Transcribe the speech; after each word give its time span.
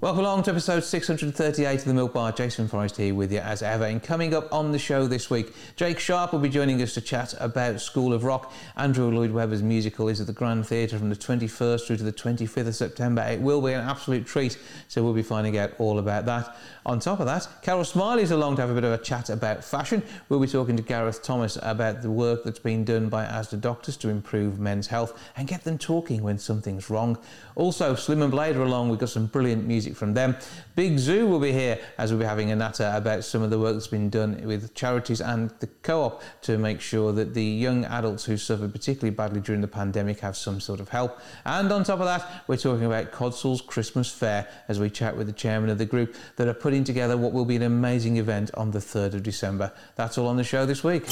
Welcome 0.00 0.20
along 0.20 0.44
to 0.44 0.52
episode 0.52 0.84
638 0.84 1.80
of 1.80 1.84
The 1.84 1.92
Milk 1.92 2.12
Bar. 2.12 2.30
Jason 2.30 2.68
Forrest 2.68 2.98
here 2.98 3.16
with 3.16 3.32
you 3.32 3.40
as 3.40 3.62
ever. 3.62 3.84
And 3.84 4.00
coming 4.00 4.32
up 4.32 4.52
on 4.52 4.70
the 4.70 4.78
show 4.78 5.08
this 5.08 5.28
week, 5.28 5.52
Jake 5.74 5.98
Sharp 5.98 6.32
will 6.32 6.38
be 6.38 6.48
joining 6.48 6.80
us 6.80 6.94
to 6.94 7.00
chat 7.00 7.34
about 7.40 7.80
School 7.80 8.12
of 8.12 8.22
Rock. 8.22 8.52
Andrew 8.76 9.10
Lloyd 9.10 9.32
Webber's 9.32 9.60
musical 9.60 10.08
is 10.08 10.20
at 10.20 10.28
the 10.28 10.32
Grand 10.32 10.68
Theatre 10.68 11.00
from 11.00 11.10
the 11.10 11.16
21st 11.16 11.84
through 11.84 11.96
to 11.96 12.04
the 12.04 12.12
25th 12.12 12.68
of 12.68 12.76
September. 12.76 13.22
It 13.22 13.40
will 13.40 13.60
be 13.60 13.72
an 13.72 13.80
absolute 13.80 14.24
treat, 14.24 14.56
so 14.86 15.02
we'll 15.02 15.14
be 15.14 15.22
finding 15.24 15.58
out 15.58 15.72
all 15.78 15.98
about 15.98 16.26
that. 16.26 16.56
On 16.86 17.00
top 17.00 17.18
of 17.18 17.26
that, 17.26 17.48
Carol 17.62 17.82
Smillie's 17.82 18.30
along 18.30 18.54
to 18.56 18.62
have 18.62 18.70
a 18.70 18.74
bit 18.74 18.84
of 18.84 18.92
a 18.92 19.02
chat 19.02 19.30
about 19.30 19.64
fashion. 19.64 20.04
We'll 20.28 20.38
be 20.38 20.46
talking 20.46 20.76
to 20.76 20.82
Gareth 20.82 21.24
Thomas 21.24 21.58
about 21.60 22.02
the 22.02 22.10
work 22.10 22.44
that's 22.44 22.60
been 22.60 22.84
done 22.84 23.08
by 23.08 23.26
ASDA 23.26 23.60
doctors 23.60 23.96
to 23.98 24.08
improve 24.08 24.60
men's 24.60 24.86
health 24.86 25.20
and 25.36 25.48
get 25.48 25.64
them 25.64 25.76
talking 25.76 26.22
when 26.22 26.38
something's 26.38 26.88
wrong. 26.88 27.18
Also, 27.56 27.96
Slim 27.96 28.22
and 28.22 28.30
Blade 28.30 28.54
are 28.54 28.62
along. 28.62 28.88
We've 28.90 28.98
got 29.00 29.08
some 29.08 29.26
brilliant 29.26 29.66
music 29.66 29.87
from 29.96 30.14
them. 30.14 30.36
Big 30.74 30.96
Zuu 30.96 31.28
will 31.28 31.40
be 31.40 31.52
here 31.52 31.78
as 31.98 32.10
we'll 32.10 32.20
be 32.20 32.26
having 32.26 32.50
a 32.50 32.56
natter 32.56 32.90
about 32.94 33.24
some 33.24 33.42
of 33.42 33.50
the 33.50 33.58
work 33.58 33.74
that's 33.74 33.88
been 33.88 34.10
done 34.10 34.40
with 34.44 34.74
charities 34.74 35.20
and 35.20 35.50
the 35.60 35.66
co-op 35.82 36.22
to 36.42 36.58
make 36.58 36.80
sure 36.80 37.12
that 37.12 37.34
the 37.34 37.44
young 37.44 37.84
adults 37.86 38.24
who 38.24 38.36
suffered 38.36 38.72
particularly 38.72 39.14
badly 39.14 39.40
during 39.40 39.60
the 39.60 39.68
pandemic 39.68 40.20
have 40.20 40.36
some 40.36 40.60
sort 40.60 40.80
of 40.80 40.88
help. 40.88 41.18
And 41.44 41.70
on 41.72 41.84
top 41.84 42.00
of 42.00 42.06
that, 42.06 42.44
we're 42.46 42.56
talking 42.56 42.84
about 42.84 43.12
Codsall's 43.12 43.60
Christmas 43.60 44.12
Fayre 44.12 44.46
as 44.68 44.78
we 44.78 44.90
chat 44.90 45.16
with 45.16 45.26
the 45.26 45.32
chairman 45.32 45.70
of 45.70 45.78
the 45.78 45.86
group 45.86 46.14
that 46.36 46.48
are 46.48 46.54
putting 46.54 46.84
together 46.84 47.16
what 47.16 47.32
will 47.32 47.44
be 47.44 47.56
an 47.56 47.62
amazing 47.62 48.16
event 48.16 48.50
on 48.54 48.70
the 48.70 48.78
3rd 48.78 49.14
of 49.14 49.22
December. 49.22 49.72
That's 49.96 50.18
all 50.18 50.28
on 50.28 50.36
the 50.36 50.44
show 50.44 50.66
this 50.66 50.84
week. 50.84 51.04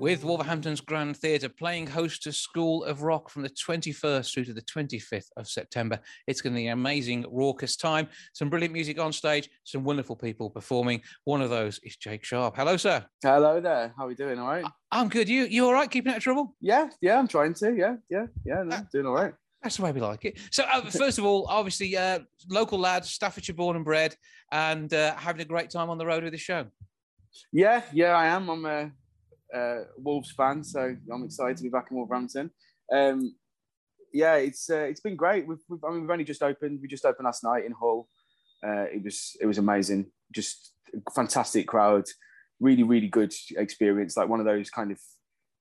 With 0.00 0.24
Wolverhampton's 0.24 0.80
Grand 0.80 1.14
Theatre 1.14 1.50
playing 1.50 1.86
host 1.86 2.22
to 2.22 2.32
School 2.32 2.84
of 2.84 3.02
Rock 3.02 3.28
from 3.28 3.42
the 3.42 3.50
21st 3.50 4.32
through 4.32 4.46
to 4.46 4.54
the 4.54 4.62
25th 4.62 5.26
of 5.36 5.46
September. 5.46 6.00
It's 6.26 6.40
going 6.40 6.54
to 6.54 6.56
be 6.56 6.68
an 6.68 6.72
amazing, 6.72 7.26
raucous 7.30 7.76
time. 7.76 8.08
Some 8.32 8.48
brilliant 8.48 8.72
music 8.72 8.98
on 8.98 9.12
stage, 9.12 9.50
some 9.64 9.84
wonderful 9.84 10.16
people 10.16 10.48
performing. 10.48 11.02
One 11.24 11.42
of 11.42 11.50
those 11.50 11.80
is 11.82 11.98
Jake 11.98 12.24
Sharp. 12.24 12.56
Hello, 12.56 12.78
sir. 12.78 13.04
Hello 13.22 13.60
there. 13.60 13.92
How 13.94 14.04
are 14.04 14.08
we 14.08 14.14
doing? 14.14 14.38
All 14.38 14.48
right? 14.48 14.64
I'm 14.90 15.10
good. 15.10 15.28
You 15.28 15.44
you 15.44 15.66
all 15.66 15.74
right? 15.74 15.90
Keeping 15.90 16.12
out 16.12 16.16
of 16.16 16.22
trouble? 16.22 16.56
Yeah, 16.62 16.88
yeah, 17.02 17.18
I'm 17.18 17.28
trying 17.28 17.52
to. 17.52 17.76
Yeah, 17.76 17.96
yeah, 18.08 18.24
yeah. 18.46 18.62
No, 18.62 18.76
uh, 18.76 18.82
doing 18.90 19.04
all 19.04 19.12
right. 19.12 19.34
That's 19.62 19.76
the 19.76 19.82
way 19.82 19.92
we 19.92 20.00
like 20.00 20.24
it. 20.24 20.38
So, 20.50 20.64
uh, 20.64 20.80
first 20.90 21.18
of 21.18 21.26
all, 21.26 21.44
obviously, 21.46 21.94
uh, 21.94 22.20
local 22.48 22.78
lads, 22.78 23.10
Staffordshire 23.10 23.54
born 23.54 23.76
and 23.76 23.84
bred, 23.84 24.16
and 24.50 24.92
uh, 24.94 25.14
having 25.16 25.42
a 25.42 25.44
great 25.44 25.68
time 25.68 25.90
on 25.90 25.98
the 25.98 26.06
road 26.06 26.24
with 26.24 26.32
the 26.32 26.38
show. 26.38 26.64
Yeah, 27.52 27.82
yeah, 27.92 28.16
I 28.16 28.26
am. 28.26 28.48
I'm 28.48 28.64
uh, 28.64 28.86
uh, 29.54 29.80
Wolves 29.96 30.32
fan, 30.32 30.62
so 30.62 30.94
I'm 31.12 31.24
excited 31.24 31.56
to 31.58 31.62
be 31.62 31.68
back 31.68 31.88
in 31.90 31.96
Wolverhampton. 31.96 32.50
Um, 32.92 33.34
yeah, 34.12 34.36
it's 34.36 34.68
uh, 34.70 34.86
it's 34.90 35.00
been 35.00 35.16
great. 35.16 35.46
We've, 35.46 35.58
we've, 35.68 35.82
I 35.84 35.90
mean, 35.90 36.02
we've 36.02 36.10
only 36.10 36.24
just 36.24 36.42
opened. 36.42 36.80
We 36.82 36.88
just 36.88 37.04
opened 37.04 37.26
last 37.26 37.44
night 37.44 37.64
in 37.64 37.72
Hull. 37.72 38.08
Uh, 38.66 38.86
it 38.92 39.02
was 39.02 39.36
it 39.40 39.46
was 39.46 39.58
amazing. 39.58 40.06
Just 40.32 40.72
fantastic 41.14 41.66
crowd. 41.66 42.06
Really, 42.58 42.82
really 42.82 43.08
good 43.08 43.32
experience. 43.56 44.16
Like 44.16 44.28
one 44.28 44.40
of 44.40 44.46
those 44.46 44.70
kind 44.70 44.90
of, 44.90 44.98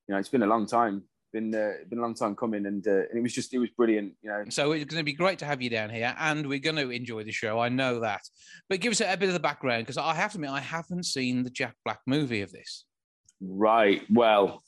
you 0.07 0.13
know, 0.13 0.19
it's 0.19 0.29
been 0.29 0.43
a 0.43 0.47
long 0.47 0.65
time. 0.65 1.03
Been 1.31 1.53
uh, 1.53 1.73
been 1.87 1.99
a 1.99 2.01
long 2.01 2.15
time 2.15 2.35
coming, 2.35 2.65
and, 2.65 2.85
uh, 2.87 2.91
and 2.91 3.19
it 3.19 3.21
was 3.21 3.33
just 3.33 3.53
it 3.53 3.59
was 3.59 3.69
brilliant. 3.77 4.13
You 4.23 4.31
know. 4.31 4.43
So 4.49 4.71
it's 4.71 4.85
going 4.85 4.99
to 4.99 5.05
be 5.05 5.13
great 5.13 5.37
to 5.39 5.45
have 5.45 5.61
you 5.61 5.69
down 5.69 5.91
here, 5.91 6.15
and 6.19 6.47
we're 6.47 6.57
going 6.59 6.75
to 6.77 6.89
enjoy 6.89 7.23
the 7.23 7.31
show. 7.31 7.59
I 7.59 7.69
know 7.69 7.99
that. 7.99 8.21
But 8.67 8.79
give 8.79 8.91
us 8.91 9.01
a, 9.01 9.13
a 9.13 9.17
bit 9.17 9.29
of 9.29 9.33
the 9.33 9.39
background 9.39 9.83
because 9.83 9.97
I 9.97 10.15
have 10.15 10.31
to 10.31 10.37
admit 10.37 10.49
I 10.49 10.59
haven't 10.59 11.05
seen 11.05 11.43
the 11.43 11.51
Jack 11.51 11.75
Black 11.85 11.99
movie 12.07 12.41
of 12.41 12.51
this. 12.51 12.85
Right. 13.41 14.03
Well, 14.09 14.63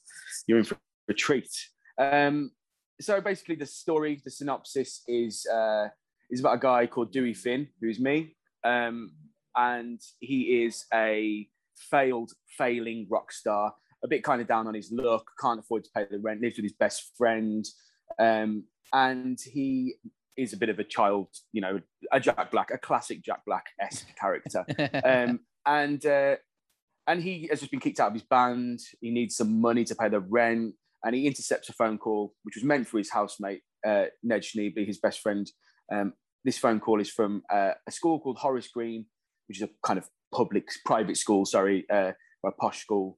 you're 0.48 0.60
in 0.60 0.64
for 0.64 0.78
a 1.10 1.14
treat. 1.14 1.50
Um, 1.98 2.52
so 3.00 3.20
basically, 3.22 3.56
the 3.56 3.66
story, 3.66 4.22
the 4.24 4.32
synopsis 4.32 5.04
is 5.08 5.46
uh, 5.52 5.88
is 6.30 6.40
about 6.40 6.56
a 6.56 6.60
guy 6.60 6.88
called 6.88 7.12
Dewey 7.12 7.34
Finn, 7.34 7.68
who's 7.82 8.00
me, 8.00 8.36
um, 8.64 9.12
and 9.56 10.00
he 10.20 10.64
is 10.64 10.86
a 10.94 11.48
failed, 11.76 12.32
failing 12.58 13.08
rock 13.10 13.32
star. 13.32 13.74
A 14.04 14.08
bit 14.08 14.24
kind 14.24 14.42
of 14.42 14.48
down 14.48 14.68
on 14.68 14.74
his 14.74 14.92
luck, 14.92 15.26
can't 15.40 15.60
afford 15.60 15.84
to 15.84 15.90
pay 15.96 16.06
the 16.10 16.20
rent, 16.20 16.42
lives 16.42 16.58
with 16.58 16.64
his 16.64 16.74
best 16.74 17.12
friend, 17.18 17.66
um, 18.18 18.64
and 18.94 19.40
he 19.40 19.96
is 20.38 20.54
a 20.54 20.58
bit 20.58 20.70
of 20.70 20.80
a 20.80 20.84
child, 20.84 21.28
you 21.52 21.62
know, 21.62 21.80
a 22.12 22.20
Jack 22.20 22.50
Black, 22.52 22.72
a 22.72 22.78
classic 22.78 23.22
Jack 23.24 23.42
Black 23.46 23.66
esque 23.80 24.08
character. 24.20 24.66
um, 25.04 25.40
and 25.68 26.04
uh, 26.06 26.36
and 27.08 27.24
he 27.24 27.48
has 27.50 27.60
just 27.60 27.72
been 27.72 27.80
kicked 27.80 28.00
out 28.00 28.08
of 28.08 28.14
his 28.14 28.24
band. 28.24 28.80
He 29.00 29.12
needs 29.12 29.36
some 29.36 29.60
money 29.60 29.84
to 29.86 29.96
pay 29.96 30.10
the 30.10 30.20
rent, 30.20 30.74
and 31.04 31.16
he 31.16 31.28
intercepts 31.28 31.70
a 31.70 31.74
phone 31.74 31.98
call 31.98 32.34
which 32.44 32.56
was 32.56 32.64
meant 32.64 32.88
for 32.88 32.98
his 32.98 33.10
housemate 33.10 33.62
uh, 33.86 34.06
Ned 34.24 34.44
Schneebly, 34.44 34.86
his 34.86 35.00
best 35.00 35.20
friend. 35.20 35.50
Um, 35.92 36.14
this 36.44 36.58
phone 36.58 36.80
call 36.80 37.00
is 37.00 37.10
from 37.10 37.44
uh, 37.52 37.72
a 37.88 37.92
school 37.92 38.20
called 38.20 38.38
Horace 38.38 38.68
Green, 38.68 39.06
which 39.48 39.58
is 39.58 39.64
a 39.64 39.70
kind 39.86 40.00
of 40.00 40.08
public, 40.34 40.68
private 40.86 41.18
school, 41.18 41.46
sorry, 41.46 41.86
uh, 41.92 42.12
a 42.46 42.52
posh 42.60 42.80
school, 42.80 43.18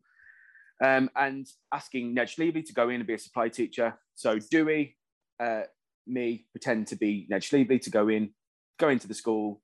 um, 0.84 1.10
and 1.16 1.48
asking 1.74 2.14
Ned 2.14 2.28
Schneebly 2.28 2.66
to 2.66 2.74
go 2.74 2.90
in 2.90 2.96
and 2.96 3.08
be 3.08 3.14
a 3.14 3.20
supply 3.20 3.50
teacher. 3.50 3.98
So 4.16 4.40
Dewey, 4.40 4.98
uh, 5.40 5.62
me, 6.08 6.46
pretend 6.52 6.88
to 6.88 6.96
be 6.96 7.28
Ned 7.30 7.42
Schneebly 7.42 7.82
to 7.82 7.90
go 7.90 8.10
in, 8.10 8.32
go 8.80 8.90
into 8.90 9.08
the 9.08 9.14
school, 9.14 9.62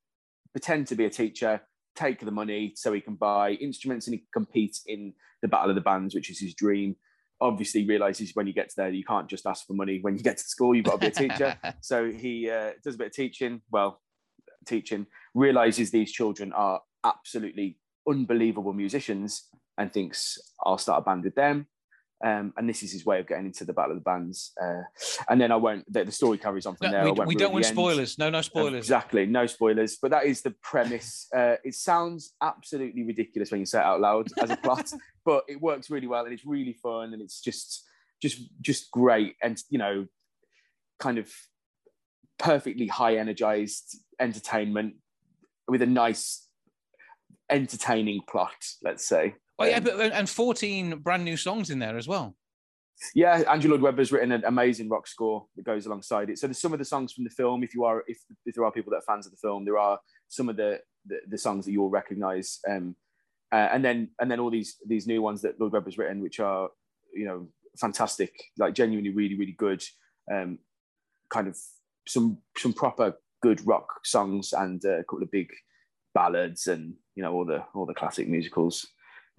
pretend 0.54 0.88
to 0.88 0.96
be 0.96 1.06
a 1.06 1.10
teacher, 1.10 1.62
take 2.00 2.24
the 2.24 2.32
money 2.32 2.74
so 2.76 2.94
he 2.94 3.02
can 3.02 3.16
buy 3.16 3.52
instruments 3.52 4.08
and 4.08 4.14
he 4.14 4.20
can 4.20 4.28
compete 4.34 4.80
in 4.88 5.14
the 5.42 5.48
Battle 5.48 5.70
of 5.70 5.76
the 5.76 5.82
Bands, 5.82 6.16
which 6.16 6.30
is 6.30 6.40
his 6.40 6.54
dream. 6.54 6.96
Obviously, 7.42 7.86
realizes 7.86 8.32
when 8.34 8.48
you 8.48 8.54
get 8.54 8.70
to 8.70 8.76
there, 8.76 8.90
you 8.90 9.04
can't 9.04 9.30
just 9.30 9.46
ask 9.46 9.66
for 9.66 9.74
money. 9.74 10.00
When 10.02 10.18
you 10.18 10.24
get 10.24 10.38
to 10.38 10.44
school, 10.44 10.76
you've 10.76 10.86
got 10.86 10.94
to 10.94 10.98
be 11.00 11.08
a 11.08 11.12
teacher. 11.12 11.58
so 11.82 12.12
he 12.12 12.50
uh, 12.50 12.72
does 12.84 12.96
a 12.96 12.98
bit 12.98 13.08
of 13.08 13.14
teaching. 13.14 13.62
Well, 13.72 14.02
teaching 14.66 15.08
realizes 15.34 15.92
these 15.92 16.12
children 16.12 16.52
are 16.54 16.82
absolutely 17.04 17.78
unbelievable 18.08 18.74
musicians 18.74 19.48
and 19.78 19.92
thinks 19.92 20.38
I'll 20.64 20.78
start 20.78 21.02
a 21.02 21.06
band 21.06 21.24
with 21.24 21.36
them. 21.36 21.68
Um, 22.24 22.54
and 22.58 22.68
this 22.68 22.84
is 22.84 22.92
his 22.92 23.06
way 23.06 23.20
of 23.20 23.28
getting 23.28 23.46
into 23.46 23.64
the 23.64 23.72
battle 23.72 23.92
of 23.92 23.98
the 23.98 24.04
bands. 24.04 24.52
Uh, 24.62 24.82
and 25.30 25.40
then 25.40 25.52
I 25.52 25.56
won't. 25.56 25.92
The, 25.92 26.04
the, 26.04 26.12
story 26.12 26.38
carries 26.38 26.66
on 26.66 26.76
from 26.76 26.92
no, 26.92 27.04
there. 27.04 27.14
We, 27.14 27.28
we 27.28 27.36
don't 27.36 27.54
want 27.54 27.66
spoilers. 27.66 28.18
No, 28.18 28.30
no 28.30 28.42
spoilers. 28.42 28.84
exactly, 28.84 29.26
no 29.26 29.48
spoilers. 29.48 29.98
But 30.02 30.12
that 30.12 30.26
is 30.26 30.42
the 30.42 30.52
premise. 30.62 31.28
Uh, 31.40 31.56
it 31.64 31.76
sounds 31.76 32.34
absolutely 32.42 33.04
ridiculous 33.04 33.52
when 33.52 33.60
you 33.60 33.66
say 33.66 33.80
it 33.80 33.86
out 33.86 34.02
loud 34.02 34.28
as 34.42 34.50
a 34.50 34.58
plot, 34.58 34.92
but 35.26 35.44
it 35.48 35.62
works 35.62 35.90
really 35.90 36.08
well, 36.08 36.26
and 36.26 36.34
it's 36.34 36.46
really 36.46 36.74
fun, 36.74 37.14
and 37.14 37.22
it's 37.22 37.40
just, 37.40 37.86
just, 38.22 38.42
just 38.62 38.92
great, 38.92 39.36
and 39.42 39.62
you 39.70 39.78
know, 39.78 40.06
kind 41.00 41.18
of 41.18 41.32
perfectly 42.40 42.88
high 42.88 43.16
energized 43.16 44.00
entertainment 44.20 44.96
with 45.68 45.82
a 45.82 45.86
nice, 45.86 46.48
entertaining 47.50 48.22
plot. 48.28 48.66
Let's 48.84 49.06
say. 49.06 49.36
Well, 49.60 49.70
yeah, 49.70 49.82
but 49.82 50.00
and 50.00 50.30
14 50.30 51.00
brand 51.00 51.26
new 51.26 51.36
songs 51.36 51.70
in 51.70 51.80
there 51.80 51.98
as 51.98 52.08
well. 52.08 52.36
Yeah, 53.14 53.44
Andrew 53.50 53.72
Lloyd 53.72 53.82
Webber's 53.82 54.12
written 54.12 54.32
an 54.32 54.44
amazing 54.46 54.90
rock 54.90 55.06
score 55.06 55.46
that 55.56 55.66
goes 55.66 55.86
alongside 55.86 56.30
it. 56.30 56.40
So 56.40 56.48
there's 56.48 56.60
some 56.62 56.74
of 56.74 56.80
the 56.80 56.86
songs 56.86 57.14
from 57.14 57.26
the 57.26 57.30
film. 57.30 57.64
If 57.64 57.74
you 57.74 57.84
are, 57.84 58.04
if, 58.08 58.20
if 58.46 58.56
there 58.56 58.64
are 58.64 58.72
people 58.72 58.92
that 58.92 58.98
are 58.98 59.14
fans 59.14 59.26
of 59.26 59.32
the 59.32 59.38
film, 59.38 59.66
there 59.66 59.78
are 59.78 60.00
some 60.30 60.48
of 60.50 60.56
the 60.56 60.80
the, 61.06 61.20
the 61.28 61.38
songs 61.38 61.66
that 61.66 61.72
you'll 61.72 61.90
recognise. 61.90 62.60
Um, 62.70 62.96
uh, 63.52 63.70
and 63.72 63.84
then 63.84 64.10
and 64.20 64.32
then 64.32 64.40
all 64.40 64.50
these 64.50 64.78
these 64.88 65.08
new 65.08 65.22
ones 65.22 65.42
that 65.42 65.60
Lloyd 65.60 65.74
Webber's 65.74 65.98
written, 65.98 66.22
which 66.22 66.40
are 66.40 66.70
you 67.14 67.26
know 67.26 67.48
fantastic, 67.78 68.34
like 68.58 68.74
genuinely 68.76 69.12
really 69.12 69.38
really 69.38 69.56
good. 69.58 69.84
Um, 70.32 70.60
kind 71.30 71.48
of 71.48 71.58
some 72.08 72.38
some 72.58 72.74
proper 72.74 73.16
good 73.42 73.66
rock 73.66 74.06
songs 74.06 74.54
and 74.54 74.84
uh, 74.86 75.00
a 75.00 75.04
couple 75.04 75.24
of 75.24 75.32
big 75.32 75.50
ballads 76.14 76.68
and 76.68 76.94
you 77.16 77.24
know 77.24 77.34
all 77.34 77.46
the 77.46 77.64
all 77.74 77.86
the 77.86 77.94
classic 77.94 78.28
musicals 78.28 78.88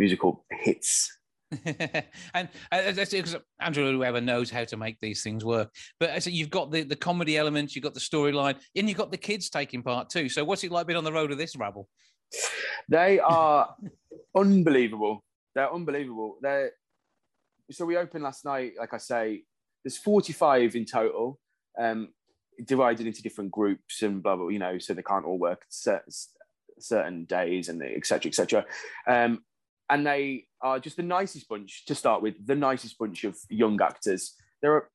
musical 0.00 0.44
hits. 0.50 1.12
and 1.64 2.48
uh, 2.72 2.92
that's 2.92 3.10
because 3.10 3.36
Andrew 3.60 3.98
Webber 3.98 4.20
knows 4.20 4.50
how 4.50 4.64
to 4.64 4.76
make 4.76 4.98
these 5.00 5.22
things 5.22 5.44
work. 5.44 5.68
But 5.98 6.10
as 6.10 6.26
you've 6.26 6.50
got 6.50 6.70
the, 6.70 6.82
the 6.82 6.96
comedy 6.96 7.36
elements, 7.36 7.74
you've 7.76 7.82
got 7.82 7.94
the 7.94 8.00
storyline, 8.00 8.56
and 8.74 8.88
you've 8.88 8.98
got 8.98 9.10
the 9.10 9.18
kids 9.18 9.50
taking 9.50 9.82
part 9.82 10.08
too. 10.08 10.28
So 10.28 10.44
what's 10.44 10.64
it 10.64 10.72
like 10.72 10.86
being 10.86 10.96
on 10.96 11.04
the 11.04 11.12
road 11.12 11.30
with 11.30 11.38
this 11.38 11.56
rabble? 11.56 11.88
They 12.88 13.18
are 13.24 13.74
unbelievable. 14.34 15.22
They're 15.54 15.72
unbelievable. 15.72 16.38
They're 16.40 16.72
so 17.70 17.84
we 17.84 17.96
opened 17.96 18.24
last 18.24 18.44
night. 18.44 18.72
Like 18.78 18.94
I 18.94 18.98
say, 18.98 19.42
there's 19.84 19.98
45 19.98 20.74
in 20.76 20.84
total, 20.86 21.38
um, 21.78 22.08
divided 22.64 23.06
into 23.06 23.22
different 23.22 23.50
groups 23.50 24.02
and 24.02 24.22
blah 24.22 24.36
blah. 24.36 24.48
You 24.48 24.60
know, 24.60 24.78
so 24.78 24.94
they 24.94 25.02
can't 25.02 25.26
all 25.26 25.38
work 25.38 25.64
certain 26.80 27.24
days 27.26 27.68
and 27.68 27.82
etc 27.82 28.28
etc 28.28 28.64
um, 29.06 29.40
and 29.90 30.06
they 30.06 30.46
are 30.62 30.78
just 30.78 30.96
the 30.96 31.02
nicest 31.02 31.48
bunch 31.48 31.84
to 31.86 31.94
start 31.94 32.22
with 32.22 32.46
the 32.46 32.54
nicest 32.54 32.96
bunch 32.98 33.24
of 33.24 33.36
young 33.48 33.80
actors. 33.82 34.34
They're 34.62 34.88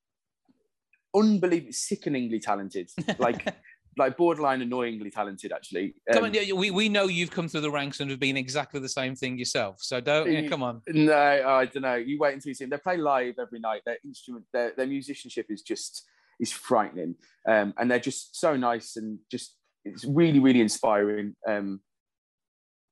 unbelievably 1.14 1.72
sickeningly 1.72 2.40
talented 2.40 2.90
like 3.20 3.54
like 3.98 4.18
borderline 4.18 4.62
annoyingly 4.62 5.10
talented 5.10 5.52
actually. 5.54 5.96
Um, 6.10 6.16
come 6.16 6.24
on 6.26 6.38
um, 6.38 6.58
we, 6.58 6.72
we 6.72 6.90
know 6.90 7.06
you've 7.06 7.32
come 7.32 7.48
through 7.48 7.62
the 7.62 7.72
ranks 7.72 8.00
and 8.00 8.10
have 8.12 8.20
been 8.20 8.38
exactly 8.38 8.80
the 8.80 8.90
same 8.90 9.16
thing 9.16 9.38
yourself 9.38 9.78
so 9.80 10.02
don't 10.02 10.30
yeah, 10.32 10.48
come 10.48 10.64
on. 10.64 10.82
no 10.88 11.14
i 11.14 11.66
don't 11.66 11.84
know. 11.84 11.96
You 11.96 12.20
wait 12.20 12.34
until 12.34 12.50
you 12.50 12.56
see 12.56 12.66
them 12.66 12.72
they 12.72 12.78
play 12.78 12.98
live 12.98 13.36
every 13.40 13.60
night. 13.60 13.82
Their 13.86 13.98
instrument 14.04 14.46
their, 14.54 14.74
their 14.76 14.88
musicianship 14.88 15.48
is 15.50 15.62
just 15.62 16.04
is 16.40 16.52
frightening. 16.52 17.16
Um, 17.48 17.74
and 17.78 17.90
they're 17.90 18.00
just 18.00 18.40
so 18.40 18.58
nice 18.58 18.98
and 18.98 19.20
just 19.32 19.56
it's 19.84 20.06
really 20.06 20.40
really 20.40 20.62
inspiring. 20.62 21.36
Um, 21.48 21.82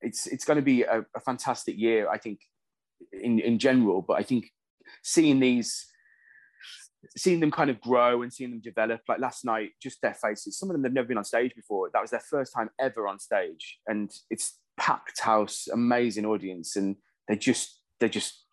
it's 0.03 0.27
it's 0.27 0.45
going 0.45 0.57
to 0.57 0.63
be 0.63 0.83
a, 0.83 1.05
a 1.15 1.19
fantastic 1.19 1.77
year 1.77 2.09
i 2.09 2.17
think 2.17 2.39
in 3.11 3.39
in 3.39 3.57
general 3.57 4.01
but 4.01 4.13
i 4.13 4.23
think 4.23 4.49
seeing 5.01 5.39
these 5.39 5.87
seeing 7.17 7.39
them 7.39 7.51
kind 7.51 7.69
of 7.69 7.79
grow 7.81 8.21
and 8.21 8.31
seeing 8.31 8.51
them 8.51 8.61
develop 8.61 9.01
like 9.07 9.19
last 9.19 9.45
night 9.45 9.71
just 9.81 10.01
their 10.01 10.13
faces 10.13 10.57
some 10.57 10.69
of 10.69 10.73
them 10.73 10.81
they've 10.81 10.93
never 10.93 11.07
been 11.07 11.17
on 11.17 11.23
stage 11.23 11.53
before. 11.55 11.89
That 11.93 12.01
was 12.01 12.11
their 12.11 12.19
first 12.19 12.53
time 12.53 12.69
ever 12.79 13.07
on 13.07 13.19
stage 13.19 13.79
and 13.87 14.11
it's 14.29 14.57
packed 14.77 15.19
house 15.19 15.67
amazing 15.71 16.25
audience 16.25 16.75
and 16.75 16.95
they 17.27 17.35
just 17.35 17.81
they 17.99 18.09
just 18.09 18.45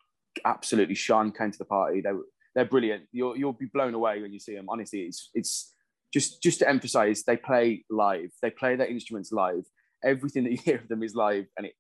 absolutely 0.45 0.95
shone 0.95 1.33
came 1.33 1.51
to 1.51 1.59
the 1.59 1.65
party. 1.65 2.01
They 2.01 2.11
they're 2.55 2.65
brilliant. 2.65 3.05
You'll 3.13 3.37
you'll 3.37 3.53
be 3.53 3.71
blown 3.73 3.95
away 3.95 4.21
when 4.21 4.33
you 4.33 4.41
see 4.41 4.55
them. 4.55 4.67
Honestly 4.69 5.01
it's 5.01 5.31
it's 5.35 5.75
just 6.13 6.43
just 6.43 6.59
to 6.61 6.69
emphasize 6.69 7.23
they 7.23 7.37
play 7.37 7.85
live. 7.91 8.31
They 8.43 8.51
play 8.51 8.77
their 8.77 8.89
instruments 8.89 9.33
live 9.33 9.65
everything 10.03 10.45
that 10.45 10.53
you 10.53 10.59
hear 10.59 10.77
of 10.77 10.89
them 10.89 11.03
is 11.03 11.15
live 11.15 11.47
and 11.57 11.67
it 11.67 11.75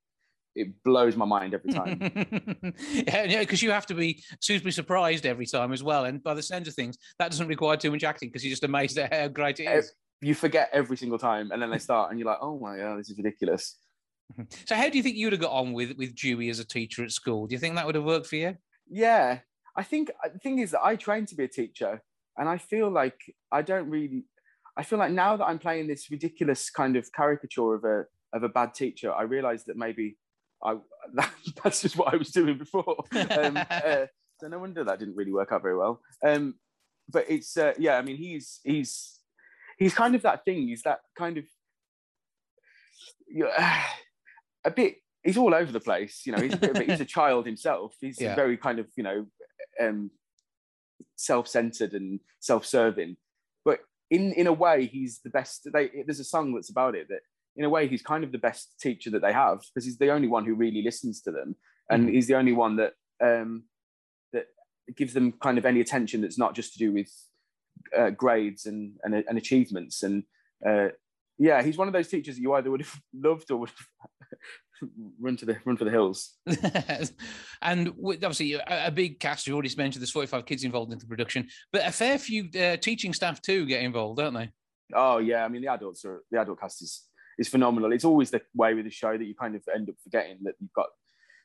it 0.54 0.82
blows 0.82 1.16
my 1.16 1.24
mind 1.24 1.54
every 1.54 1.72
time. 1.72 2.00
yeah, 2.92 3.38
because 3.38 3.62
you 3.62 3.70
have 3.70 3.86
to 3.86 3.94
be 3.94 4.22
suitably 4.40 4.72
surprised 4.72 5.24
every 5.24 5.46
time 5.46 5.72
as 5.72 5.82
well. 5.82 6.04
And 6.04 6.22
by 6.22 6.34
the 6.34 6.42
sense 6.42 6.66
of 6.66 6.74
things, 6.74 6.98
that 7.18 7.30
doesn't 7.30 7.46
require 7.46 7.76
too 7.76 7.90
much 7.90 8.02
acting 8.02 8.28
because 8.28 8.44
you're 8.44 8.50
just 8.50 8.64
amazed 8.64 8.98
at 8.98 9.12
how 9.12 9.28
great 9.28 9.60
it 9.60 9.66
is. 9.66 9.92
You 10.20 10.34
forget 10.34 10.68
every 10.72 10.96
single 10.96 11.18
time, 11.18 11.50
and 11.50 11.62
then 11.62 11.70
they 11.70 11.78
start, 11.78 12.10
and 12.10 12.18
you're 12.18 12.28
like, 12.28 12.38
"Oh 12.42 12.58
my 12.58 12.76
god, 12.76 12.98
this 12.98 13.10
is 13.10 13.16
ridiculous." 13.16 13.76
So, 14.66 14.76
how 14.76 14.88
do 14.88 14.96
you 14.96 15.02
think 15.02 15.16
you'd 15.16 15.32
have 15.32 15.40
got 15.40 15.52
on 15.52 15.72
with 15.72 15.96
with 15.96 16.14
Dewey 16.14 16.50
as 16.50 16.58
a 16.58 16.64
teacher 16.64 17.02
at 17.04 17.10
school? 17.10 17.46
Do 17.46 17.54
you 17.54 17.58
think 17.58 17.76
that 17.76 17.86
would 17.86 17.94
have 17.94 18.04
worked 18.04 18.26
for 18.26 18.36
you? 18.36 18.56
Yeah, 18.88 19.38
I 19.76 19.82
think 19.82 20.10
uh, 20.24 20.28
the 20.32 20.38
thing 20.38 20.58
is 20.58 20.72
that 20.72 20.84
I 20.84 20.96
trained 20.96 21.28
to 21.28 21.34
be 21.34 21.44
a 21.44 21.48
teacher, 21.48 22.02
and 22.36 22.48
I 22.48 22.58
feel 22.58 22.90
like 22.90 23.18
I 23.50 23.62
don't 23.62 23.88
really. 23.88 24.24
I 24.80 24.82
feel 24.82 24.98
like 24.98 25.12
now 25.12 25.36
that 25.36 25.44
I'm 25.44 25.58
playing 25.58 25.88
this 25.88 26.10
ridiculous 26.10 26.70
kind 26.70 26.96
of 26.96 27.12
caricature 27.12 27.74
of 27.74 27.84
a 27.84 28.04
of 28.32 28.44
a 28.44 28.48
bad 28.48 28.72
teacher, 28.72 29.12
I 29.12 29.24
realize 29.24 29.64
that 29.64 29.76
maybe 29.76 30.16
I 30.64 30.76
that, 31.14 31.30
that's 31.62 31.82
just 31.82 31.98
what 31.98 32.14
I 32.14 32.16
was 32.16 32.30
doing 32.30 32.56
before. 32.56 32.96
Um, 33.12 33.58
uh, 33.70 34.06
so 34.38 34.48
no 34.48 34.58
wonder 34.58 34.82
that 34.82 34.98
didn't 34.98 35.16
really 35.16 35.32
work 35.32 35.52
out 35.52 35.60
very 35.60 35.76
well. 35.76 36.00
Um, 36.26 36.54
but 37.10 37.26
it's 37.28 37.58
uh, 37.58 37.74
yeah, 37.78 37.98
I 37.98 38.02
mean 38.02 38.16
he's 38.16 38.60
he's 38.64 39.18
he's 39.76 39.92
kind 39.92 40.14
of 40.14 40.22
that 40.22 40.46
thing. 40.46 40.68
He's 40.68 40.82
that 40.84 41.00
kind 41.14 41.36
of 41.36 41.44
you 43.28 43.44
know, 43.44 43.50
a 44.64 44.70
bit. 44.70 44.94
He's 45.22 45.36
all 45.36 45.54
over 45.54 45.70
the 45.70 45.80
place. 45.80 46.22
You 46.24 46.32
know, 46.32 46.40
he's 46.40 46.54
a 46.54 46.56
bit. 46.56 46.88
He's 46.88 47.02
a 47.02 47.04
child 47.18 47.44
himself. 47.44 47.94
He's 48.00 48.18
yeah. 48.18 48.34
very 48.34 48.56
kind 48.56 48.78
of 48.78 48.86
you 48.96 49.02
know 49.02 49.26
um, 49.78 50.10
self-centered 51.16 51.92
and 51.92 52.20
self-serving. 52.40 53.18
But 53.62 53.80
in 54.10 54.32
in 54.32 54.46
a 54.46 54.52
way, 54.52 54.86
he's 54.86 55.20
the 55.22 55.30
best. 55.30 55.68
They, 55.72 55.90
there's 56.04 56.20
a 56.20 56.24
song 56.24 56.54
that's 56.54 56.70
about 56.70 56.94
it 56.94 57.08
that 57.08 57.20
in 57.56 57.64
a 57.64 57.70
way, 57.70 57.88
he's 57.88 58.02
kind 58.02 58.24
of 58.24 58.32
the 58.32 58.38
best 58.38 58.74
teacher 58.80 59.10
that 59.10 59.22
they 59.22 59.32
have 59.32 59.60
because 59.60 59.84
he's 59.84 59.98
the 59.98 60.10
only 60.10 60.28
one 60.28 60.44
who 60.44 60.54
really 60.54 60.82
listens 60.82 61.20
to 61.22 61.30
them, 61.30 61.56
and 61.90 62.08
mm. 62.08 62.12
he's 62.12 62.26
the 62.26 62.36
only 62.36 62.52
one 62.52 62.76
that 62.76 62.94
um, 63.22 63.64
that 64.32 64.46
gives 64.96 65.14
them 65.14 65.32
kind 65.32 65.58
of 65.58 65.66
any 65.66 65.80
attention 65.80 66.20
that's 66.20 66.38
not 66.38 66.54
just 66.54 66.72
to 66.72 66.78
do 66.78 66.92
with 66.92 67.10
uh, 67.96 68.10
grades 68.10 68.66
and, 68.66 68.94
and, 69.02 69.14
and 69.14 69.38
achievements. 69.38 70.02
And 70.02 70.24
uh, 70.66 70.88
yeah, 71.38 71.62
he's 71.62 71.76
one 71.76 71.88
of 71.88 71.94
those 71.94 72.08
teachers 72.08 72.36
that 72.36 72.42
you 72.42 72.52
either 72.54 72.70
would 72.70 72.82
have 72.82 73.00
loved 73.14 73.50
or 73.50 73.58
would 73.58 73.70
have 73.70 74.30
run 75.20 75.36
to 75.36 75.46
the 75.46 75.56
run 75.64 75.76
for 75.76 75.84
the 75.84 75.90
hills. 75.90 76.36
and 77.62 77.88
obviously, 77.88 78.54
a, 78.54 78.86
a, 78.86 78.90
big 78.90 79.20
cast. 79.20 79.46
You 79.46 79.54
already 79.54 79.74
mentioned 79.76 80.00
there's 80.00 80.10
45 80.10 80.46
kids 80.46 80.64
involved 80.64 80.92
in 80.92 80.98
the 80.98 81.06
production, 81.06 81.48
but 81.72 81.86
a 81.86 81.92
fair 81.92 82.18
few 82.18 82.48
uh, 82.58 82.76
teaching 82.76 83.12
staff 83.12 83.40
too 83.42 83.66
get 83.66 83.82
involved, 83.82 84.18
don't 84.18 84.34
they? 84.34 84.50
Oh 84.94 85.18
yeah, 85.18 85.44
I 85.44 85.48
mean 85.48 85.62
the 85.62 85.68
adults 85.68 86.04
are 86.04 86.22
the 86.30 86.40
adult 86.40 86.60
cast 86.60 86.82
is 86.82 87.02
is 87.38 87.48
phenomenal. 87.48 87.92
It's 87.92 88.04
always 88.04 88.30
the 88.30 88.42
way 88.54 88.74
with 88.74 88.84
the 88.84 88.90
show 88.90 89.16
that 89.16 89.24
you 89.24 89.34
kind 89.34 89.54
of 89.54 89.62
end 89.74 89.88
up 89.88 89.96
forgetting 90.02 90.38
that 90.42 90.54
you've 90.60 90.72
got 90.72 90.88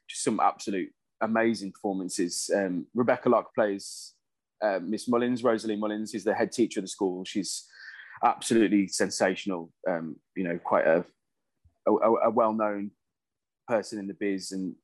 just 0.10 0.24
some 0.24 0.40
absolute 0.40 0.90
amazing 1.22 1.72
performances. 1.72 2.50
Um, 2.54 2.88
Rebecca 2.94 3.30
Locke 3.30 3.54
plays 3.56 4.14
uh, 4.62 4.80
Miss 4.82 5.08
Mullins. 5.08 5.44
Rosalie 5.44 5.76
Mullins 5.76 6.14
is 6.14 6.24
the 6.24 6.34
head 6.34 6.52
teacher 6.52 6.80
of 6.80 6.84
the 6.84 6.90
school. 6.90 7.24
She's 7.26 7.66
absolutely 8.24 8.88
sensational. 8.88 9.72
Um, 9.88 10.18
you 10.36 10.44
know, 10.44 10.60
quite 10.64 10.86
a, 10.86 11.06
a, 11.88 11.92
a 11.92 12.30
well-known 12.30 12.92
person 13.68 14.00
in 14.00 14.08
the 14.08 14.14
biz 14.14 14.52
and 14.52 14.76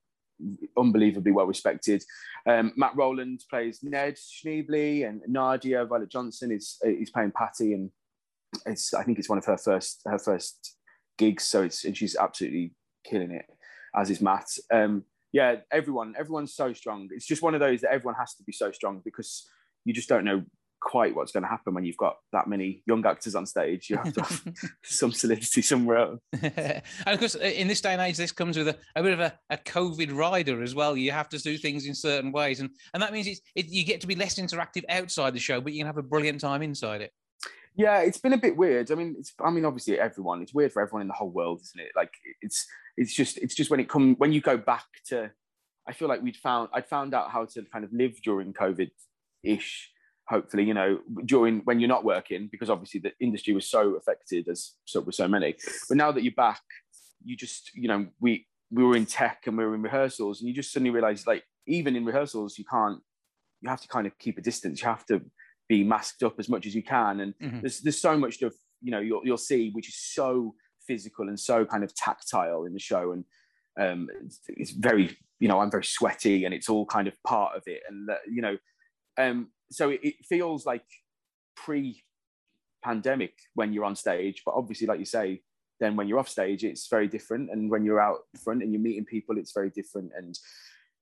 unbelievably 0.77 1.31
well 1.31 1.45
respected. 1.45 2.03
Um, 2.47 2.73
Matt 2.75 2.95
Rowland 2.95 3.43
plays 3.49 3.79
Ned 3.83 4.15
Schneebly, 4.15 5.07
and 5.07 5.21
Nadia 5.27 5.85
Violet 5.85 6.09
Johnson 6.09 6.51
is 6.51 6.77
is 6.83 7.09
playing 7.09 7.31
Patty, 7.31 7.73
and 7.73 7.91
it's 8.65 8.93
I 8.93 9.03
think 9.03 9.19
it's 9.19 9.29
one 9.29 9.37
of 9.37 9.45
her 9.45 9.57
first 9.57 10.01
her 10.05 10.19
first 10.19 10.77
gigs. 11.17 11.45
So 11.45 11.63
it's 11.63 11.85
and 11.85 11.95
she's 11.95 12.15
absolutely 12.15 12.73
killing 13.05 13.31
it, 13.31 13.45
as 13.95 14.09
is 14.09 14.21
Matt. 14.21 14.47
Um, 14.73 15.03
yeah, 15.33 15.57
everyone, 15.71 16.13
everyone's 16.17 16.53
so 16.53 16.73
strong. 16.73 17.07
It's 17.11 17.25
just 17.25 17.41
one 17.41 17.53
of 17.53 17.61
those 17.61 17.81
that 17.81 17.93
everyone 17.93 18.15
has 18.19 18.33
to 18.35 18.43
be 18.43 18.51
so 18.51 18.71
strong 18.71 19.01
because 19.03 19.47
you 19.85 19.93
just 19.93 20.09
don't 20.09 20.25
know 20.25 20.43
quite 20.81 21.15
what's 21.15 21.31
going 21.31 21.43
to 21.43 21.49
happen 21.49 21.73
when 21.73 21.85
you've 21.85 21.97
got 21.97 22.17
that 22.33 22.47
many 22.47 22.81
young 22.85 23.05
actors 23.05 23.35
on 23.35 23.45
stage. 23.45 23.89
You 23.89 23.97
have 23.97 24.13
to 24.13 24.21
have 24.21 24.43
some 24.83 25.11
solidity 25.11 25.61
somewhere 25.61 25.97
else. 25.97 26.19
and 26.41 26.81
of 27.05 27.19
course, 27.19 27.35
in 27.35 27.67
this 27.67 27.81
day 27.81 27.93
and 27.93 28.01
age, 28.01 28.17
this 28.17 28.31
comes 28.31 28.57
with 28.57 28.67
a, 28.67 28.77
a 28.95 29.03
bit 29.03 29.13
of 29.13 29.19
a, 29.19 29.33
a, 29.49 29.57
COVID 29.57 30.15
rider 30.15 30.61
as 30.61 30.75
well. 30.75 30.97
You 30.97 31.11
have 31.11 31.29
to 31.29 31.37
do 31.37 31.57
things 31.57 31.85
in 31.85 31.95
certain 31.95 32.31
ways, 32.31 32.59
and 32.59 32.71
and 32.93 33.01
that 33.01 33.13
means 33.13 33.27
it's, 33.27 33.41
it, 33.55 33.67
you 33.67 33.85
get 33.85 34.01
to 34.01 34.07
be 34.07 34.15
less 34.15 34.35
interactive 34.35 34.83
outside 34.89 35.33
the 35.33 35.39
show, 35.39 35.61
but 35.61 35.71
you 35.73 35.79
can 35.79 35.87
have 35.87 35.97
a 35.97 36.03
brilliant 36.03 36.41
time 36.41 36.61
inside 36.61 37.01
it. 37.01 37.11
Yeah, 37.75 38.01
it's 38.01 38.17
been 38.17 38.33
a 38.33 38.37
bit 38.37 38.57
weird. 38.57 38.91
I 38.91 38.95
mean, 38.95 39.15
it's 39.17 39.33
I 39.39 39.49
mean, 39.51 39.65
obviously 39.65 39.99
everyone. 39.99 40.41
It's 40.41 40.53
weird 40.53 40.73
for 40.73 40.81
everyone 40.81 41.03
in 41.03 41.07
the 41.07 41.13
whole 41.13 41.29
world, 41.29 41.61
isn't 41.61 41.79
it? 41.79 41.91
Like 41.95 42.11
it's 42.41 42.65
it's 42.97 43.13
just 43.13 43.37
it's 43.37 43.55
just 43.55 43.69
when 43.69 43.79
it 43.79 43.87
come 43.87 44.15
when 44.15 44.33
you 44.33 44.41
go 44.41 44.57
back 44.57 44.87
to. 45.07 45.31
I 45.87 45.93
feel 45.93 46.07
like 46.07 46.21
we'd 46.21 46.37
found 46.37 46.69
I'd 46.73 46.87
found 46.87 47.13
out 47.13 47.31
how 47.31 47.45
to 47.45 47.63
kind 47.71 47.85
of 47.85 47.93
live 47.93 48.21
during 48.23 48.53
COVID 48.53 48.89
ish. 49.43 49.90
Hopefully, 50.31 50.63
you 50.63 50.73
know, 50.73 50.99
during 51.25 51.59
when 51.65 51.79
you're 51.79 51.89
not 51.89 52.03
working, 52.03 52.49
because 52.51 52.69
obviously 52.69 52.99
the 52.99 53.11
industry 53.19 53.53
was 53.53 53.69
so 53.69 53.95
affected 53.95 54.47
as 54.47 54.73
so 54.85 55.01
with 55.01 55.15
so 55.15 55.27
many. 55.27 55.55
But 55.87 55.97
now 55.97 56.11
that 56.11 56.23
you're 56.23 56.33
back, 56.33 56.61
you 57.23 57.35
just 57.35 57.71
you 57.75 57.87
know 57.87 58.07
we 58.19 58.47
we 58.71 58.83
were 58.83 58.95
in 58.95 59.05
tech 59.05 59.43
and 59.45 59.57
we 59.57 59.65
were 59.65 59.75
in 59.75 59.81
rehearsals, 59.81 60.39
and 60.39 60.47
you 60.47 60.55
just 60.55 60.71
suddenly 60.71 60.89
realize 60.89 61.27
like 61.27 61.43
even 61.67 61.95
in 61.95 62.05
rehearsals 62.05 62.57
you 62.57 62.65
can't 62.65 63.01
you 63.61 63.69
have 63.69 63.81
to 63.81 63.87
kind 63.87 64.07
of 64.07 64.17
keep 64.17 64.37
a 64.37 64.41
distance. 64.41 64.81
You 64.81 64.87
have 64.87 65.05
to 65.07 65.21
be 65.69 65.83
masked 65.83 66.23
up 66.23 66.39
as 66.39 66.49
much 66.49 66.65
as 66.65 66.73
you 66.73 66.83
can. 66.83 67.19
And 67.19 67.33
mm-hmm. 67.41 67.59
there's 67.61 67.81
there's 67.81 68.01
so 68.01 68.17
much 68.17 68.35
stuff 68.35 68.53
you 68.81 68.91
know 68.91 68.99
you'll 68.99 69.21
you'll 69.23 69.37
see 69.37 69.69
which 69.71 69.89
is 69.89 69.97
so 69.97 70.55
physical 70.87 71.27
and 71.29 71.39
so 71.39 71.65
kind 71.65 71.83
of 71.83 71.93
tactile 71.95 72.65
in 72.65 72.73
the 72.73 72.79
show, 72.79 73.11
and 73.11 73.25
um, 73.79 74.09
it's, 74.25 74.39
it's, 74.47 74.71
very 74.71 75.15
you 75.39 75.47
know 75.47 75.59
I'm 75.59 75.71
very 75.71 75.85
sweaty 75.85 76.45
and 76.45 76.53
it's 76.53 76.69
all 76.69 76.85
kind 76.85 77.07
of 77.07 77.13
part 77.23 77.55
of 77.55 77.63
it, 77.67 77.81
and 77.87 78.09
uh, 78.09 78.15
you 78.29 78.41
know, 78.41 78.57
um, 79.17 79.49
so 79.71 79.89
it, 79.89 79.99
it 80.03 80.15
feels 80.27 80.65
like 80.65 80.83
pre 81.55 82.03
pandemic 82.83 83.33
when 83.53 83.73
you're 83.73 83.85
on 83.85 83.95
stage, 83.95 84.41
but 84.45 84.55
obviously, 84.55 84.87
like 84.87 84.99
you 84.99 85.05
say, 85.05 85.41
then 85.79 85.95
when 85.95 86.07
you're 86.07 86.19
off 86.19 86.29
stage, 86.29 86.63
it's 86.63 86.87
very 86.87 87.07
different, 87.07 87.49
and 87.51 87.69
when 87.69 87.85
you're 87.85 88.01
out 88.01 88.19
front 88.43 88.61
and 88.61 88.71
you're 88.73 88.81
meeting 88.81 89.05
people, 89.05 89.37
it's 89.37 89.53
very 89.53 89.69
different. 89.69 90.11
And 90.15 90.37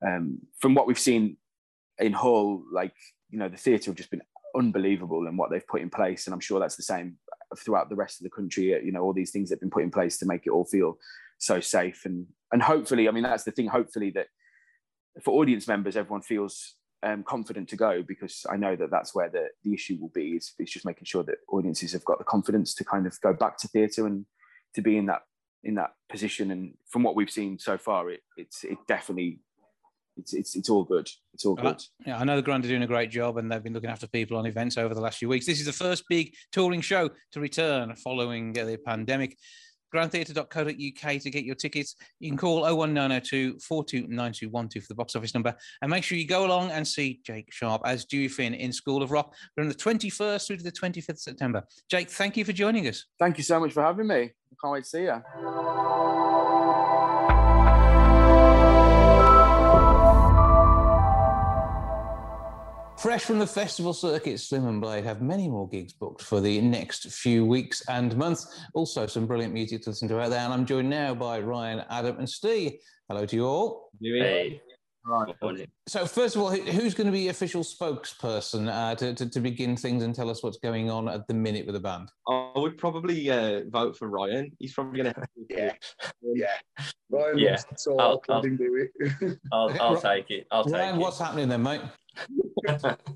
um, 0.06 0.40
from 0.60 0.76
what 0.76 0.88
we've 0.88 1.00
seen 1.00 1.38
in 1.98 2.14
Hull, 2.14 2.64
like 2.72 2.96
you 3.30 3.38
know, 3.40 3.50
the 3.50 3.58
theatre 3.58 3.92
have 3.92 3.98
just 3.98 4.12
been 4.12 4.22
unbelievable 4.56 5.28
in 5.28 5.38
what 5.38 5.52
they've 5.52 5.68
put 5.68 5.82
in 5.82 5.90
place. 5.90 6.26
And 6.26 6.34
I'm 6.34 6.40
sure 6.40 6.60
that's 6.60 6.76
the 6.76 6.84
same 6.84 7.18
throughout 7.58 7.90
the 7.90 7.96
rest 7.96 8.20
of 8.20 8.24
the 8.24 8.30
country. 8.30 8.66
You 8.84 8.92
know, 8.92 9.02
all 9.02 9.14
these 9.14 9.32
things 9.32 9.50
that 9.50 9.56
have 9.56 9.62
been 9.62 9.70
put 9.70 9.84
in 9.84 9.92
place 9.92 10.18
to 10.20 10.26
make 10.26 10.46
it 10.46 10.52
all 10.52 10.66
feel 10.66 10.98
so 11.38 11.60
safe. 11.60 12.06
And 12.06 12.26
and 12.52 12.62
hopefully, 12.62 13.08
I 13.08 13.12
mean, 13.12 13.24
that's 13.24 13.44
the 13.44 13.52
thing. 13.52 13.68
Hopefully, 13.68 14.12
that 14.12 14.28
for 15.24 15.40
audience 15.40 15.68
members, 15.68 15.96
everyone 15.96 16.22
feels 16.22 16.76
um, 17.04 17.24
confident 17.24 17.70
to 17.70 17.76
go 17.76 18.04
because 18.06 18.46
I 18.50 18.58
know 18.58 18.76
that 18.76 18.92
that's 18.92 19.16
where 19.16 19.30
the, 19.30 19.48
the 19.64 19.74
issue 19.74 19.98
will 20.00 20.12
be. 20.14 20.32
Is 20.32 20.54
it's 20.60 20.72
just 20.72 20.86
making 20.86 21.06
sure 21.06 21.24
that 21.24 21.38
audiences 21.50 21.94
have 21.94 22.06
got 22.06 22.18
the 22.18 22.24
confidence 22.24 22.74
to 22.76 22.84
kind 22.84 23.08
of 23.08 23.20
go 23.22 23.34
back 23.34 23.58
to 23.60 23.68
theatre 23.68 24.06
and 24.06 24.26
to 24.76 24.82
be 24.82 24.98
in 24.98 25.06
that 25.08 25.22
in 25.64 25.76
that 25.76 25.92
position. 26.10 26.52
And 26.52 26.74
from 26.90 27.04
what 27.04 27.16
we've 27.16 27.30
seen 27.30 27.58
so 27.60 27.78
far, 27.78 28.10
it 28.10 28.22
it's 28.38 28.64
it 28.64 28.78
definitely 28.88 29.40
it's 30.18 30.34
it's 30.34 30.56
it's 30.56 30.70
all 30.70 30.84
good. 30.84 31.10
It's 31.34 31.46
all 31.46 31.56
good. 31.56 31.82
yeah, 32.06 32.20
I 32.20 32.24
know 32.24 32.36
the 32.36 32.42
Grand 32.42 32.66
are 32.66 32.68
doing 32.68 32.84
a 32.84 32.88
great 32.88 33.10
job, 33.10 33.38
and 33.38 33.52
they've 33.52 33.64
been 33.64 33.74
looking 33.74 33.90
after 33.90 34.08
people 34.08 34.38
on 34.38 34.46
events 34.46 34.78
over 34.78 34.94
the 34.94 35.02
last 35.02 35.20
few 35.20 35.30
weeks. 35.30 35.46
This 35.46 35.60
is 35.60 35.66
the 35.66 35.74
first 35.74 36.04
big 36.10 36.34
touring 36.52 36.82
show 36.82 37.10
to 37.32 37.40
return 37.40 37.96
following 37.96 38.54
the 38.54 38.78
pandemic. 38.86 39.38
grandtheatre.co.uk 39.94 41.22
to 41.22 41.30
get 41.30 41.44
your 41.44 41.56
tickets. 41.56 41.96
You 42.20 42.30
can 42.30 42.38
call 42.38 42.62
01902 42.62 43.60
429212 43.60 44.84
for 44.84 44.88
the 44.88 44.96
box 44.96 45.16
office 45.16 45.34
number. 45.34 45.56
And 45.82 45.90
make 45.92 46.04
sure 46.04 46.18
you 46.18 46.28
go 46.28 46.46
along 46.46 46.72
and 46.72 46.88
see 46.88 47.20
Jake 47.26 47.52
Sharp 47.52 47.82
as 47.86 48.06
Dewey 48.06 48.28
Finn 48.28 48.54
in 48.54 48.72
School 48.72 49.04
of 49.04 49.12
Rock 49.12 49.34
from 49.56 49.68
the 49.68 49.76
21st 49.76 50.48
through 50.48 50.58
to 50.58 50.64
the 50.64 50.72
25th 50.72 51.20
September. 51.20 51.64
Jake, 51.90 52.10
thank 52.10 52.38
you 52.38 52.46
for 52.46 52.54
joining 52.54 52.88
us. 52.88 53.06
Thank 53.20 53.38
you 53.38 53.44
so 53.44 53.60
much 53.60 53.74
for 53.74 53.84
having 53.84 54.08
me. 54.08 54.16
I 54.16 54.56
can't 54.62 54.74
wait 54.74 54.84
to 54.84 54.90
see 54.90 55.04
you. 55.04 56.09
Fresh 63.00 63.24
from 63.24 63.40
the 63.40 63.48
festival 63.48 63.94
circuit, 63.94 64.42
Slim 64.42 64.68
and 64.68 64.82
Blade 64.82 65.06
have 65.06 65.22
many 65.22 65.48
more 65.48 65.70
gigs 65.70 65.94
booked 65.94 66.22
for 66.22 66.42
the 66.42 66.60
next 66.60 67.10
few 67.14 67.46
weeks 67.46 67.82
and 67.88 68.14
months. 68.18 68.60
Also, 68.74 69.08
some 69.08 69.26
brilliant 69.26 69.54
music 69.54 69.84
to 69.84 69.92
listen 69.92 70.10
to 70.10 70.20
out 70.20 70.32
there. 70.32 70.42
And 70.42 70.52
I'm 70.52 70.66
joined 70.66 70.90
now 70.90 71.16
by 71.16 71.40
Ryan, 71.40 71.86
Adam, 71.90 72.18
and 72.18 72.30
Steve. 72.30 72.74
Hello 73.08 73.26
to 73.26 73.36
you 73.38 73.46
all. 73.46 73.90
Hey. 74.02 74.62
Right. 75.06 75.34
So, 75.88 76.06
first 76.06 76.36
of 76.36 76.42
all, 76.42 76.52
who's 76.52 76.94
going 76.94 77.08
to 77.08 77.14
be 77.14 77.30
official 77.30 77.64
spokesperson 77.64 78.70
uh, 78.70 78.96
to, 78.96 79.14
to, 79.16 79.30
to, 79.30 79.40
begin 79.40 79.78
things 79.78 80.04
and 80.04 80.14
tell 80.14 80.30
us 80.30 80.44
what's 80.44 80.60
going 80.60 80.92
on 80.92 81.08
at 81.08 81.26
the 81.28 81.34
minute 81.34 81.66
with 81.66 81.76
the 81.76 81.80
band? 81.80 82.12
I 82.28 82.52
would 82.58 82.78
probably 82.78 83.32
uh, 83.32 83.62
vote 83.70 83.98
for 83.98 84.10
Ryan. 84.10 84.52
He's 84.60 84.74
probably 84.74 85.02
going 85.02 85.16
to. 85.16 85.28
yeah. 85.50 85.74
Yeah. 86.22 86.48
Ryan, 87.10 87.38
yeah. 87.40 87.58
So 87.78 87.98
I'll, 87.98 88.22
I'll, 88.30 88.44
I'll, 89.52 89.82
I'll, 89.82 90.02
take 90.02 90.30
it. 90.30 90.48
I'll 90.52 90.66
take 90.66 90.74
Ryan, 90.74 90.96
it. 90.96 91.00
what's 91.00 91.18
happening 91.18 91.48
then, 91.48 91.64
mate? 91.64 91.82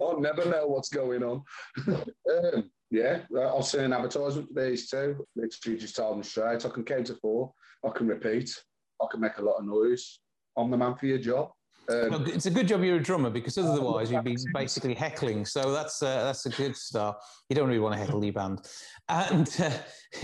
I'll 0.02 0.20
never 0.20 0.46
know 0.46 0.68
what's 0.68 0.90
going 0.90 1.24
on. 1.24 1.44
um, 1.88 2.72
yeah, 2.92 3.22
I'll 3.36 3.64
send 3.64 3.86
an 3.86 3.94
advertisement 3.94 4.50
for 4.54 4.62
these 4.62 4.90
two. 4.90 5.26
Literally 5.36 5.78
just 5.80 5.96
tell 5.96 6.12
them 6.12 6.24
straight. 6.24 6.66
I 6.66 6.70
can 6.70 6.84
count 6.84 7.08
to 7.08 7.16
four. 7.16 7.52
I 7.86 7.90
can 7.90 8.08
repeat. 8.08 8.56
I 9.02 9.06
can 9.12 9.20
make 9.20 9.38
a 9.38 9.42
lot 9.42 9.58
of 9.58 9.66
noise. 9.66 10.20
I'm 10.58 10.70
the 10.70 10.78
man 10.78 10.96
for 10.96 11.08
your 11.08 11.18
job. 11.18 11.50
Um, 11.90 12.26
it's 12.28 12.46
a 12.46 12.52
good 12.52 12.68
job 12.68 12.82
you're 12.82 12.96
a 12.96 13.04
drummer 13.04 13.30
because 13.30 13.58
otherwise 13.58 14.10
you'd 14.10 14.24
be 14.24 14.38
basically 14.54 14.94
heckling. 14.94 15.46
So 15.46 15.74
that's 15.74 16.02
uh, 16.02 16.24
that's 16.24 16.46
a 16.46 16.50
good 16.50 16.78
start. 16.78 17.18
You 17.50 17.58
don't 17.58 17.68
really 17.68 17.80
want 17.80 17.94
to 17.96 18.00
heckle 18.00 18.24
your 18.24 18.34
band, 18.34 18.66
and 19.10 19.50
uh, 19.60 19.72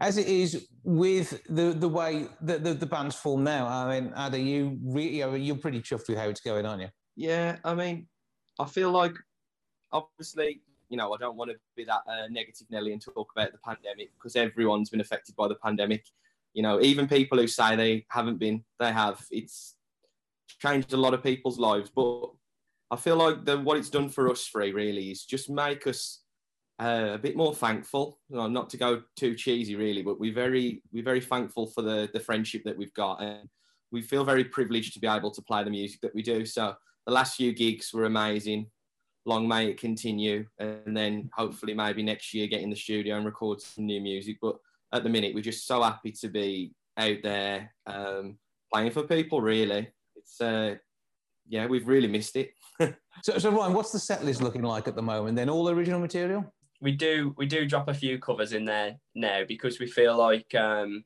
as 0.00 0.18
it 0.18 0.26
is 0.26 0.68
with 0.82 1.42
the 1.48 1.72
the 1.72 1.88
way 1.88 2.26
that 2.42 2.64
the, 2.64 2.74
the 2.74 2.86
band's 2.86 3.14
formed 3.14 3.44
now. 3.44 3.66
I 3.66 3.98
mean, 3.98 4.12
Ada, 4.14 4.38
you 4.38 4.78
really 4.84 5.42
you're 5.42 5.56
pretty 5.56 5.80
chuffed 5.80 6.08
with 6.08 6.18
how 6.18 6.28
it's 6.28 6.40
going, 6.40 6.66
aren't 6.66 6.82
you? 6.82 6.88
Yeah, 7.16 7.56
I 7.64 7.74
mean, 7.74 8.06
I 8.58 8.64
feel 8.64 8.90
like 8.90 9.14
obviously, 9.92 10.60
you 10.88 10.96
know, 10.96 11.12
I 11.12 11.18
don't 11.18 11.36
want 11.36 11.50
to 11.50 11.56
be 11.76 11.84
that 11.84 12.02
uh, 12.08 12.26
negative 12.28 12.66
Nelly 12.70 12.92
and 12.92 13.02
talk 13.02 13.32
about 13.34 13.52
the 13.52 13.58
pandemic 13.58 14.10
because 14.14 14.36
everyone's 14.36 14.90
been 14.90 15.00
affected 15.00 15.36
by 15.36 15.48
the 15.48 15.54
pandemic. 15.56 16.04
You 16.52 16.62
know, 16.62 16.80
even 16.80 17.08
people 17.08 17.38
who 17.38 17.46
say 17.46 17.76
they 17.76 18.06
haven't 18.10 18.38
been, 18.38 18.64
they 18.78 18.92
have. 18.92 19.24
It's 19.30 19.74
changed 20.60 20.92
a 20.92 20.96
lot 20.96 21.14
of 21.14 21.22
people's 21.22 21.58
lives, 21.58 21.90
but 21.94 22.30
I 22.90 22.96
feel 22.96 23.16
like 23.16 23.44
the, 23.44 23.58
what 23.58 23.76
it's 23.76 23.90
done 23.90 24.08
for 24.08 24.30
us 24.30 24.46
three 24.46 24.72
really 24.72 25.10
is 25.10 25.24
just 25.24 25.50
make 25.50 25.86
us 25.86 26.20
uh, 26.80 27.10
a 27.14 27.18
bit 27.18 27.36
more 27.36 27.54
thankful. 27.54 28.18
Not 28.30 28.70
to 28.70 28.76
go 28.76 29.02
too 29.16 29.34
cheesy, 29.34 29.76
really, 29.76 30.02
but 30.02 30.20
we're 30.20 30.34
very 30.34 30.82
we're 30.92 31.04
very 31.04 31.20
thankful 31.20 31.68
for 31.68 31.82
the 31.82 32.08
the 32.12 32.20
friendship 32.20 32.62
that 32.64 32.76
we've 32.76 32.94
got, 32.94 33.22
and 33.22 33.48
we 33.90 34.02
feel 34.02 34.24
very 34.24 34.44
privileged 34.44 34.94
to 34.94 35.00
be 35.00 35.06
able 35.06 35.30
to 35.30 35.42
play 35.42 35.64
the 35.64 35.70
music 35.70 36.00
that 36.02 36.14
we 36.14 36.22
do. 36.22 36.44
So 36.44 36.74
the 37.06 37.12
last 37.12 37.36
few 37.36 37.52
gigs 37.52 37.92
were 37.92 38.04
amazing. 38.04 38.66
Long 39.26 39.48
may 39.48 39.68
it 39.68 39.80
continue, 39.80 40.46
and 40.58 40.96
then 40.96 41.30
hopefully 41.34 41.74
maybe 41.74 42.02
next 42.02 42.34
year 42.34 42.46
get 42.46 42.60
in 42.60 42.70
the 42.70 42.76
studio 42.76 43.16
and 43.16 43.24
record 43.24 43.60
some 43.60 43.86
new 43.86 44.00
music. 44.00 44.36
But 44.40 44.56
at 44.92 45.02
the 45.02 45.08
minute, 45.08 45.34
we're 45.34 45.40
just 45.40 45.66
so 45.66 45.82
happy 45.82 46.12
to 46.12 46.28
be 46.28 46.72
out 46.98 47.16
there 47.22 47.72
um, 47.86 48.38
playing 48.72 48.90
for 48.90 49.04
people. 49.04 49.40
Really, 49.40 49.88
it's 50.14 50.40
uh, 50.40 50.76
yeah, 51.48 51.66
we've 51.66 51.88
really 51.88 52.08
missed 52.08 52.36
it. 52.36 52.52
so, 53.22 53.38
so 53.38 53.50
Ryan, 53.50 53.72
what's 53.72 53.92
the 53.92 53.98
set 53.98 54.24
list 54.24 54.42
looking 54.42 54.62
like 54.62 54.88
at 54.88 54.96
the 54.96 55.02
moment? 55.02 55.36
Then 55.36 55.48
all 55.48 55.70
original 55.70 56.00
material. 56.00 56.52
We 56.80 56.92
do 56.92 57.34
we 57.38 57.46
do 57.46 57.66
drop 57.66 57.88
a 57.88 57.94
few 57.94 58.18
covers 58.18 58.52
in 58.52 58.66
there 58.66 58.96
now 59.14 59.42
because 59.46 59.78
we 59.78 59.86
feel 59.86 60.18
like 60.18 60.54
um, 60.54 61.04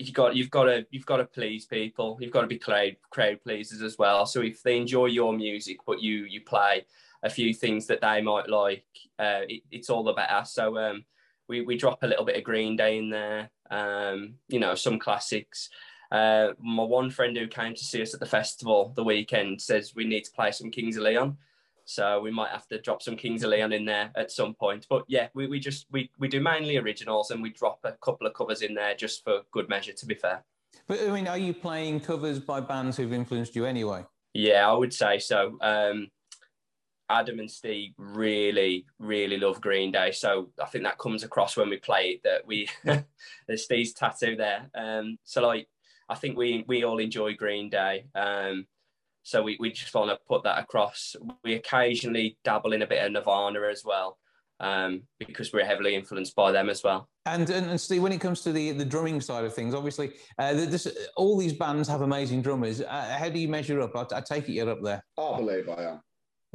you've 0.00 0.14
got 0.14 0.34
you've 0.34 0.50
got 0.50 0.64
to 0.64 0.86
you've 0.90 1.06
got 1.06 1.18
to 1.18 1.24
please 1.24 1.66
people. 1.66 2.16
You've 2.20 2.32
got 2.32 2.42
to 2.42 2.46
be 2.46 2.58
crowd 2.58 2.96
crowd 3.10 3.40
pleasers 3.42 3.82
as 3.82 3.98
well. 3.98 4.26
So 4.26 4.40
if 4.40 4.62
they 4.62 4.76
enjoy 4.76 5.06
your 5.06 5.32
music, 5.32 5.78
but 5.86 6.00
you 6.00 6.24
you 6.24 6.40
play 6.40 6.84
a 7.22 7.30
few 7.30 7.52
things 7.52 7.86
that 7.86 8.00
they 8.00 8.22
might 8.22 8.48
like, 8.48 8.86
uh, 9.18 9.42
it, 9.46 9.62
it's 9.70 9.90
all 9.90 10.02
the 10.02 10.14
better. 10.14 10.42
So 10.44 10.78
um, 10.78 11.04
we 11.48 11.60
we 11.60 11.76
drop 11.76 12.02
a 12.02 12.06
little 12.06 12.24
bit 12.24 12.36
of 12.36 12.44
Green 12.44 12.76
Day 12.76 12.98
in 12.98 13.10
there. 13.10 13.50
Um, 13.70 14.34
you 14.48 14.58
know, 14.58 14.74
some 14.74 14.98
classics. 14.98 15.68
Uh, 16.10 16.54
my 16.58 16.82
one 16.82 17.08
friend 17.10 17.36
who 17.36 17.46
came 17.46 17.74
to 17.74 17.84
see 17.84 18.02
us 18.02 18.14
at 18.14 18.20
the 18.20 18.26
festival 18.26 18.92
the 18.96 19.04
weekend 19.04 19.60
says 19.60 19.94
we 19.94 20.04
need 20.04 20.24
to 20.24 20.32
play 20.32 20.50
some 20.50 20.70
Kings 20.70 20.96
of 20.96 21.04
Leon. 21.04 21.36
So 21.90 22.20
we 22.20 22.30
might 22.30 22.50
have 22.50 22.68
to 22.68 22.80
drop 22.80 23.02
some 23.02 23.16
Kings 23.16 23.42
of 23.42 23.50
Leon 23.50 23.72
in 23.72 23.84
there 23.84 24.12
at 24.14 24.30
some 24.30 24.54
point. 24.54 24.86
But 24.88 25.04
yeah, 25.08 25.26
we, 25.34 25.48
we 25.48 25.58
just 25.58 25.86
we, 25.90 26.08
we 26.20 26.28
do 26.28 26.40
mainly 26.40 26.76
originals 26.76 27.32
and 27.32 27.42
we 27.42 27.50
drop 27.50 27.80
a 27.82 27.92
couple 28.00 28.28
of 28.28 28.34
covers 28.34 28.62
in 28.62 28.74
there 28.74 28.94
just 28.94 29.24
for 29.24 29.40
good 29.50 29.68
measure, 29.68 29.92
to 29.92 30.06
be 30.06 30.14
fair. 30.14 30.44
But 30.86 31.00
I 31.00 31.10
mean, 31.10 31.26
are 31.26 31.36
you 31.36 31.52
playing 31.52 32.00
covers 32.00 32.38
by 32.38 32.60
bands 32.60 32.96
who've 32.96 33.12
influenced 33.12 33.56
you 33.56 33.66
anyway? 33.66 34.04
Yeah, 34.34 34.68
I 34.68 34.72
would 34.72 34.94
say 34.94 35.18
so. 35.18 35.58
Um, 35.60 36.06
Adam 37.08 37.40
and 37.40 37.50
Steve 37.50 37.90
really, 37.98 38.86
really 39.00 39.36
love 39.36 39.60
Green 39.60 39.90
Day. 39.90 40.12
So 40.12 40.50
I 40.62 40.66
think 40.66 40.84
that 40.84 40.98
comes 40.98 41.24
across 41.24 41.56
when 41.56 41.70
we 41.70 41.78
play 41.78 42.10
it 42.10 42.22
that 42.22 42.46
we 42.46 42.68
there's 43.48 43.64
Steve's 43.64 43.92
tattoo 43.94 44.36
there. 44.36 44.70
Um, 44.76 45.18
so 45.24 45.44
like 45.44 45.66
I 46.08 46.14
think 46.14 46.38
we 46.38 46.64
we 46.68 46.84
all 46.84 46.98
enjoy 46.98 47.34
Green 47.34 47.68
Day. 47.68 48.06
Um, 48.14 48.68
so 49.22 49.42
we, 49.42 49.56
we 49.60 49.70
just 49.70 49.94
want 49.94 50.10
to 50.10 50.18
put 50.28 50.44
that 50.44 50.58
across. 50.58 51.14
We 51.44 51.54
occasionally 51.54 52.38
dabble 52.44 52.72
in 52.72 52.82
a 52.82 52.86
bit 52.86 53.04
of 53.04 53.12
Nirvana 53.12 53.60
as 53.70 53.84
well, 53.84 54.18
um, 54.60 55.02
because 55.18 55.52
we're 55.52 55.64
heavily 55.64 55.94
influenced 55.94 56.34
by 56.34 56.52
them 56.52 56.70
as 56.70 56.82
well. 56.82 57.08
And, 57.26 57.48
and, 57.50 57.70
and 57.70 57.80
Steve, 57.80 58.02
when 58.02 58.12
it 58.12 58.20
comes 58.20 58.40
to 58.42 58.52
the, 58.52 58.72
the 58.72 58.84
drumming 58.84 59.20
side 59.20 59.44
of 59.44 59.54
things, 59.54 59.74
obviously, 59.74 60.12
uh, 60.38 60.54
this, 60.54 60.86
all 61.16 61.36
these 61.36 61.52
bands 61.52 61.88
have 61.88 62.00
amazing 62.00 62.42
drummers. 62.42 62.80
Uh, 62.80 63.16
how 63.18 63.28
do 63.28 63.38
you 63.38 63.48
measure 63.48 63.80
up? 63.80 63.94
I, 63.94 64.16
I, 64.16 64.20
take 64.20 64.48
it 64.48 64.52
you're 64.52 64.70
up 64.70 64.82
there. 64.82 65.04
I 65.18 65.36
believe 65.36 65.68
I 65.68 65.82
am, 65.84 66.00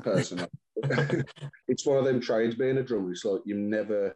personally. 0.02 0.48
it's 1.68 1.86
one 1.86 1.98
of 1.98 2.06
them 2.06 2.20
trades 2.20 2.56
being 2.56 2.78
a 2.78 2.84
drummer. 2.84 3.12
It's 3.12 3.24
like 3.24 3.42
you 3.46 3.56
never 3.56 4.16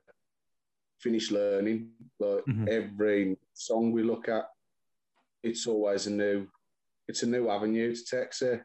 finish 0.99 1.31
learning. 1.31 1.89
Like 2.19 2.43
mm-hmm. 2.45 2.67
every 2.69 3.37
song 3.53 3.91
we 3.91 4.03
look 4.03 4.27
at, 4.27 4.45
it's 5.43 5.67
always 5.67 6.07
a 6.07 6.11
new 6.11 6.47
it's 7.09 7.23
a 7.23 7.27
new 7.27 7.49
avenue 7.49 7.93
to 7.93 8.05
Texas. 8.05 8.59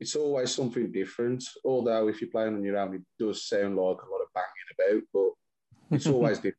It's 0.00 0.16
always 0.16 0.52
something 0.52 0.90
different. 0.90 1.44
Although 1.64 2.08
if 2.08 2.20
you're 2.20 2.30
playing 2.30 2.54
on 2.54 2.64
your 2.64 2.76
own, 2.76 2.96
it 2.96 3.02
does 3.18 3.48
sound 3.48 3.76
like 3.76 3.96
a 4.02 4.10
lot 4.10 4.20
of 4.20 4.28
banging 4.34 4.98
about, 4.98 5.02
but 5.14 5.96
it's 5.96 6.06
always 6.08 6.36
different. 6.38 6.56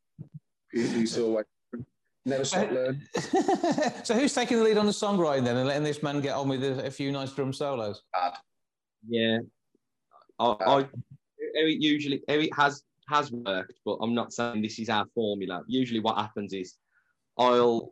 It's 0.72 1.18
always 1.18 1.46
different. 1.66 1.88
never 2.26 2.46
stop 2.46 2.72
learning. 2.72 3.02
so 4.04 4.16
who's 4.16 4.34
taking 4.34 4.58
the 4.58 4.64
lead 4.64 4.78
on 4.78 4.86
the 4.86 4.92
songwriting 4.94 5.44
then, 5.44 5.58
and 5.58 5.68
letting 5.68 5.84
this 5.84 6.02
man 6.02 6.22
get 6.22 6.34
on 6.34 6.48
with 6.48 6.64
a, 6.64 6.88
a 6.88 6.92
few 6.92 7.12
nice 7.12 7.34
drum 7.34 7.52
solos? 7.52 8.02
Bad. 8.14 8.34
Yeah, 9.08 9.40
I, 10.40 10.46
I 10.46 10.86
Eric 11.56 11.78
usually 11.80 12.24
Eric 12.30 12.56
has 12.56 12.84
has 13.10 13.34
worked, 13.34 13.80
but 13.86 13.98
I'm 14.02 14.16
not 14.16 14.32
saying 14.32 14.62
this 14.62 14.80
is 14.80 14.90
our 14.90 15.06
formula. 15.14 15.64
Usually, 15.68 16.00
what 16.00 16.18
happens 16.18 16.54
is 16.54 16.76
I'll 17.38 17.92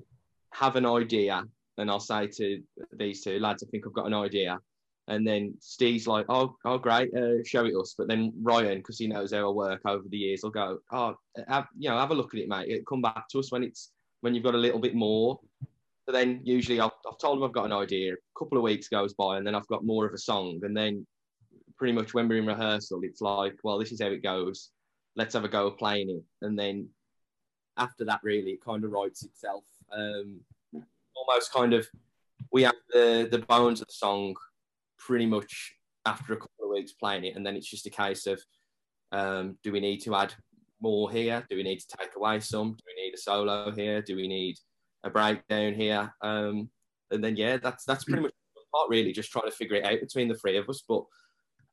have 0.54 0.77
an 0.77 0.86
idea 0.86 1.44
and 1.77 1.89
I'll 1.89 2.00
say 2.00 2.27
to 2.27 2.62
these 2.94 3.22
two 3.24 3.39
lads, 3.39 3.63
I 3.63 3.67
think 3.70 3.86
I've 3.86 3.94
got 3.94 4.08
an 4.08 4.13
idea. 4.13 4.60
And 5.08 5.25
then 5.25 5.53
Steve's 5.60 6.08
like, 6.08 6.25
oh, 6.29 6.55
oh, 6.65 6.79
great, 6.79 7.13
uh, 7.13 7.44
show 7.44 7.65
it 7.65 7.75
us. 7.75 7.94
But 7.96 8.08
then 8.08 8.34
Ryan, 8.41 8.79
because 8.79 8.98
he 8.98 9.08
knows 9.08 9.32
how 9.32 9.48
I 9.48 9.53
work 9.53 9.82
over 9.86 10.08
the 10.10 10.17
years, 10.17 10.41
will 10.41 10.50
go, 10.50 10.79
oh, 10.91 11.15
have, 11.48 11.67
you 11.77 11.89
know, 11.89 11.98
have 12.00 12.12
a 12.12 12.15
look 12.15 12.34
at 12.34 12.39
it, 12.39 12.50
mate. 12.50 12.70
It'll 12.70 12.86
come 12.86 13.01
back 13.01 13.27
to 13.29 13.39
us 13.39 13.51
when 13.51 13.63
it's 13.63 13.91
when 14.22 14.34
you've 14.34 14.44
got 14.44 14.55
a 14.55 14.60
little 14.60 14.79
bit 14.79 14.96
more. 14.96 15.39
But 16.08 16.13
then 16.13 16.41
usually 16.44 16.79
I've, 16.79 16.91
I've 17.08 17.20
told 17.20 17.38
him 17.38 17.44
I've 17.44 17.51
got 17.51 17.65
an 17.65 17.74
idea. 17.74 18.13
A 18.13 18.39
couple 18.39 18.58
of 18.58 18.63
weeks 18.63 18.88
goes 18.88 19.13
by, 19.13 19.38
and 19.38 19.46
then 19.46 19.53
I've 19.53 19.67
got 19.67 19.86
more 19.86 20.08
of 20.08 20.13
a 20.13 20.17
song. 20.17 20.60
And 20.63 20.75
then 20.75 21.05
pretty 21.77 21.94
much 21.94 22.13
when 22.13 22.27
we're 22.27 22.39
in 22.39 22.48
rehearsal, 22.48 23.01
it's 23.03 23.22
like, 23.22 23.58
well, 23.63 23.77
this 23.77 23.91
is 23.91 24.01
how 24.01 24.08
it 24.08 24.24
goes. 24.24 24.72
Let's 25.15 25.34
have 25.34 25.46
a 25.46 25.50
go 25.50 25.67
of 25.67 25.77
playing 25.77 26.10
it. 26.10 26.24
And 26.46 26.58
then 26.58 26.89
after 27.77 28.05
that, 28.05 28.22
really, 28.24 28.51
it 28.51 28.65
kind 28.65 28.84
of 28.84 28.91
writes 28.91 29.24
itself. 29.24 29.63
Um, 29.91 30.39
almost 31.16 31.54
kind 31.54 31.74
of 31.74 31.88
we 32.52 32.64
have 32.64 32.76
the 32.92 33.28
the 33.32 33.40
bones 33.40 33.82
of 33.82 33.88
the 33.88 33.94
song 33.94 34.36
pretty 34.98 35.26
much 35.26 35.74
after 36.06 36.34
a 36.34 36.38
couple 36.38 36.66
of 36.66 36.70
weeks 36.72 36.94
playing 36.94 37.26
it, 37.26 37.36
and 37.36 37.46
then 37.46 37.56
it's 37.56 37.70
just 37.70 37.86
a 37.86 37.90
case 37.90 38.28
of 38.28 38.42
um, 39.12 39.58
do 39.64 39.72
we 39.72 39.80
need 39.80 40.00
to 40.00 40.16
add 40.16 40.34
more 40.82 41.10
here? 41.10 41.46
Do 41.50 41.56
we 41.56 41.64
need 41.64 41.80
to 41.80 41.98
take 41.98 42.16
away 42.16 42.40
some? 42.40 42.74
Do 42.74 42.84
we 42.86 43.04
need 43.04 43.14
a 43.14 43.18
solo 43.18 43.72
here? 43.72 44.02
Do 44.02 44.16
we 44.16 44.28
need 44.28 44.58
a 45.04 45.10
breakdown 45.10 45.74
here? 45.74 46.14
Um, 46.22 46.70
and 47.12 47.24
then 47.24 47.36
yeah, 47.36 47.58
that's 47.58 47.86
that's 47.86 48.04
pretty 48.04 48.22
much 48.22 48.34
part 48.74 48.90
really, 48.90 49.14
just 49.14 49.32
trying 49.32 49.50
to 49.50 49.56
figure 49.56 49.78
it 49.78 49.86
out 49.86 50.00
between 50.00 50.28
the 50.28 50.36
three 50.36 50.58
of 50.58 50.70
us. 50.70 50.84
But 50.88 51.04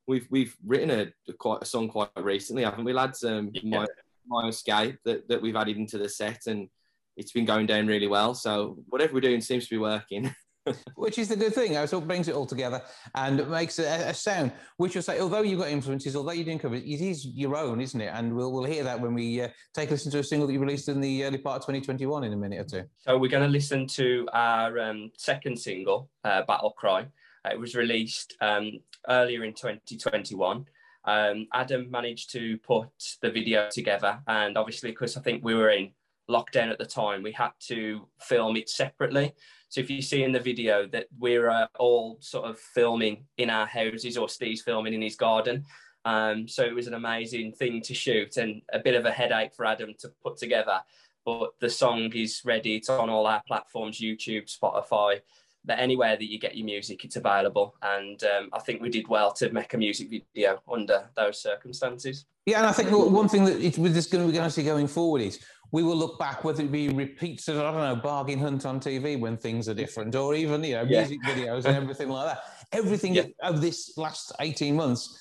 we've 0.07 0.27
we've 0.31 0.57
written 0.65 0.91
a, 0.91 1.13
a 1.29 1.33
quite 1.33 1.63
a 1.63 1.67
song 1.67 1.89
quite 1.89 2.11
recently, 2.17 2.65
haven't 2.65 2.85
we, 2.85 2.93
lads? 2.93 3.25
Um, 3.25 3.51
yeah. 3.53 3.81
my 3.81 3.87
my 4.27 4.49
escape 4.49 4.99
that, 5.05 5.29
that 5.29 5.43
we've 5.43 5.57
added 5.57 5.77
into 5.77 5.99
the 5.99 6.09
set 6.09 6.47
and 6.47 6.69
it's 7.17 7.33
been 7.33 7.45
going 7.45 7.67
down 7.67 7.87
really 7.87 8.09
well. 8.09 8.35
So 8.35 8.79
whatever 8.89 9.15
we're 9.15 9.21
doing 9.21 9.41
seems 9.41 9.69
to 9.69 9.75
be 9.75 9.79
working. 9.79 10.35
which 10.95 11.19
is 11.19 11.29
the 11.29 11.37
good 11.37 11.55
thing. 11.55 11.75
It 11.75 11.89
sort 11.89 12.07
brings 12.07 12.29
it 12.29 12.35
all 12.35 12.47
together 12.47 12.83
and 13.15 13.41
it 13.41 13.49
makes 13.49 13.79
a, 13.79 14.09
a 14.09 14.15
sound, 14.15 14.53
which 14.77 14.95
will 14.95 15.03
say, 15.03 15.21
although 15.21 15.43
you've 15.43 15.59
got 15.59 15.69
influences, 15.69 16.15
although 16.17 16.33
you're 16.33 16.45
doing 16.45 16.59
covers, 16.59 16.83
it 16.83 17.01
is 17.01 17.27
your 17.27 17.57
own, 17.57 17.81
isn't 17.81 18.01
it? 18.01 18.13
And 18.15 18.35
we'll, 18.35 18.53
we'll 18.53 18.65
hear 18.65 18.85
that 18.85 19.01
when 19.01 19.15
we 19.15 19.43
uh, 19.43 19.49
take 19.75 19.91
a 19.91 19.93
listen 19.93 20.13
to 20.13 20.21
a 20.21 20.25
single 20.25 20.47
that 20.47 20.53
you 20.53 20.61
released 20.61 20.89
in 20.89 21.01
the 21.01 21.25
early 21.25 21.39
part 21.39 21.57
of 21.57 21.63
2021 21.63 22.25
in 22.25 22.33
a 22.33 22.37
minute 22.37 22.61
or 22.61 22.65
two. 22.65 22.89
So 22.99 23.19
we're 23.19 23.31
going 23.31 23.43
to 23.43 23.49
listen 23.49 23.87
to 23.89 24.29
our 24.33 24.79
um, 24.79 25.11
second 25.17 25.59
single, 25.59 26.09
uh, 26.25 26.43
Battle 26.43 26.71
Cry. 26.71 27.07
Uh, 27.45 27.51
it 27.51 27.59
was 27.59 27.75
released 27.75 28.37
um, 28.41 28.73
earlier 29.09 29.45
in 29.45 29.55
2021. 29.55 30.65
Um, 31.05 31.49
Adam 31.53 31.91
managed 31.91 32.31
to 32.33 32.59
put 32.59 32.89
the 33.21 33.31
video 33.31 33.69
together, 33.69 34.21
and 34.29 34.57
obviously, 34.57 34.91
because 34.91 35.17
I 35.17 35.21
think 35.21 35.45
we 35.45 35.57
were 35.57 35.71
in 35.71 35.91
lockdown 36.31 36.71
at 36.71 36.79
the 36.79 36.87
time, 36.87 37.23
we 37.23 37.33
had 37.33 37.51
to 37.69 38.07
film 38.21 38.57
it 38.57 38.69
separately. 38.69 39.33
So 39.69 39.81
if 39.81 39.91
you 39.91 40.03
see 40.03 40.23
in 40.23 40.33
the 40.33 40.41
video 40.41 40.87
that 40.89 41.07
we're 41.19 41.49
uh, 41.49 41.67
all 41.79 42.19
sort 42.21 42.45
of 42.45 42.59
filming 42.59 43.25
in 43.39 43.51
our 43.51 43.67
houses, 43.67 44.17
or 44.17 44.29
Steve's 44.29 44.63
filming 44.63 44.95
in 44.95 45.03
his 45.03 45.17
garden. 45.17 45.65
Um, 46.05 46.49
so 46.49 46.65
it 46.65 46.75
was 46.75 46.89
an 46.89 46.95
amazing 46.95 47.53
thing 47.53 47.81
to 47.83 47.95
shoot 47.95 48.37
and 48.37 48.61
a 48.73 48.81
bit 48.81 48.97
of 48.97 49.07
a 49.07 49.11
headache 49.13 49.55
for 49.55 49.65
Adam 49.65 49.95
to 50.01 50.09
put 50.23 50.37
together. 50.37 50.81
But 51.25 51.51
the 51.61 51.71
song 51.71 52.13
is 52.13 52.43
ready. 52.45 52.75
It's 52.77 52.89
on 52.89 53.09
all 53.09 53.27
our 53.27 53.43
platforms: 53.47 54.01
YouTube, 54.01 54.55
Spotify. 54.55 55.21
That 55.65 55.79
anywhere 55.79 56.17
that 56.17 56.29
you 56.29 56.41
get 56.41 56.57
your 56.57 56.65
music, 56.65 57.05
it's 57.05 57.15
available. 57.15 57.77
And 57.83 58.21
um, 58.25 58.49
I 58.53 58.59
think 58.59 58.83
we 58.83 58.89
did 58.89 59.07
well 59.07 59.33
to 59.35 59.53
make 59.53 59.73
a 59.75 59.79
music 59.79 60.11
video 60.11 60.61
under 60.71 61.09
those 61.15 61.41
circumstances. 61.41 62.27
Yeah, 62.47 62.59
and 62.59 62.67
I 62.67 62.73
think 62.73 62.91
one 62.91 63.29
thing 63.29 63.45
that 63.45 63.61
it, 63.61 63.79
we're 63.79 63.93
just 63.93 64.11
going 64.11 64.27
to 64.27 64.33
be 64.33 64.37
going 64.37 64.49
to 64.49 64.51
see 64.51 64.65
going 64.65 64.89
forward 64.89 65.23
is 65.23 65.39
we 65.73 65.83
will 65.83 65.97
look 65.97 66.19
back, 66.19 66.45
whether 66.45 66.63
it 66.63 66.71
be 66.71 66.91
repeats 66.91 67.49
of, 67.49 67.59
I 67.59 67.63
don't 67.63 67.81
know, 67.81 67.97
bargain 67.97 68.39
hunt 68.39 68.67
on 68.67 68.79
TV 68.79 69.19
when 69.19 69.39
things 69.39 69.71
are 69.71 69.75
different, 69.75 70.15
or 70.15 70.35
even, 70.35 70.63
you 70.63 70.75
know, 70.75 70.85
yeah. 70.87 71.01
music 71.01 71.23
videos 71.23 71.65
and 71.65 71.75
everything 71.75 72.11
like 72.11 72.27
that. 72.27 72.43
Everything 72.73 73.15
yeah. 73.15 73.25
of 73.43 73.63
this 73.63 73.97
last 73.97 74.33
18 74.41 74.77
months, 74.77 75.19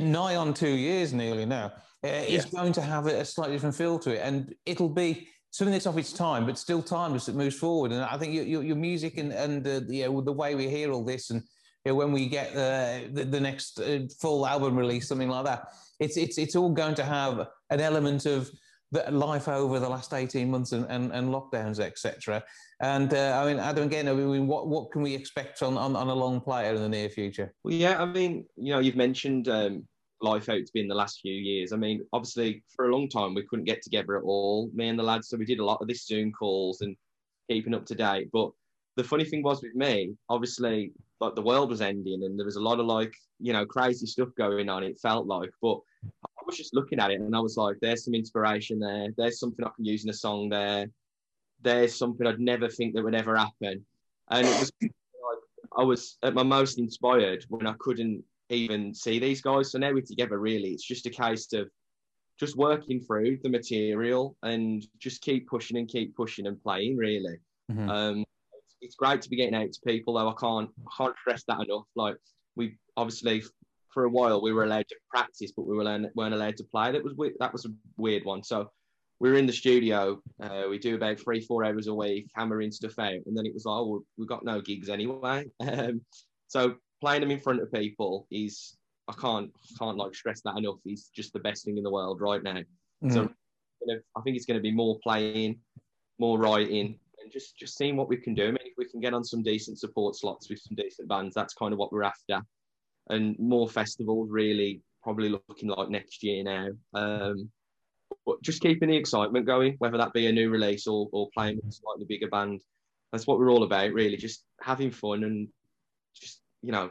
nigh 0.00 0.34
on 0.34 0.52
two 0.52 0.68
years 0.68 1.12
nearly 1.12 1.46
now, 1.46 1.72
uh, 2.04 2.08
is 2.08 2.44
going 2.44 2.72
to 2.72 2.82
have 2.82 3.06
a 3.06 3.24
slightly 3.24 3.54
different 3.54 3.76
feel 3.76 4.00
to 4.00 4.10
it. 4.10 4.20
And 4.22 4.52
it'll 4.66 4.88
be 4.88 5.28
something 5.52 5.72
that's 5.72 5.86
off 5.86 5.96
its 5.96 6.12
time, 6.12 6.44
but 6.44 6.58
still 6.58 6.82
timeless 6.82 7.26
that 7.26 7.36
moves 7.36 7.56
forward. 7.56 7.92
And 7.92 8.02
I 8.02 8.18
think 8.18 8.34
your, 8.34 8.44
your, 8.44 8.62
your 8.64 8.76
music 8.76 9.16
and, 9.16 9.32
and 9.32 9.66
uh, 9.66 9.80
you 9.88 10.06
know, 10.06 10.20
the 10.20 10.32
way 10.32 10.56
we 10.56 10.68
hear 10.68 10.90
all 10.90 11.04
this 11.04 11.30
and 11.30 11.40
you 11.84 11.92
know, 11.92 11.94
when 11.94 12.10
we 12.10 12.28
get 12.28 12.50
uh, 12.50 13.06
the, 13.12 13.24
the 13.24 13.40
next 13.40 13.78
uh, 13.78 14.00
full 14.20 14.44
album 14.44 14.76
release, 14.76 15.06
something 15.06 15.28
like 15.28 15.44
that, 15.44 15.68
it's, 16.00 16.16
it's, 16.16 16.36
it's 16.36 16.56
all 16.56 16.70
going 16.70 16.96
to 16.96 17.04
have 17.04 17.46
an 17.70 17.80
element 17.80 18.26
of 18.26 18.50
the 18.90 19.10
life 19.10 19.48
over 19.48 19.78
the 19.78 19.88
last 19.88 20.14
18 20.14 20.50
months 20.50 20.72
and, 20.72 20.86
and, 20.88 21.12
and 21.12 21.28
lockdowns, 21.28 21.78
etc. 21.78 22.42
And 22.80 23.12
uh, 23.12 23.40
I 23.42 23.46
mean, 23.46 23.58
Adam, 23.58 23.84
again, 23.84 24.08
I 24.08 24.14
mean, 24.14 24.46
what, 24.46 24.68
what 24.68 24.90
can 24.90 25.02
we 25.02 25.14
expect 25.14 25.62
on, 25.62 25.76
on, 25.76 25.94
on 25.94 26.08
a 26.08 26.14
long 26.14 26.40
player 26.40 26.74
in 26.74 26.80
the 26.80 26.88
near 26.88 27.08
future? 27.08 27.52
Well, 27.64 27.74
yeah, 27.74 28.00
I 28.00 28.06
mean, 28.06 28.46
you 28.56 28.72
know, 28.72 28.78
you've 28.78 28.96
mentioned 28.96 29.48
um, 29.48 29.86
life 30.22 30.48
out 30.48 30.64
to 30.64 30.72
be 30.72 30.80
in 30.80 30.88
the 30.88 30.94
last 30.94 31.20
few 31.20 31.34
years. 31.34 31.72
I 31.72 31.76
mean, 31.76 32.02
obviously, 32.12 32.62
for 32.74 32.88
a 32.88 32.92
long 32.92 33.08
time, 33.08 33.34
we 33.34 33.44
couldn't 33.44 33.66
get 33.66 33.82
together 33.82 34.16
at 34.16 34.24
all, 34.24 34.70
me 34.72 34.88
and 34.88 34.98
the 34.98 35.02
lads. 35.02 35.28
So 35.28 35.36
we 35.36 35.44
did 35.44 35.60
a 35.60 35.64
lot 35.64 35.82
of 35.82 35.88
this 35.88 36.06
Zoom 36.06 36.32
calls 36.32 36.80
and 36.80 36.96
keeping 37.50 37.74
up 37.74 37.84
to 37.86 37.94
date. 37.94 38.30
But 38.32 38.50
the 38.96 39.04
funny 39.04 39.24
thing 39.24 39.42
was 39.42 39.62
with 39.62 39.74
me, 39.74 40.14
obviously, 40.28 40.92
like 41.20 41.34
the 41.34 41.42
world 41.42 41.70
was 41.70 41.80
ending 41.80 42.22
and 42.24 42.38
there 42.38 42.46
was 42.46 42.56
a 42.56 42.62
lot 42.62 42.80
of 42.80 42.86
like, 42.86 43.12
you 43.38 43.52
know, 43.52 43.66
crazy 43.66 44.06
stuff 44.06 44.28
going 44.36 44.68
on, 44.68 44.82
it 44.82 44.98
felt 45.00 45.26
like. 45.26 45.50
But 45.60 45.78
was 46.48 46.56
just 46.56 46.74
looking 46.74 46.98
at 46.98 47.10
it 47.10 47.20
and 47.20 47.36
I 47.36 47.40
was 47.40 47.56
like, 47.56 47.76
there's 47.80 48.04
some 48.04 48.14
inspiration 48.14 48.80
there. 48.80 49.08
There's 49.16 49.38
something 49.38 49.64
I 49.64 49.70
can 49.76 49.84
use 49.84 50.04
in 50.04 50.10
a 50.10 50.14
song 50.14 50.48
there. 50.48 50.86
There's 51.62 51.94
something 51.94 52.26
I'd 52.26 52.40
never 52.40 52.68
think 52.68 52.94
that 52.94 53.04
would 53.04 53.14
ever 53.14 53.36
happen. 53.36 53.84
And 54.30 54.46
it 54.46 54.58
was 54.58 54.72
like 54.82 54.90
I 55.76 55.82
was 55.82 56.16
at 56.22 56.34
my 56.34 56.42
most 56.42 56.78
inspired 56.78 57.44
when 57.48 57.66
I 57.66 57.74
couldn't 57.78 58.24
even 58.48 58.94
see 58.94 59.18
these 59.18 59.42
guys. 59.42 59.70
So 59.70 59.78
now 59.78 59.92
we're 59.92 60.02
together, 60.02 60.38
really. 60.38 60.70
It's 60.70 60.86
just 60.86 61.06
a 61.06 61.10
case 61.10 61.52
of 61.52 61.68
just 62.40 62.56
working 62.56 63.00
through 63.00 63.38
the 63.42 63.50
material 63.50 64.36
and 64.42 64.86
just 64.98 65.20
keep 65.20 65.48
pushing 65.48 65.76
and 65.76 65.88
keep 65.88 66.16
pushing 66.16 66.46
and 66.46 66.60
playing, 66.62 66.96
really. 66.96 67.36
Mm-hmm. 67.70 67.90
Um, 67.90 68.24
it's, 68.52 68.76
it's, 68.80 68.94
great 68.94 69.20
to 69.22 69.28
be 69.28 69.36
getting 69.36 69.54
out 69.54 69.70
to 69.72 69.80
people, 69.84 70.14
though. 70.14 70.28
I 70.28 70.34
can't, 70.40 70.70
I 70.86 70.90
can't 70.96 71.16
stress 71.20 71.44
that 71.48 71.60
enough. 71.60 71.84
Like, 71.94 72.16
we 72.56 72.78
obviously 72.96 73.42
for 73.92 74.04
a 74.04 74.10
while 74.10 74.40
we 74.40 74.52
were 74.52 74.64
allowed 74.64 74.88
to 74.88 74.96
practice, 75.10 75.52
but 75.56 75.66
we 75.66 75.76
were 75.76 76.10
weren't 76.14 76.34
allowed 76.34 76.56
to 76.56 76.64
play. 76.64 76.92
That 76.92 77.04
was 77.04 77.14
that 77.38 77.52
was 77.52 77.64
a 77.64 77.70
weird 77.96 78.24
one. 78.24 78.42
So 78.42 78.70
we 79.20 79.30
were 79.30 79.36
in 79.36 79.46
the 79.46 79.52
studio. 79.52 80.20
Uh, 80.40 80.64
we 80.68 80.78
do 80.78 80.94
about 80.94 81.18
three 81.18 81.40
four 81.40 81.64
hours 81.64 81.86
a 81.86 81.94
week, 81.94 82.30
hammering 82.34 82.70
stuff 82.70 82.98
out, 82.98 83.12
and 83.26 83.36
then 83.36 83.46
it 83.46 83.54
was 83.54 83.64
like, 83.64 83.74
oh, 83.74 84.04
we 84.16 84.26
got 84.26 84.44
no 84.44 84.60
gigs 84.60 84.88
anyway. 84.88 85.46
Um, 85.60 86.02
so 86.50 86.76
playing 87.02 87.20
them 87.20 87.30
in 87.30 87.40
front 87.40 87.60
of 87.60 87.70
people 87.70 88.26
is 88.30 88.76
I 89.08 89.12
can't 89.12 89.50
can't 89.78 89.96
like 89.96 90.14
stress 90.14 90.40
that 90.42 90.56
enough. 90.56 90.78
Is 90.86 91.10
just 91.14 91.32
the 91.32 91.40
best 91.40 91.64
thing 91.64 91.76
in 91.76 91.84
the 91.84 91.90
world 91.90 92.20
right 92.20 92.42
now. 92.42 92.62
Mm-hmm. 93.04 93.10
So 93.10 93.28
I 94.16 94.20
think 94.22 94.36
it's 94.36 94.46
going 94.46 94.58
to 94.58 94.62
be 94.62 94.72
more 94.72 94.98
playing, 95.02 95.58
more 96.18 96.38
writing, 96.38 96.98
and 97.22 97.32
just 97.32 97.56
just 97.56 97.76
seeing 97.76 97.96
what 97.96 98.08
we 98.08 98.16
can 98.16 98.34
do. 98.34 98.44
I 98.44 98.50
mean, 98.50 98.58
if 98.64 98.74
we 98.78 98.88
can 98.88 99.00
get 99.00 99.14
on 99.14 99.24
some 99.24 99.42
decent 99.42 99.78
support 99.78 100.16
slots 100.16 100.48
with 100.48 100.60
some 100.60 100.76
decent 100.76 101.08
bands, 101.08 101.34
that's 101.34 101.54
kind 101.54 101.72
of 101.72 101.78
what 101.78 101.92
we're 101.92 102.02
after 102.02 102.40
and 103.10 103.38
more 103.38 103.68
festivals 103.68 104.28
really 104.30 104.82
probably 105.02 105.28
looking 105.28 105.68
like 105.68 105.88
next 105.88 106.22
year 106.22 106.42
now. 106.42 106.68
Um, 106.94 107.50
but 108.26 108.42
just 108.42 108.60
keeping 108.60 108.88
the 108.88 108.96
excitement 108.96 109.46
going, 109.46 109.76
whether 109.78 109.98
that 109.98 110.12
be 110.12 110.26
a 110.26 110.32
new 110.32 110.50
release 110.50 110.86
or, 110.86 111.08
or 111.12 111.28
playing 111.34 111.56
with 111.56 111.66
a 111.66 111.72
slightly 111.72 112.04
bigger 112.06 112.28
band. 112.28 112.62
That's 113.12 113.26
what 113.26 113.38
we're 113.38 113.50
all 113.50 113.62
about, 113.62 113.92
really. 113.92 114.16
Just 114.16 114.44
having 114.60 114.90
fun 114.90 115.24
and 115.24 115.48
just, 116.14 116.40
you 116.62 116.72
know, 116.72 116.90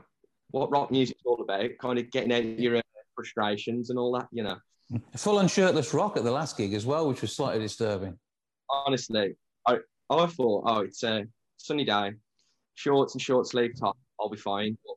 what 0.52 0.72
rock 0.72 0.90
music's 0.92 1.22
all 1.26 1.42
about, 1.42 1.70
kind 1.80 2.00
of 2.00 2.10
getting 2.10 2.34
out 2.34 2.60
your 2.60 2.82
frustrations 3.16 3.90
and 3.90 4.00
all 4.00 4.12
that, 4.14 4.28
you 4.32 4.44
know. 4.44 4.58
Full 5.18 5.38
on 5.38 5.48
shirtless 5.48 5.94
rock 5.94 6.18
at 6.18 6.24
the 6.24 6.32
last 6.32 6.58
gig 6.58 6.74
as 6.74 6.86
well, 6.86 7.08
which 7.08 7.22
was 7.22 7.36
slightly 7.36 7.60
disturbing. 7.60 8.18
Honestly, 8.70 9.36
I, 9.68 9.78
I 10.10 10.26
thought, 10.28 10.64
oh, 10.66 10.80
it's 10.80 11.04
a 11.04 11.26
sunny 11.58 11.84
day, 11.84 12.14
shorts 12.76 13.14
and 13.14 13.22
short 13.22 13.48
sleeve 13.48 13.74
top, 13.80 13.98
I'll 14.20 14.30
be 14.30 14.38
fine. 14.38 14.78
But 14.86 14.96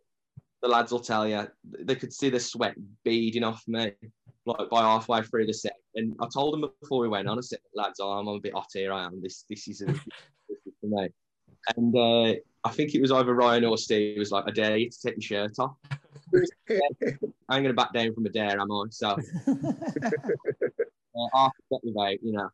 the 0.63 0.69
lads 0.69 0.93
will 0.93 1.01
tell 1.01 1.27
you 1.27 1.47
they 1.65 1.95
could 1.95 2.13
see 2.13 2.29
the 2.29 2.41
sweat 2.41 2.75
beading 3.05 3.45
off 3.45 3.63
me 3.67 3.93
like 4.47 4.71
by 4.71 4.81
halfway 4.83 5.23
through 5.23 5.47
the 5.47 5.53
set. 5.53 5.77
And 5.95 6.15
I 6.21 6.27
told 6.33 6.55
them 6.55 6.71
before 6.81 7.01
we 7.01 7.09
went 7.09 7.29
on, 7.29 7.39
I 7.39 7.41
said, 7.41 7.61
lads, 7.75 8.01
oh, 8.01 8.13
I'm 8.13 8.29
a 8.29 8.41
bit 8.41 8.55
hot 8.55 8.69
here. 8.73 8.93
I 8.93 9.05
am. 9.05 9.21
This 9.23 9.45
this 9.49 9.69
is, 9.69 9.83
a, 9.83 9.87
this 10.49 10.59
is 10.67 10.73
for 10.81 10.87
me. 10.87 11.09
And 11.77 11.95
uh, 11.97 12.39
I 12.65 12.71
think 12.71 12.95
it 12.95 13.01
was 13.01 13.13
either 13.13 13.35
Ryan 13.35 13.65
or 13.65 13.77
Steve 13.77 14.19
was 14.19 14.31
like, 14.31 14.45
I 14.47 14.51
dare 14.51 14.77
you 14.77 14.91
to 14.91 14.99
take 15.01 15.17
your 15.17 15.23
shirt 15.23 15.59
off. 15.59 15.77
I 15.89 16.75
ain't 16.75 17.49
going 17.49 17.65
to 17.65 17.75
back 17.75 17.93
down 17.93 18.15
from 18.15 18.27
a 18.27 18.31
dare, 18.31 18.59
am 18.61 18.71
I? 18.71 18.85
So. 18.91 19.17
Uh, 21.13 21.27
half 21.35 21.53
about, 21.73 22.23
you 22.23 22.33
know. 22.33 22.49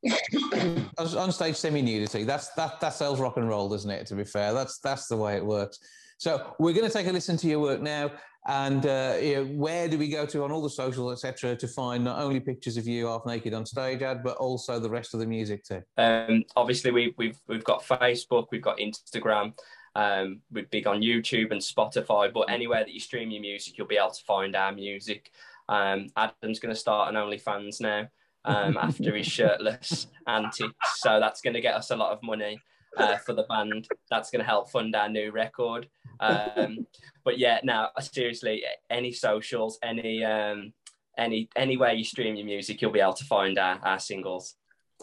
On 0.99 1.31
stage 1.31 1.57
semi 1.57 1.83
nudity, 1.83 2.25
that's 2.25 2.49
that 2.55 2.81
that 2.81 2.95
sells 2.95 3.21
rock 3.21 3.37
and 3.37 3.47
roll, 3.47 3.69
doesn't 3.69 3.91
it? 3.91 4.07
To 4.07 4.15
be 4.15 4.25
fair, 4.25 4.55
that's 4.55 4.79
that's 4.79 5.09
the 5.09 5.17
way 5.17 5.37
it 5.37 5.45
works. 5.45 5.79
So 6.19 6.55
we're 6.59 6.73
going 6.73 6.87
to 6.87 6.93
take 6.93 7.07
a 7.07 7.13
listen 7.13 7.37
to 7.39 7.47
your 7.47 7.61
work 7.61 7.81
now. 7.81 8.13
And 8.49 8.87
uh, 8.87 9.17
you 9.21 9.35
know, 9.35 9.45
where 9.45 9.89
do 9.89 9.99
we 9.99 10.09
go 10.09 10.25
to 10.27 10.45
on 10.45 10.53
all 10.53 10.63
the 10.63 10.71
socials, 10.71 11.13
etc., 11.25 11.57
to 11.57 11.67
find 11.67 12.05
not 12.05 12.21
only 12.21 12.39
pictures 12.39 12.77
of 12.77 12.87
you 12.87 13.07
half 13.07 13.27
naked 13.27 13.53
on 13.53 13.67
stage, 13.67 14.03
Ad, 14.03 14.23
but 14.23 14.37
also 14.37 14.79
the 14.79 14.89
rest 14.89 15.15
of 15.15 15.21
the 15.21 15.27
music 15.27 15.65
too? 15.65 15.83
Um, 15.97 16.45
obviously, 16.55 16.93
we, 16.93 17.13
we've 17.17 17.39
we've 17.49 17.65
got 17.65 17.83
Facebook, 17.83 18.47
we've 18.53 18.63
got 18.63 18.79
Instagram, 18.79 19.53
um, 19.97 20.43
we're 20.53 20.67
big 20.67 20.87
on 20.87 21.01
YouTube 21.01 21.51
and 21.51 21.61
Spotify. 21.61 22.33
But 22.33 22.49
anywhere 22.49 22.85
that 22.85 22.93
you 22.93 23.01
stream 23.01 23.33
your 23.33 23.41
music, 23.41 23.77
you'll 23.77 23.89
be 23.89 23.97
able 23.97 24.11
to 24.11 24.25
find 24.25 24.55
our 24.55 24.71
music. 24.71 25.33
Um, 25.69 26.07
Adam's 26.17 26.61
going 26.61 26.73
to 26.73 26.81
start 26.81 27.13
an 27.13 27.21
OnlyFans 27.21 27.81
now 27.81 28.07
um, 28.45 28.77
after 28.81 29.17
his 29.17 29.27
shirtless 29.27 30.07
antics, 30.29 31.01
so 31.01 31.19
that's 31.19 31.41
going 31.41 31.55
to 31.55 31.61
get 31.61 31.75
us 31.75 31.91
a 31.91 31.97
lot 31.97 32.13
of 32.13 32.23
money 32.23 32.61
uh, 32.97 33.17
for 33.17 33.33
the 33.33 33.45
band. 33.45 33.89
That's 34.11 34.31
going 34.31 34.41
to 34.41 34.47
help 34.47 34.71
fund 34.71 34.95
our 34.95 35.09
new 35.09 35.31
record. 35.31 35.89
Um, 36.21 36.87
but 37.25 37.39
yeah, 37.39 37.61
now 37.63 37.91
seriously, 38.01 38.65
any 38.91 39.13
socials, 39.13 39.79
any 39.83 40.25
um, 40.25 40.73
any 41.19 41.49
anywhere 41.57 41.93
you 41.93 42.05
stream 42.05 42.37
your 42.37 42.47
music, 42.47 42.81
you'll 42.81 42.93
be 42.93 43.01
able 43.01 43.13
to 43.15 43.25
find 43.25 43.59
our, 43.59 43.79
our 43.83 43.99
singles. 43.99 44.55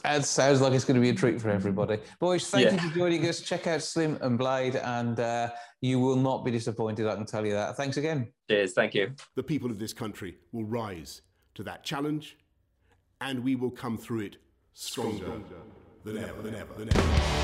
It 0.03 0.25
sounds 0.25 0.60
like 0.60 0.73
it's 0.73 0.86
going 0.86 0.95
to 0.95 1.01
be 1.01 1.10
a 1.10 1.13
treat 1.13 1.39
for 1.39 1.49
everybody. 1.49 1.99
Boys, 2.19 2.49
thank 2.49 2.65
yeah. 2.65 2.73
you 2.73 2.89
for 2.89 2.95
joining 2.95 3.27
us. 3.27 3.41
Check 3.41 3.67
out 3.67 3.82
Slim 3.84 4.17
and 4.21 4.39
Blade, 4.39 4.75
and 4.75 5.19
uh, 5.19 5.51
you 5.82 5.99
will 5.99 6.15
not 6.15 6.43
be 6.43 6.49
disappointed, 6.49 7.08
I 7.08 7.15
can 7.15 7.27
tell 7.27 7.45
you 7.45 7.53
that. 7.53 7.77
Thanks 7.77 7.97
again. 7.97 8.32
Cheers. 8.49 8.73
Thank 8.73 8.95
you. 8.95 9.12
The 9.36 9.43
people 9.43 9.69
of 9.69 9.77
this 9.77 9.93
country 9.93 10.38
will 10.51 10.65
rise 10.65 11.21
to 11.56 11.63
that 11.63 11.84
challenge, 11.84 12.38
and 13.21 13.43
we 13.43 13.56
will 13.56 13.69
come 13.69 13.97
through 13.97 14.21
it 14.21 14.38
stronger, 14.73 15.17
stronger 15.17 15.56
than 16.03 16.17
ever, 16.17 16.41
than 16.41 16.56
ever, 16.56 16.73
than 16.73 16.89
ever. 16.89 17.42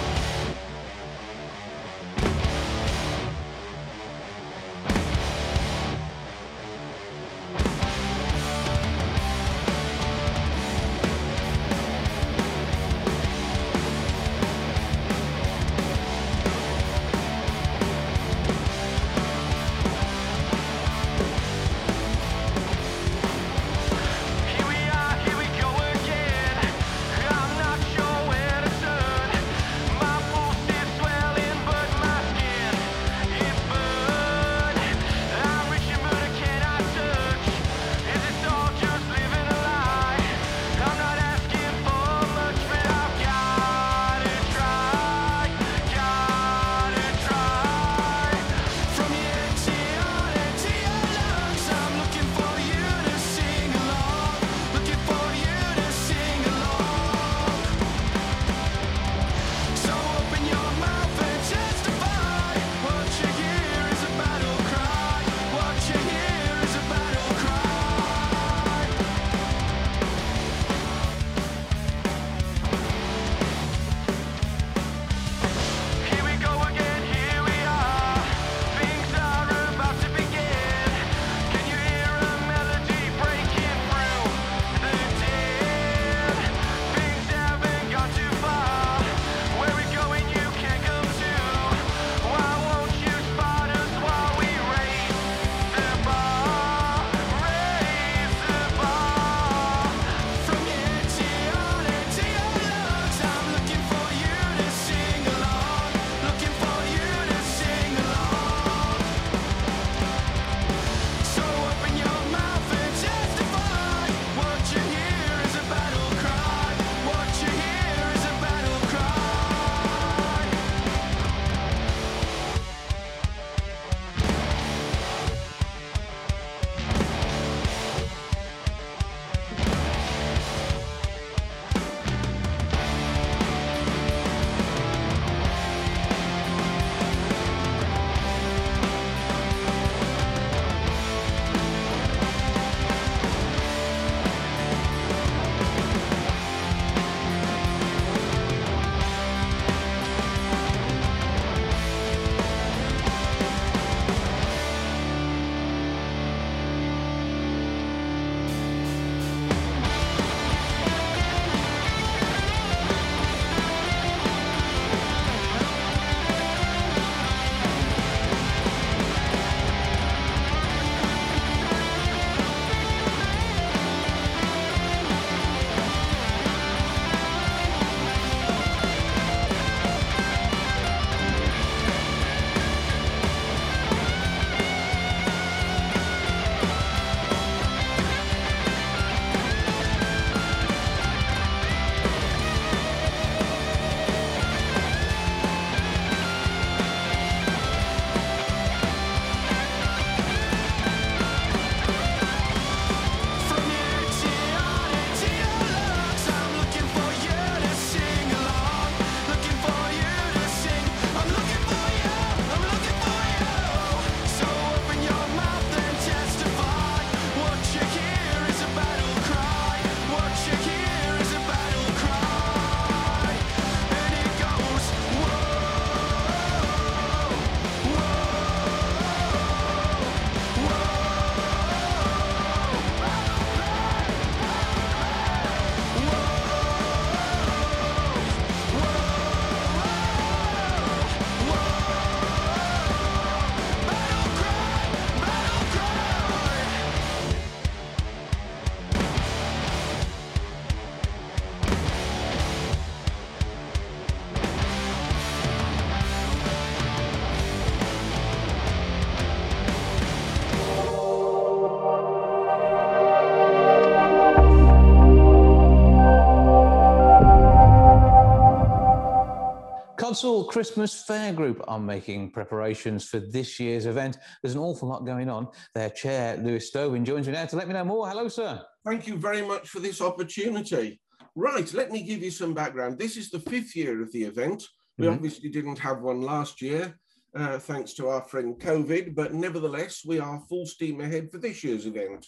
Codsall 270.10 270.48
Christmas 270.48 271.04
Fayre 271.08 271.36
Group 271.36 271.64
are 271.68 271.80
making 271.80 272.32
preparations 272.32 273.08
for 273.08 273.20
this 273.20 273.60
year's 273.60 273.86
event. 273.86 274.18
There's 274.42 274.56
an 274.56 274.60
awful 274.60 274.90
lot 274.90 275.06
going 275.06 275.30
on. 275.30 275.50
Their 275.76 275.92
chair, 275.92 276.36
Lewis 276.38 276.72
Stobin, 276.72 277.06
joins 277.06 277.28
me 277.28 277.34
now 277.34 277.46
to 277.46 277.56
let 277.56 277.68
me 277.68 277.76
know 277.76 277.84
more. 277.84 278.10
Hello, 278.10 278.28
sir. 278.28 278.60
Thank 278.84 279.06
you 279.06 279.20
very 279.20 279.44
much 279.44 279.70
for 279.70 279.80
this 279.80 280.02
opportunity. 280.02 281.00
Right, 281.36 281.72
let 281.76 281.92
me 281.92 282.02
give 282.02 282.24
you 282.24 282.32
some 282.32 282.56
background. 282.56 282.98
This 282.98 283.18
is 283.18 283.30
the 283.30 283.40
fifth 283.40 283.76
year 283.76 284.02
of 284.02 284.12
the 284.12 284.24
event. 284.24 284.64
We 284.98 285.06
mm-hmm. 285.06 285.14
obviously 285.14 285.50
didn't 285.50 285.78
have 285.78 286.02
one 286.02 286.22
last 286.22 286.60
year, 286.60 286.98
uh, 287.36 287.60
thanks 287.60 287.94
to 287.94 288.08
our 288.08 288.24
friend 288.24 288.60
COVID, 288.60 289.14
but 289.14 289.36
nevertheless, 289.36 290.02
we 290.04 290.18
are 290.20 290.42
full 290.50 290.66
steam 290.66 291.02
ahead 291.02 291.30
for 291.32 291.38
this 291.38 291.64
year's 291.64 291.86
event. 291.86 292.26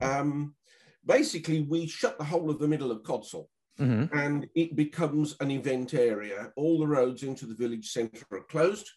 Um, 0.00 0.54
basically, 1.04 1.66
we 1.68 1.86
shut 1.86 2.16
the 2.16 2.24
whole 2.24 2.48
of 2.48 2.58
the 2.58 2.68
middle 2.68 2.90
of 2.90 3.02
Codsall. 3.02 3.44
Mm-hmm. 3.80 4.16
And 4.16 4.46
it 4.54 4.76
becomes 4.76 5.36
an 5.40 5.50
event 5.50 5.94
area. 5.94 6.52
All 6.56 6.78
the 6.78 6.86
roads 6.86 7.22
into 7.22 7.46
the 7.46 7.54
village 7.54 7.90
centre 7.90 8.26
are 8.30 8.44
closed, 8.50 8.88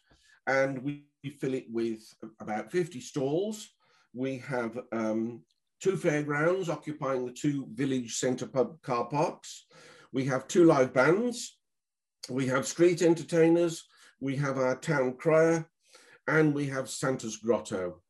and 0.47 0.83
we 0.83 1.05
fill 1.39 1.53
it 1.53 1.65
with 1.69 2.01
about 2.41 2.71
50 2.71 2.99
stalls. 2.99 3.69
We 4.13 4.39
have 4.39 4.77
um, 4.91 5.43
two 5.81 5.95
fairgrounds 5.97 6.69
occupying 6.69 7.25
the 7.25 7.31
two 7.31 7.67
village 7.73 8.15
centre 8.15 8.47
pub 8.47 8.81
car 8.81 9.05
parks. 9.05 9.65
We 10.11 10.25
have 10.25 10.47
two 10.47 10.65
live 10.65 10.93
bands. 10.93 11.57
We 12.29 12.47
have 12.47 12.67
street 12.67 13.01
entertainers. 13.01 13.83
We 14.19 14.35
have 14.37 14.57
our 14.57 14.77
town 14.77 15.15
crier, 15.17 15.69
and 16.27 16.53
we 16.53 16.67
have 16.67 16.89
Santa's 16.89 17.37
Grotto. 17.37 18.01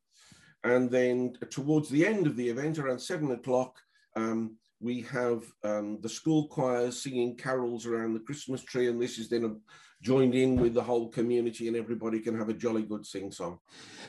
And 0.64 0.90
then 0.90 1.34
towards 1.50 1.90
the 1.90 2.06
end 2.06 2.28
of 2.28 2.36
the 2.36 2.48
event, 2.48 2.78
around 2.78 3.00
seven 3.00 3.32
o'clock, 3.32 3.80
um, 4.16 4.58
we 4.84 5.02
have 5.02 5.44
um, 5.64 5.98
the 6.02 6.10
school 6.10 6.48
choir 6.50 6.92
singing 6.92 7.38
carols 7.38 7.86
around 7.86 8.14
the 8.14 8.20
Christmas 8.20 8.62
tree, 8.62 8.90
and 8.90 9.02
this 9.02 9.18
is 9.18 9.30
then 9.30 9.62
joined 10.02 10.36
in 10.36 10.58
with 10.58 10.74
the 10.74 10.84
whole 10.84 11.08
community, 11.08 11.70
and 11.70 11.78
everybody 11.78 12.20
can 12.20 12.38
have 12.38 12.50
a 12.50 12.54
jolly 12.54 12.84
good 12.84 13.06
sing 13.06 13.32
song. 13.32 13.60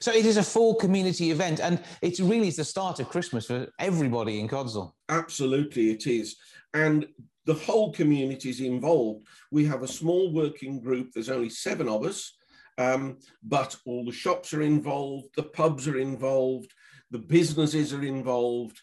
So 0.00 0.10
it 0.12 0.26
is 0.26 0.36
a 0.36 0.42
full 0.42 0.74
community 0.74 1.30
event, 1.30 1.60
and 1.60 1.80
it's 2.02 2.18
really 2.18 2.48
is 2.48 2.56
the 2.56 2.64
start 2.64 2.98
of 2.98 3.08
Christmas 3.08 3.46
for 3.46 3.68
everybody 3.78 4.40
in 4.40 4.48
Codsall. 4.48 4.92
Absolutely, 5.08 5.90
it 5.90 6.08
is, 6.08 6.36
and 6.74 7.06
the 7.46 7.54
whole 7.54 7.92
community 7.92 8.50
is 8.50 8.60
involved. 8.60 9.28
We 9.52 9.64
have 9.66 9.84
a 9.84 9.88
small 9.88 10.32
working 10.32 10.80
group. 10.80 11.12
There's 11.12 11.30
only 11.30 11.50
seven 11.50 11.88
of 11.88 12.04
us. 12.04 12.36
Um, 12.76 13.18
but 13.44 13.76
all 13.86 14.04
the 14.04 14.10
shops 14.10 14.52
are 14.52 14.62
involved, 14.62 15.28
the 15.36 15.44
pubs 15.44 15.86
are 15.86 15.98
involved, 15.98 16.72
the 17.12 17.20
businesses 17.20 17.92
are 17.92 18.02
involved, 18.02 18.80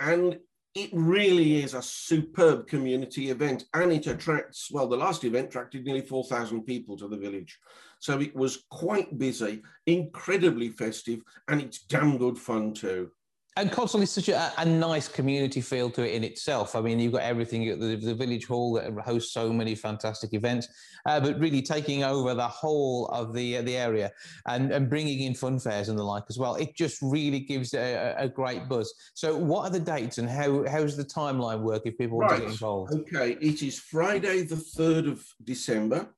and 0.00 0.38
it 0.74 0.90
really 0.92 1.62
is 1.62 1.74
a 1.74 1.82
superb 1.82 2.66
community 2.66 3.30
event 3.30 3.64
and 3.74 3.92
it 3.92 4.06
attracts, 4.08 4.70
well, 4.72 4.88
the 4.88 4.96
last 4.96 5.22
event 5.24 5.48
attracted 5.48 5.84
nearly 5.84 6.00
4,000 6.00 6.64
people 6.64 6.96
to 6.96 7.06
the 7.06 7.16
village. 7.16 7.58
So 8.00 8.20
it 8.20 8.34
was 8.34 8.64
quite 8.70 9.16
busy, 9.16 9.62
incredibly 9.86 10.70
festive, 10.70 11.20
and 11.48 11.60
it's 11.60 11.82
damn 11.84 12.18
good 12.18 12.36
fun 12.36 12.74
too. 12.74 13.10
And 13.56 13.70
is 13.70 14.10
such 14.10 14.28
a, 14.30 14.52
a, 14.58 14.64
nice 14.64 15.06
community 15.06 15.60
feel 15.60 15.88
to 15.90 16.02
it 16.02 16.14
in 16.14 16.24
itself. 16.24 16.74
I 16.74 16.80
mean, 16.80 16.98
you've 16.98 17.12
got 17.12 17.22
everything 17.22 17.68
at 17.68 17.78
the, 17.78 17.94
the 17.94 18.12
village 18.14 18.46
hall 18.46 18.72
that 18.72 18.92
hosts 19.04 19.32
so 19.32 19.52
many 19.52 19.76
fantastic 19.76 20.34
events, 20.34 20.66
uh, 21.06 21.20
but 21.20 21.38
really 21.38 21.62
taking 21.62 22.02
over 22.02 22.34
the 22.34 22.48
whole 22.48 23.06
of 23.08 23.32
the 23.32 23.58
uh, 23.58 23.62
the 23.62 23.76
area 23.76 24.10
and, 24.48 24.72
and 24.72 24.90
bringing 24.90 25.20
in 25.20 25.34
fun 25.34 25.60
fairs 25.60 25.88
and 25.88 25.96
the 25.96 26.02
like 26.02 26.24
as 26.28 26.36
well. 26.36 26.56
It 26.56 26.74
just 26.74 27.00
really 27.00 27.38
gives 27.38 27.74
a, 27.74 28.16
a 28.18 28.28
great 28.28 28.68
buzz. 28.68 28.92
So, 29.14 29.36
what 29.36 29.62
are 29.66 29.70
the 29.70 29.78
dates 29.78 30.18
and 30.18 30.28
how 30.28 30.66
how's 30.66 30.96
the 30.96 31.04
timeline 31.04 31.60
work 31.60 31.82
if 31.84 31.96
people 31.96 32.18
want 32.18 32.30
to 32.30 32.38
get 32.40 32.50
involved? 32.50 32.92
Okay, 32.92 33.36
it 33.40 33.62
is 33.62 33.78
Friday 33.78 34.42
the 34.42 34.56
third 34.56 35.06
of 35.06 35.24
December. 35.44 36.08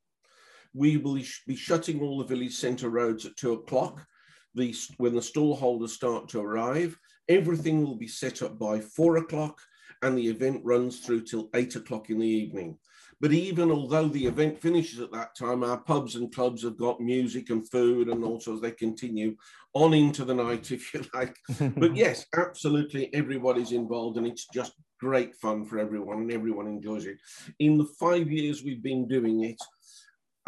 We 0.73 0.97
will 0.97 1.21
be 1.47 1.57
shutting 1.57 2.01
all 2.01 2.17
the 2.17 2.25
village 2.25 2.55
centre 2.55 2.89
roads 2.89 3.27
at 3.27 3.37
two 3.37 3.53
o'clock. 3.53 4.07
The, 4.55 4.75
when 4.97 5.15
the 5.15 5.21
stall 5.21 5.55
holders 5.55 5.93
start 5.93 6.31
to 6.31 6.41
arrive, 6.41 6.99
Everything 7.29 7.85
will 7.85 7.97
be 7.97 8.09
set 8.09 8.43
up 8.43 8.59
by 8.59 8.81
four 8.81 9.17
o'clock 9.19 9.61
and 10.03 10.17
the 10.17 10.29
event 10.29 10.61
runs 10.65 11.01
through 11.01 11.23
till 11.23 11.49
eight 11.55 11.75
o'clock 11.77 12.11
in 12.11 12.19
the 12.19 12.27
evening. 12.27 12.79
But 13.21 13.33
even 13.33 13.71
although 13.71 14.09
the 14.09 14.27
event 14.27 14.61
finishes 14.61 15.01
at 15.01 15.13
that 15.13 15.35
time, 15.35 15.65
our 15.65 15.79
pubs 15.79 16.17
and 16.17 16.33
clubs 16.35 16.63
have 16.65 16.77
got 16.77 17.01
music 17.01 17.49
and 17.49 17.69
food, 17.69 18.09
and 18.09 18.23
also 18.23 18.57
they 18.57 18.73
continue 18.73 19.37
on 19.73 19.95
into 19.95 20.25
the 20.25 20.35
night, 20.35 20.71
if 20.71 20.93
you 20.93 21.03
like. 21.15 21.37
but 21.77 21.97
yes, 21.97 22.27
absolutely, 22.37 23.13
everybody's 23.15 23.73
involved, 23.73 24.19
and 24.19 24.27
it's 24.27 24.47
just 24.53 24.75
great 25.01 25.35
fun 25.37 25.65
for 25.65 25.79
everyone, 25.79 26.19
and 26.19 26.33
everyone 26.33 26.67
enjoys 26.67 27.07
it. 27.07 27.19
In 27.59 27.79
the 27.79 27.87
five 27.99 28.31
years 28.31 28.63
we've 28.63 28.83
been 28.83 29.09
doing 29.09 29.45
it, 29.45 29.61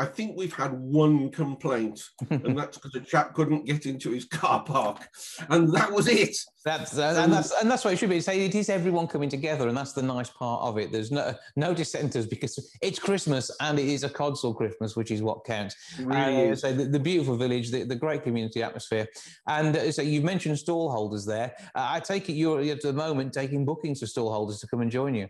I 0.00 0.04
think 0.04 0.36
we've 0.36 0.54
had 0.54 0.72
one 0.72 1.28
complaint, 1.30 2.00
and 2.30 2.56
that's 2.56 2.78
because 2.78 2.94
a 2.94 3.00
chap 3.00 3.34
couldn't 3.34 3.64
get 3.64 3.84
into 3.84 4.10
his 4.10 4.26
car 4.26 4.62
park, 4.62 5.08
and 5.48 5.74
that 5.74 5.90
was 5.90 6.06
it. 6.06 6.36
That's 6.64 6.96
uh, 6.96 7.16
and 7.18 7.32
that's 7.32 7.52
and 7.60 7.68
that's 7.68 7.84
what 7.84 7.94
it 7.94 7.98
should 7.98 8.10
be. 8.10 8.20
Say 8.20 8.44
it 8.44 8.54
is 8.54 8.68
everyone 8.68 9.08
coming 9.08 9.28
together, 9.28 9.66
and 9.66 9.76
that's 9.76 9.94
the 9.94 10.02
nice 10.02 10.30
part 10.30 10.62
of 10.62 10.78
it. 10.78 10.92
There's 10.92 11.10
no 11.10 11.34
no 11.56 11.74
dissenters 11.74 12.26
because 12.26 12.76
it's 12.80 13.00
Christmas 13.00 13.50
and 13.60 13.78
it 13.78 13.86
is 13.86 14.04
a 14.04 14.08
Codsall 14.08 14.54
Christmas, 14.54 14.94
which 14.94 15.10
is 15.10 15.20
what 15.20 15.44
counts. 15.44 15.74
Really 15.98 16.50
uh, 16.50 16.54
so 16.54 16.72
the, 16.72 16.84
the, 16.84 17.00
beautiful 17.00 17.36
village, 17.36 17.70
the, 17.70 17.82
the, 17.82 17.96
great 17.96 18.22
community 18.22 18.62
atmosphere, 18.62 19.08
and 19.48 19.76
uh, 19.76 19.90
so 19.90 20.02
you've 20.02 20.24
mentioned 20.24 20.58
stall 20.58 20.92
holders 20.92 21.24
there. 21.24 21.54
Uh, 21.74 21.88
I 21.90 22.00
take 22.00 22.28
it 22.28 22.34
you're 22.34 22.60
at 22.60 22.82
the 22.82 22.92
moment 22.92 23.32
taking 23.32 23.64
bookings 23.64 24.00
for 24.00 24.06
stall 24.06 24.32
holders 24.32 24.60
to 24.60 24.68
come 24.68 24.80
and 24.80 24.90
join 24.90 25.14
you. 25.14 25.26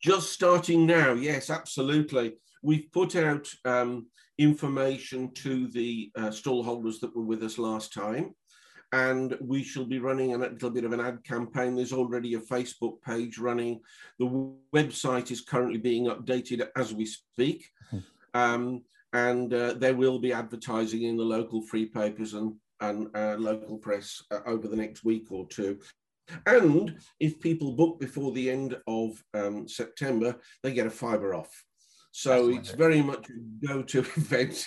Just 0.00 0.32
starting 0.32 0.86
now, 0.86 1.12
yes, 1.12 1.48
absolutely. 1.48 2.34
We've 2.62 2.90
put 2.92 3.16
out 3.16 3.48
um, 3.64 4.06
information 4.38 5.32
to 5.34 5.66
the 5.68 6.10
uh, 6.16 6.30
stall 6.30 6.62
holders 6.62 7.00
that 7.00 7.14
were 7.14 7.24
with 7.24 7.42
us 7.42 7.58
last 7.58 7.92
time. 7.92 8.34
And 8.92 9.36
we 9.40 9.62
shall 9.64 9.86
be 9.86 9.98
running 9.98 10.34
a 10.34 10.38
little 10.38 10.70
bit 10.70 10.84
of 10.84 10.92
an 10.92 11.00
ad 11.00 11.24
campaign. 11.24 11.74
There's 11.74 11.94
already 11.94 12.34
a 12.34 12.40
Facebook 12.40 13.00
page 13.02 13.38
running. 13.38 13.80
The 14.18 14.52
website 14.74 15.30
is 15.30 15.40
currently 15.40 15.78
being 15.78 16.06
updated 16.06 16.68
as 16.76 16.92
we 16.92 17.06
speak. 17.06 17.68
Hmm. 17.90 17.98
Um, 18.34 18.82
and 19.14 19.52
uh, 19.52 19.74
there 19.74 19.94
will 19.94 20.18
be 20.18 20.32
advertising 20.32 21.02
in 21.02 21.16
the 21.16 21.24
local 21.24 21.62
free 21.62 21.86
papers 21.86 22.34
and, 22.34 22.54
and 22.80 23.08
uh, 23.16 23.36
local 23.38 23.78
press 23.78 24.22
uh, 24.30 24.40
over 24.46 24.68
the 24.68 24.76
next 24.76 25.04
week 25.04 25.30
or 25.30 25.46
two. 25.48 25.78
And 26.46 26.98
if 27.18 27.40
people 27.40 27.72
book 27.72 27.98
before 27.98 28.32
the 28.32 28.50
end 28.50 28.76
of 28.86 29.22
um, 29.34 29.68
September, 29.68 30.36
they 30.62 30.72
get 30.72 30.86
a 30.86 30.90
fibre 30.90 31.34
off. 31.34 31.50
So 32.12 32.50
it's 32.50 32.70
very 32.70 33.02
much 33.02 33.28
a 33.30 33.66
go-to 33.66 34.00
event. 34.16 34.64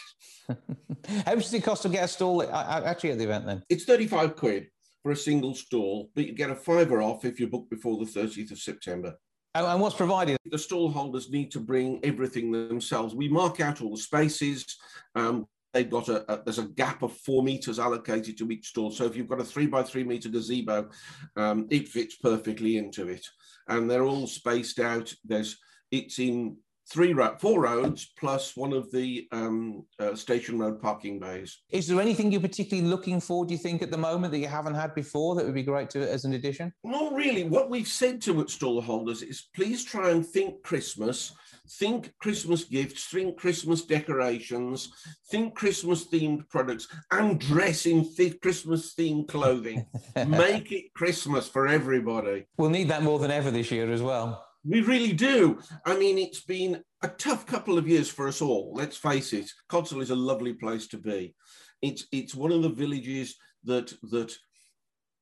How 0.47 1.35
much 1.35 1.45
does 1.45 1.53
it 1.53 1.63
cost 1.63 1.83
to 1.83 1.89
get 1.89 2.03
a 2.03 2.07
stall 2.07 2.43
actually 2.43 3.11
at 3.11 3.19
the 3.19 3.23
event 3.23 3.45
then? 3.45 3.63
It's 3.69 3.85
35 3.85 4.35
quid 4.35 4.67
for 5.03 5.11
a 5.11 5.15
single 5.15 5.53
stall, 5.53 6.09
but 6.15 6.25
you 6.25 6.33
get 6.33 6.49
a 6.49 6.55
fiver 6.55 7.01
off 7.01 7.23
if 7.23 7.39
you 7.39 7.47
book 7.47 7.69
before 7.69 8.03
the 8.03 8.11
30th 8.11 8.51
of 8.51 8.57
September. 8.59 9.13
And 9.53 9.79
what's 9.79 9.95
provided? 9.95 10.37
The 10.45 10.57
stall 10.57 10.89
holders 10.89 11.29
need 11.29 11.51
to 11.51 11.59
bring 11.59 11.99
everything 12.03 12.51
themselves. 12.51 13.15
We 13.15 13.29
mark 13.29 13.61
out 13.61 13.81
all 13.81 13.91
the 13.91 14.01
spaces. 14.01 14.65
Um, 15.13 15.45
they've 15.73 15.89
got 15.89 16.09
a, 16.09 16.29
a, 16.33 16.43
there's 16.43 16.59
a 16.59 16.63
gap 16.69 17.03
of 17.03 17.13
four 17.13 17.43
meters 17.43 17.79
allocated 17.79 18.37
to 18.39 18.51
each 18.51 18.67
stall. 18.67 18.91
So 18.91 19.05
if 19.05 19.15
you've 19.15 19.29
got 19.29 19.39
a 19.39 19.45
three 19.45 19.67
by 19.67 19.83
three 19.83 20.03
meter 20.03 20.29
gazebo, 20.29 20.89
um, 21.37 21.67
it 21.69 21.87
fits 21.87 22.15
perfectly 22.15 22.77
into 22.77 23.07
it. 23.07 23.25
And 23.67 23.89
they're 23.89 24.03
all 24.03 24.27
spaced 24.27 24.79
out. 24.79 25.13
There's 25.23 25.57
it's 25.91 26.19
in 26.19 26.57
three 26.91 27.13
ro- 27.13 27.35
four 27.39 27.61
roads 27.61 28.13
plus 28.17 28.55
one 28.55 28.73
of 28.73 28.91
the 28.91 29.27
um, 29.31 29.85
uh, 29.99 30.15
station 30.15 30.59
road 30.59 30.81
parking 30.81 31.19
bays. 31.19 31.61
Is 31.69 31.87
there 31.87 31.99
anything 31.99 32.31
you're 32.31 32.41
particularly 32.41 32.87
looking 32.87 33.19
for? 33.19 33.45
Do 33.45 33.53
you 33.53 33.57
think 33.57 33.81
at 33.81 33.91
the 33.91 33.97
moment 33.97 34.31
that 34.31 34.39
you 34.39 34.47
haven't 34.47 34.75
had 34.75 34.93
before 34.93 35.35
that 35.35 35.45
would 35.45 35.55
be 35.55 35.63
great 35.63 35.89
to 35.91 36.09
as 36.09 36.25
an 36.25 36.33
addition? 36.33 36.73
Not 36.83 37.13
really. 37.13 37.43
What 37.43 37.69
we've 37.69 37.87
said 37.87 38.21
to 38.23 38.47
stall 38.47 38.81
holders 38.81 39.21
is 39.21 39.47
please 39.55 39.83
try 39.83 40.11
and 40.11 40.25
think 40.25 40.63
Christmas. 40.63 41.33
Think 41.67 42.13
Christmas 42.19 42.65
gifts, 42.65 43.05
think 43.05 43.37
Christmas 43.37 43.81
decorations, 43.81 44.89
think 45.31 45.55
Christmas 45.55 46.05
themed 46.05 46.47
products, 46.47 46.87
and 47.09 47.39
dress 47.39 47.87
in 47.87 48.07
th- 48.15 48.39
Christmas 48.39 48.93
themed 48.93 49.27
clothing. 49.27 49.87
Make 50.27 50.71
it 50.71 50.93
Christmas 50.93 51.47
for 51.47 51.67
everybody. 51.67 52.45
We'll 52.57 52.69
need 52.69 52.89
that 52.89 53.01
more 53.01 53.17
than 53.17 53.31
ever 53.31 53.49
this 53.49 53.71
year 53.71 53.91
as 53.91 54.03
well. 54.03 54.45
We 54.67 54.81
really 54.81 55.13
do. 55.13 55.59
I 55.85 55.95
mean, 55.95 56.17
it's 56.17 56.41
been 56.41 56.81
a 57.03 57.07
tough 57.07 57.45
couple 57.45 57.77
of 57.77 57.87
years 57.87 58.09
for 58.09 58.27
us 58.27 58.41
all. 58.41 58.73
Let's 58.73 58.97
face 58.97 59.31
it. 59.31 59.51
Codsall 59.69 60.01
is 60.01 60.09
a 60.09 60.15
lovely 60.15 60.53
place 60.53 60.87
to 60.87 60.97
be. 60.97 61.35
It's 61.81 62.07
it's 62.11 62.33
one 62.33 62.51
of 62.51 62.63
the 62.63 62.69
villages 62.69 63.35
that 63.65 63.93
that 64.09 64.33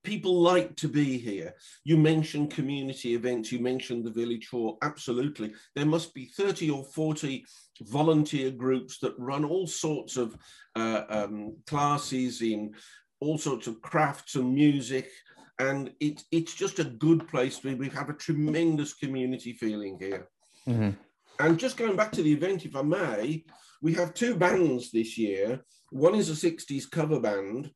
people 0.05 0.41
like 0.41 0.75
to 0.77 0.87
be 0.87 1.17
here. 1.17 1.53
You 1.83 1.97
mentioned 1.97 2.51
community 2.51 3.15
events. 3.15 3.51
You 3.51 3.59
mentioned 3.59 4.05
the 4.05 4.11
village 4.11 4.47
hall. 4.49 4.77
Absolutely, 4.81 5.53
there 5.75 5.85
must 5.85 6.13
be 6.13 6.25
thirty 6.25 6.69
or 6.69 6.85
forty 6.85 7.45
volunteer 7.81 8.49
groups 8.49 8.99
that 8.99 9.17
run 9.17 9.43
all 9.43 9.67
sorts 9.67 10.15
of 10.15 10.37
uh, 10.77 11.03
um, 11.09 11.57
classes 11.67 12.41
in 12.41 12.73
all 13.19 13.37
sorts 13.37 13.67
of 13.67 13.81
crafts 13.81 14.35
and 14.35 14.53
music 14.53 15.09
and 15.59 15.91
it, 15.99 16.23
it's 16.31 16.53
just 16.53 16.79
a 16.79 16.83
good 16.83 17.27
place 17.27 17.59
to 17.59 17.69
be. 17.69 17.75
We 17.75 17.89
have 17.89 18.09
a 18.09 18.13
tremendous 18.13 18.93
community 18.93 19.53
feeling 19.53 19.97
here. 19.99 20.27
Mm-hmm. 20.67 20.91
And 21.39 21.59
just 21.59 21.77
going 21.77 21.95
back 21.95 22.11
to 22.13 22.23
the 22.23 22.31
event, 22.31 22.65
if 22.65 22.75
I 22.75 22.81
may, 22.81 23.45
we 23.81 23.93
have 23.95 24.13
two 24.13 24.35
bands 24.35 24.91
this 24.91 25.17
year. 25.17 25.63
One 25.91 26.15
is 26.15 26.29
a 26.29 26.51
60s 26.51 26.89
cover 26.89 27.19
band, 27.19 27.71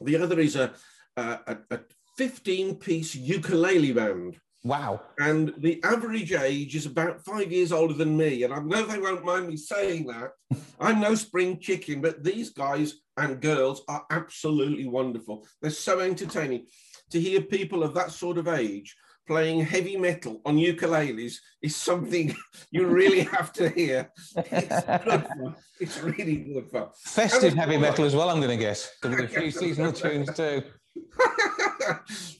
the 0.00 0.16
other 0.16 0.40
is 0.40 0.56
a, 0.56 0.72
a, 1.16 1.56
a 1.70 1.80
15 2.16 2.76
piece 2.76 3.14
ukulele 3.14 3.92
band. 3.92 4.36
Wow. 4.64 5.02
And 5.18 5.52
the 5.58 5.82
average 5.84 6.32
age 6.32 6.74
is 6.74 6.86
about 6.86 7.22
five 7.24 7.52
years 7.52 7.70
older 7.70 7.92
than 7.92 8.16
me. 8.16 8.44
And 8.44 8.52
I 8.52 8.60
know 8.60 8.86
they 8.86 8.98
won't 8.98 9.24
mind 9.24 9.48
me 9.48 9.56
saying 9.56 10.06
that. 10.06 10.30
I'm 10.80 11.00
no 11.00 11.14
spring 11.14 11.60
chicken, 11.60 12.00
but 12.00 12.24
these 12.24 12.50
guys 12.50 12.94
and 13.16 13.40
girls 13.40 13.82
are 13.88 14.04
absolutely 14.10 14.86
wonderful. 14.86 15.46
They're 15.60 15.70
so 15.70 16.00
entertaining. 16.00 16.66
To 17.10 17.20
hear 17.20 17.42
people 17.42 17.82
of 17.82 17.94
that 17.94 18.10
sort 18.10 18.38
of 18.38 18.48
age 18.48 18.96
playing 19.26 19.60
heavy 19.60 19.96
metal 19.96 20.40
on 20.44 20.56
ukuleles 20.56 21.36
is 21.62 21.76
something 21.76 22.34
you 22.70 22.86
really 22.86 23.20
have 23.36 23.52
to 23.54 23.68
hear. 23.68 24.10
It's 24.36 24.84
good 24.86 25.26
fun. 25.26 25.54
It's 25.80 26.00
really 26.00 26.36
good 26.36 26.70
fun. 26.70 26.88
Festive 26.96 27.54
heavy 27.54 27.76
metal 27.76 28.04
as 28.04 28.14
well, 28.14 28.30
I'm 28.30 28.38
going 28.38 28.50
to 28.50 28.62
guess. 28.62 28.90
There'll 29.02 29.18
be 29.18 29.24
a 29.24 29.28
few 29.28 29.50
seasonal 29.50 29.92
tunes 29.92 30.34
too. 30.34 30.62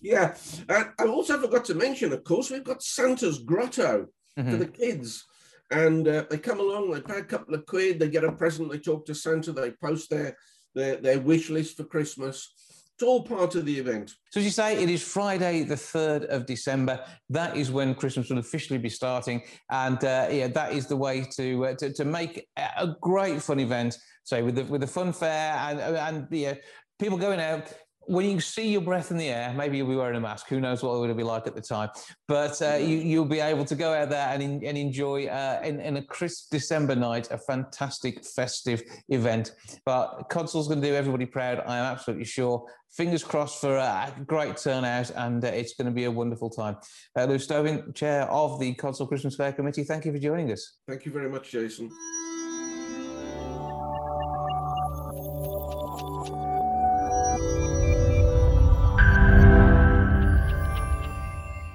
yeah. 0.00 0.36
And 0.68 0.90
I 0.98 1.06
also 1.06 1.40
forgot 1.40 1.64
to 1.66 1.74
mention, 1.74 2.12
of 2.12 2.24
course, 2.24 2.50
we've 2.50 2.64
got 2.64 2.82
Santa's 2.82 3.38
Grotto 3.38 4.06
mm-hmm. 4.38 4.50
for 4.50 4.56
the 4.56 4.66
kids. 4.66 5.24
And 5.70 6.06
uh, 6.06 6.24
they 6.30 6.38
come 6.38 6.60
along, 6.60 6.90
they 6.90 7.00
pay 7.00 7.18
a 7.18 7.24
couple 7.24 7.54
of 7.54 7.66
quid, 7.66 7.98
they 7.98 8.08
get 8.08 8.22
a 8.22 8.32
present, 8.32 8.70
they 8.70 8.78
talk 8.78 9.06
to 9.06 9.14
Santa, 9.14 9.52
they 9.52 9.72
post 9.72 10.10
their, 10.10 10.36
their, 10.74 10.96
their 10.96 11.20
wish 11.20 11.50
list 11.50 11.76
for 11.76 11.84
Christmas. 11.84 12.52
It's 12.94 13.02
all 13.02 13.24
part 13.24 13.56
of 13.56 13.64
the 13.64 13.76
event. 13.76 14.14
So, 14.30 14.38
as 14.38 14.46
you 14.46 14.52
say, 14.52 14.80
it 14.80 14.88
is 14.88 15.02
Friday, 15.02 15.64
the 15.64 15.74
3rd 15.74 16.26
of 16.26 16.46
December. 16.46 17.04
That 17.28 17.56
is 17.56 17.72
when 17.72 17.94
Christmas 17.96 18.30
will 18.30 18.38
officially 18.38 18.78
be 18.78 18.88
starting. 18.88 19.42
And 19.68 20.02
uh, 20.04 20.28
yeah, 20.30 20.46
that 20.48 20.72
is 20.72 20.86
the 20.86 20.96
way 20.96 21.26
to, 21.36 21.66
uh, 21.66 21.74
to, 21.74 21.92
to, 21.92 22.04
make 22.04 22.46
a 22.56 22.94
great 23.00 23.42
fun 23.42 23.58
event. 23.58 23.98
So, 24.22 24.44
with 24.44 24.54
the, 24.54 24.64
with 24.64 24.80
the 24.80 24.86
fun 24.86 25.12
fair 25.12 25.54
and, 25.54 25.80
and 25.80 26.28
yeah, 26.30 26.54
people 27.00 27.18
going 27.18 27.40
out, 27.40 27.72
when 28.06 28.28
you 28.28 28.40
see 28.40 28.70
your 28.70 28.80
breath 28.80 29.10
in 29.10 29.16
the 29.16 29.28
air, 29.28 29.52
maybe 29.56 29.76
you'll 29.76 29.88
be 29.88 29.96
wearing 29.96 30.16
a 30.16 30.20
mask. 30.20 30.48
Who 30.48 30.60
knows 30.60 30.82
what 30.82 30.94
it 30.94 31.00
would 31.00 31.16
be 31.16 31.22
like 31.22 31.46
at 31.46 31.54
the 31.54 31.60
time? 31.60 31.90
But 32.28 32.60
uh, 32.60 32.76
you, 32.76 33.20
will 33.20 33.28
be 33.28 33.40
able 33.40 33.64
to 33.64 33.74
go 33.74 33.92
out 33.92 34.10
there 34.10 34.28
and, 34.28 34.42
in, 34.42 34.64
and 34.64 34.76
enjoy, 34.76 35.26
uh, 35.26 35.60
in, 35.64 35.80
in, 35.80 35.96
a 35.96 36.02
crisp 36.02 36.50
December 36.50 36.94
night, 36.94 37.30
a 37.30 37.38
fantastic 37.38 38.24
festive 38.24 38.82
event. 39.08 39.52
But 39.84 40.28
Codsall's 40.30 40.68
going 40.68 40.80
to 40.80 40.86
do 40.86 40.94
everybody 40.94 41.26
proud. 41.26 41.62
I 41.66 41.78
am 41.78 41.84
absolutely 41.84 42.26
sure. 42.26 42.66
Fingers 42.92 43.24
crossed 43.24 43.60
for 43.60 43.76
a 43.76 44.14
great 44.26 44.56
turnout, 44.56 45.10
and 45.16 45.44
uh, 45.44 45.48
it's 45.48 45.74
going 45.74 45.86
to 45.86 45.92
be 45.92 46.04
a 46.04 46.10
wonderful 46.10 46.48
time. 46.48 46.76
Uh, 47.18 47.24
Lou 47.24 47.38
Stovin, 47.38 47.94
Chair 47.94 48.22
of 48.30 48.60
the 48.60 48.74
Codsall 48.74 49.08
Christmas 49.08 49.36
Fayre 49.36 49.52
Committee, 49.52 49.82
thank 49.82 50.04
you 50.04 50.12
for 50.12 50.18
joining 50.18 50.52
us. 50.52 50.76
Thank 50.86 51.04
you 51.04 51.12
very 51.12 51.28
much, 51.28 51.50
Jason. 51.50 51.90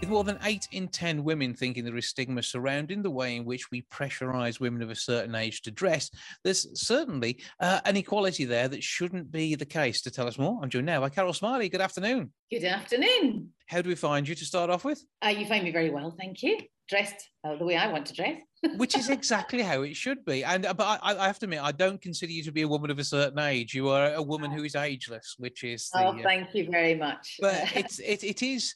With 0.10 0.16
more 0.16 0.24
than 0.24 0.40
eight 0.44 0.68
in 0.72 0.88
10 0.88 1.24
women 1.24 1.54
thinking 1.54 1.86
there 1.86 1.96
is 1.96 2.10
stigma 2.10 2.42
surrounding 2.42 3.04
the 3.04 3.12
way 3.12 3.36
in 3.36 3.46
which 3.46 3.70
we 3.70 3.84
pressurize 3.92 4.60
women 4.60 4.82
of 4.82 4.90
a 4.90 4.96
certain 4.96 5.36
age 5.36 5.62
to 5.62 5.72
dress, 5.72 6.10
there's 6.44 6.68
certainly 6.74 7.44
uh, 7.60 7.82
an 7.86 7.96
equality 7.96 8.46
there 8.46 8.68
that 8.68 8.84
shouldn't 8.84 9.32
be 9.32 9.54
the 9.54 9.68
case. 9.68 10.02
To 10.02 10.10
tell 10.10 10.26
us 10.26 10.40
more, 10.40 10.60
I'm 10.64 10.70
joined 10.72 10.88
now 10.88 11.02
by 11.02 11.10
Carol 11.10 11.32
Smillie. 11.32 11.72
Good 11.72 11.80
afternoon. 11.80 12.32
Good 12.50 12.64
afternoon. 12.64 13.50
How 13.68 13.84
do 13.84 13.90
we 13.90 13.94
find 13.94 14.28
you 14.28 14.34
to 14.34 14.46
start 14.46 14.72
off 14.72 14.84
with? 14.84 15.06
Uh, 15.24 15.28
you 15.28 15.46
find 15.46 15.64
me 15.64 15.72
very 15.72 15.92
well, 15.92 16.16
thank 16.18 16.42
you. 16.42 16.58
Dressed 16.88 17.30
uh, 17.44 17.58
the 17.58 17.66
way 17.66 17.78
I 17.78 17.86
want 17.92 18.08
to 18.08 18.16
dress. 18.16 18.42
Which 18.78 18.98
is 18.98 19.10
exactly 19.10 19.62
how 19.62 19.84
it 19.84 19.96
should 19.96 20.26
be. 20.26 20.44
And 20.44 20.66
uh, 20.66 20.74
but 20.74 21.00
I, 21.04 21.18
I, 21.18 21.28
have 21.28 21.38
to 21.40 21.46
admit, 21.46 21.62
I 21.62 21.72
don't 21.72 22.02
consider 22.02 22.32
you 22.32 22.44
to 22.44 22.52
be 22.52 22.64
a 22.64 22.68
woman 22.68 22.90
of 22.90 22.98
a 22.98 23.04
certain 23.04 23.38
age. 23.38 23.76
You 23.76 23.90
are 23.90 24.16
a 24.16 24.22
woman 24.24 24.50
who 24.50 24.64
is 24.64 24.76
ageless, 24.76 25.36
which 25.38 25.64
is. 25.64 25.88
The, 25.92 26.08
oh, 26.08 26.20
thank 26.24 26.54
you 26.56 26.68
very 26.70 26.96
much. 26.96 27.38
But 27.40 27.72
it's 27.76 28.00
it, 28.00 28.24
it 28.24 28.42
is 28.42 28.74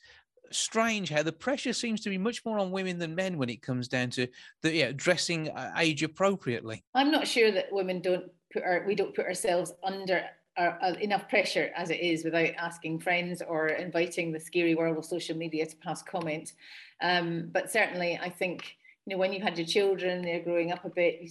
strange 0.52 1.10
how 1.10 1.24
the 1.24 1.32
pressure 1.32 1.74
seems 1.74 2.02
to 2.02 2.10
be 2.10 2.18
much 2.18 2.44
more 2.46 2.60
on 2.60 2.72
women 2.72 3.00
than 3.00 3.16
men 3.16 3.38
when 3.38 3.50
it 3.50 3.62
comes 3.62 3.88
down 3.88 4.10
to 4.12 4.28
the 4.62 4.74
yeah, 4.74 4.92
dressing 4.96 5.50
age 5.78 6.04
appropriately. 6.04 6.84
I'm 6.94 7.12
not 7.12 7.28
sure 7.28 7.52
that 7.52 7.72
women 7.72 8.02
don't 8.02 8.26
put 8.52 8.64
our 8.64 8.84
we 8.86 8.96
don't 8.96 9.16
put 9.16 9.26
ourselves 9.26 9.74
under 9.84 10.24
our, 10.58 10.78
uh, 10.82 10.94
enough 11.02 11.28
pressure 11.30 11.72
as 11.76 11.90
it 11.90 12.00
is 12.00 12.24
without 12.24 12.50
asking 12.58 13.00
friends 13.00 13.42
or 13.48 13.70
inviting 13.70 14.32
the 14.32 14.40
scary 14.40 14.76
world 14.76 14.98
of 14.98 15.06
social 15.06 15.36
media 15.36 15.66
to 15.66 15.76
pass 15.78 16.04
comment. 16.04 16.54
Um, 17.02 17.50
but 17.52 17.72
certainly, 17.72 18.20
I 18.22 18.30
think 18.30 18.76
you 19.06 19.16
know 19.16 19.20
when 19.20 19.34
you've 19.34 19.44
had 19.44 19.58
your 19.58 19.68
children, 19.68 20.22
they're 20.22 20.44
growing 20.44 20.72
up 20.72 20.86
a 20.86 20.90
bit. 20.90 21.20
You, 21.22 21.30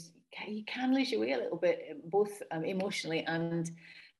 you 0.48 0.64
can 0.64 0.94
lose 0.94 1.12
your 1.12 1.20
way 1.20 1.32
a 1.32 1.38
little 1.38 1.56
bit, 1.56 2.10
both 2.10 2.42
um, 2.50 2.64
emotionally 2.64 3.24
and 3.24 3.70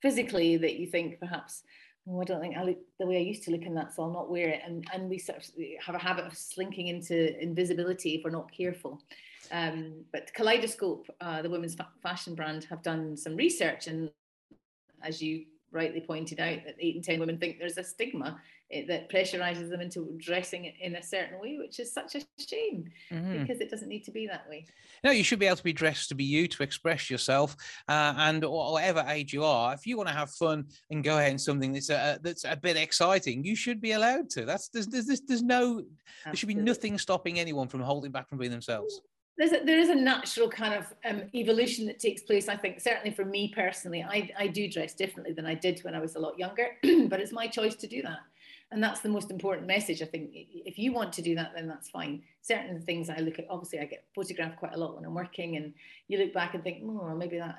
physically. 0.00 0.56
That 0.56 0.76
you 0.76 0.86
think 0.86 1.18
perhaps 1.18 1.64
oh, 2.08 2.20
I 2.20 2.24
don't 2.24 2.40
think 2.40 2.56
I 2.56 2.64
look 2.64 2.78
the 2.98 3.06
way 3.06 3.16
I 3.16 3.20
used 3.20 3.42
to 3.44 3.50
look 3.50 3.62
in 3.62 3.74
that, 3.74 3.92
so 3.94 4.02
I'll 4.02 4.12
not 4.12 4.30
wear 4.30 4.48
it. 4.48 4.62
And 4.64 4.86
and 4.92 5.08
we 5.08 5.18
sort 5.18 5.38
of 5.38 5.44
have 5.84 5.94
a 5.94 5.98
habit 5.98 6.26
of 6.26 6.36
slinking 6.36 6.88
into 6.88 7.40
invisibility 7.40 8.14
if 8.14 8.24
we're 8.24 8.30
not 8.30 8.50
careful. 8.52 9.02
Um, 9.50 10.04
but 10.12 10.32
Kaleidoscope, 10.34 11.06
uh, 11.20 11.42
the 11.42 11.50
women's 11.50 11.74
fa- 11.74 11.88
fashion 12.02 12.34
brand, 12.34 12.64
have 12.64 12.82
done 12.82 13.16
some 13.16 13.36
research, 13.36 13.86
and 13.86 14.10
as 15.02 15.20
you 15.20 15.44
rightly 15.70 16.00
pointed 16.00 16.40
out, 16.40 16.64
that 16.64 16.76
eight 16.80 16.96
in 16.96 17.02
ten 17.02 17.20
women 17.20 17.38
think 17.38 17.58
there's 17.58 17.78
a 17.78 17.84
stigma 17.84 18.40
it, 18.72 18.88
that 18.88 19.10
pressurizes 19.10 19.68
them 19.68 19.80
into 19.80 20.08
dressing 20.18 20.72
in 20.80 20.96
a 20.96 21.02
certain 21.02 21.38
way, 21.40 21.58
which 21.58 21.78
is 21.78 21.92
such 21.92 22.14
a 22.14 22.22
shame 22.38 22.90
mm-hmm. 23.10 23.42
because 23.42 23.60
it 23.60 23.70
doesn't 23.70 23.88
need 23.88 24.04
to 24.04 24.10
be 24.10 24.26
that 24.26 24.48
way. 24.48 24.66
No, 25.04 25.10
you 25.10 25.22
should 25.22 25.38
be 25.38 25.46
able 25.46 25.56
to 25.56 25.62
be 25.62 25.72
dressed 25.72 26.08
to 26.08 26.14
be 26.14 26.24
you, 26.24 26.48
to 26.48 26.62
express 26.62 27.10
yourself, 27.10 27.54
uh, 27.88 28.14
and 28.16 28.44
whatever 28.44 29.04
age 29.08 29.32
you 29.32 29.44
are, 29.44 29.74
if 29.74 29.86
you 29.86 29.96
want 29.96 30.08
to 30.08 30.14
have 30.14 30.30
fun 30.30 30.64
and 30.90 31.04
go 31.04 31.18
ahead 31.18 31.32
in 31.32 31.38
something 31.38 31.72
that's 31.72 31.90
a, 31.90 32.18
that's 32.22 32.44
a 32.44 32.56
bit 32.56 32.76
exciting, 32.76 33.44
you 33.44 33.54
should 33.54 33.80
be 33.80 33.92
allowed 33.92 34.30
to. 34.30 34.44
That's 34.44 34.68
there's 34.68 34.86
there's, 34.86 35.20
there's 35.20 35.42
no 35.42 35.62
Absolutely. 35.62 35.84
there 36.24 36.34
should 36.34 36.48
be 36.48 36.54
nothing 36.54 36.98
stopping 36.98 37.38
anyone 37.38 37.68
from 37.68 37.80
holding 37.80 38.10
back 38.10 38.28
from 38.28 38.38
being 38.38 38.50
themselves 38.50 39.00
there's 39.38 39.52
a, 39.52 39.64
there 39.64 39.78
is 39.78 39.88
a 39.88 39.94
natural 39.94 40.48
kind 40.48 40.74
of 40.74 40.92
um, 41.08 41.22
evolution 41.34 41.86
that 41.86 41.98
takes 41.98 42.22
place. 42.22 42.48
I 42.48 42.56
think 42.56 42.80
certainly 42.80 43.10
for 43.10 43.24
me 43.24 43.50
personally, 43.54 44.02
I, 44.02 44.30
I 44.38 44.46
do 44.46 44.70
dress 44.70 44.92
differently 44.92 45.32
than 45.32 45.46
I 45.46 45.54
did 45.54 45.80
when 45.84 45.94
I 45.94 46.00
was 46.00 46.16
a 46.16 46.18
lot 46.18 46.38
younger, 46.38 46.68
but 47.08 47.18
it's 47.18 47.32
my 47.32 47.46
choice 47.46 47.74
to 47.76 47.86
do 47.86 48.02
that 48.02 48.18
and 48.72 48.82
that's 48.82 49.00
the 49.00 49.08
most 49.08 49.30
important 49.30 49.66
message 49.66 50.02
i 50.02 50.06
think. 50.06 50.30
If 50.32 50.78
you 50.78 50.92
want 50.92 51.12
to 51.14 51.22
do 51.22 51.34
that 51.36 51.52
then 51.54 51.68
that's 51.68 51.90
fine. 51.90 52.22
Certain 52.40 52.80
things 52.80 53.10
i 53.10 53.18
look 53.18 53.38
at 53.38 53.46
obviously 53.50 53.78
i 53.80 53.84
get 53.84 54.04
photographed 54.14 54.58
quite 54.58 54.74
a 54.74 54.78
lot 54.78 54.96
when 54.96 55.04
i'm 55.04 55.14
working 55.14 55.56
and 55.56 55.72
you 56.08 56.18
look 56.18 56.32
back 56.32 56.54
and 56.54 56.64
think 56.64 56.82
oh 56.84 57.14
maybe 57.14 57.38
that 57.38 57.56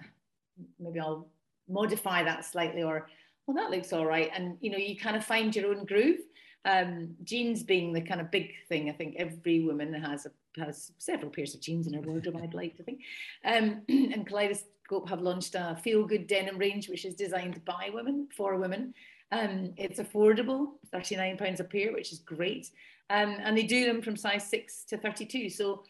maybe 0.80 0.99
i'll 0.99 1.28
modify 1.69 2.23
that 2.23 2.45
slightly 2.45 2.84
or 2.84 3.08
well 3.47 3.56
that 3.56 3.71
looks 3.71 3.93
all 3.93 4.06
right. 4.06 4.32
And 4.34 4.58
you 4.62 4.71
know 4.71 4.78
you 4.78 4.97
kind 4.97 5.15
of 5.15 5.23
find 5.23 5.56
your 5.56 5.73
own 5.73 5.86
groove. 5.86 6.19
Um, 6.65 7.15
jeans 7.26 7.62
being 7.62 7.91
the 7.91 7.99
kind 7.99 8.21
of 8.21 8.32
big 8.32 8.54
thing 8.69 8.89
i 8.89 8.93
think 8.93 9.17
every 9.17 9.65
woman 9.65 9.93
has 9.93 10.26
a, 10.26 10.32
has 10.63 10.93
several 10.97 11.30
pairs 11.30 11.54
of 11.54 11.60
jeans 11.60 11.88
in 11.88 11.93
her 11.93 11.99
wardrobe 11.99 12.38
i'd 12.41 12.54
like 12.54 12.78
to 12.78 12.84
think. 12.84 13.02
Um, 13.43 13.82
and 13.89 14.26
kaleidoscope 14.26 15.10
have 15.10 15.21
launched 15.21 15.56
a 15.56 15.78
feel 15.84 16.06
good 16.06 16.26
denim 16.26 16.58
range 16.58 16.88
which 16.88 17.04
is 17.04 17.15
designed 17.15 17.65
by 17.65 17.89
women 17.93 18.30
for 18.34 18.56
women 18.56 18.93
um, 19.31 19.73
it's 19.77 19.99
affordable, 19.99 20.73
£39 20.93 21.59
a 21.59 21.63
pair, 21.63 21.93
which 21.93 22.12
is 22.12 22.19
great. 22.19 22.69
Um, 23.09 23.38
and 23.39 23.57
they 23.57 23.63
do 23.63 23.86
them 23.86 24.01
from 24.01 24.15
size 24.15 24.49
6 24.49 24.86
to 24.86 24.97
32. 24.97 25.49
So 25.49 25.83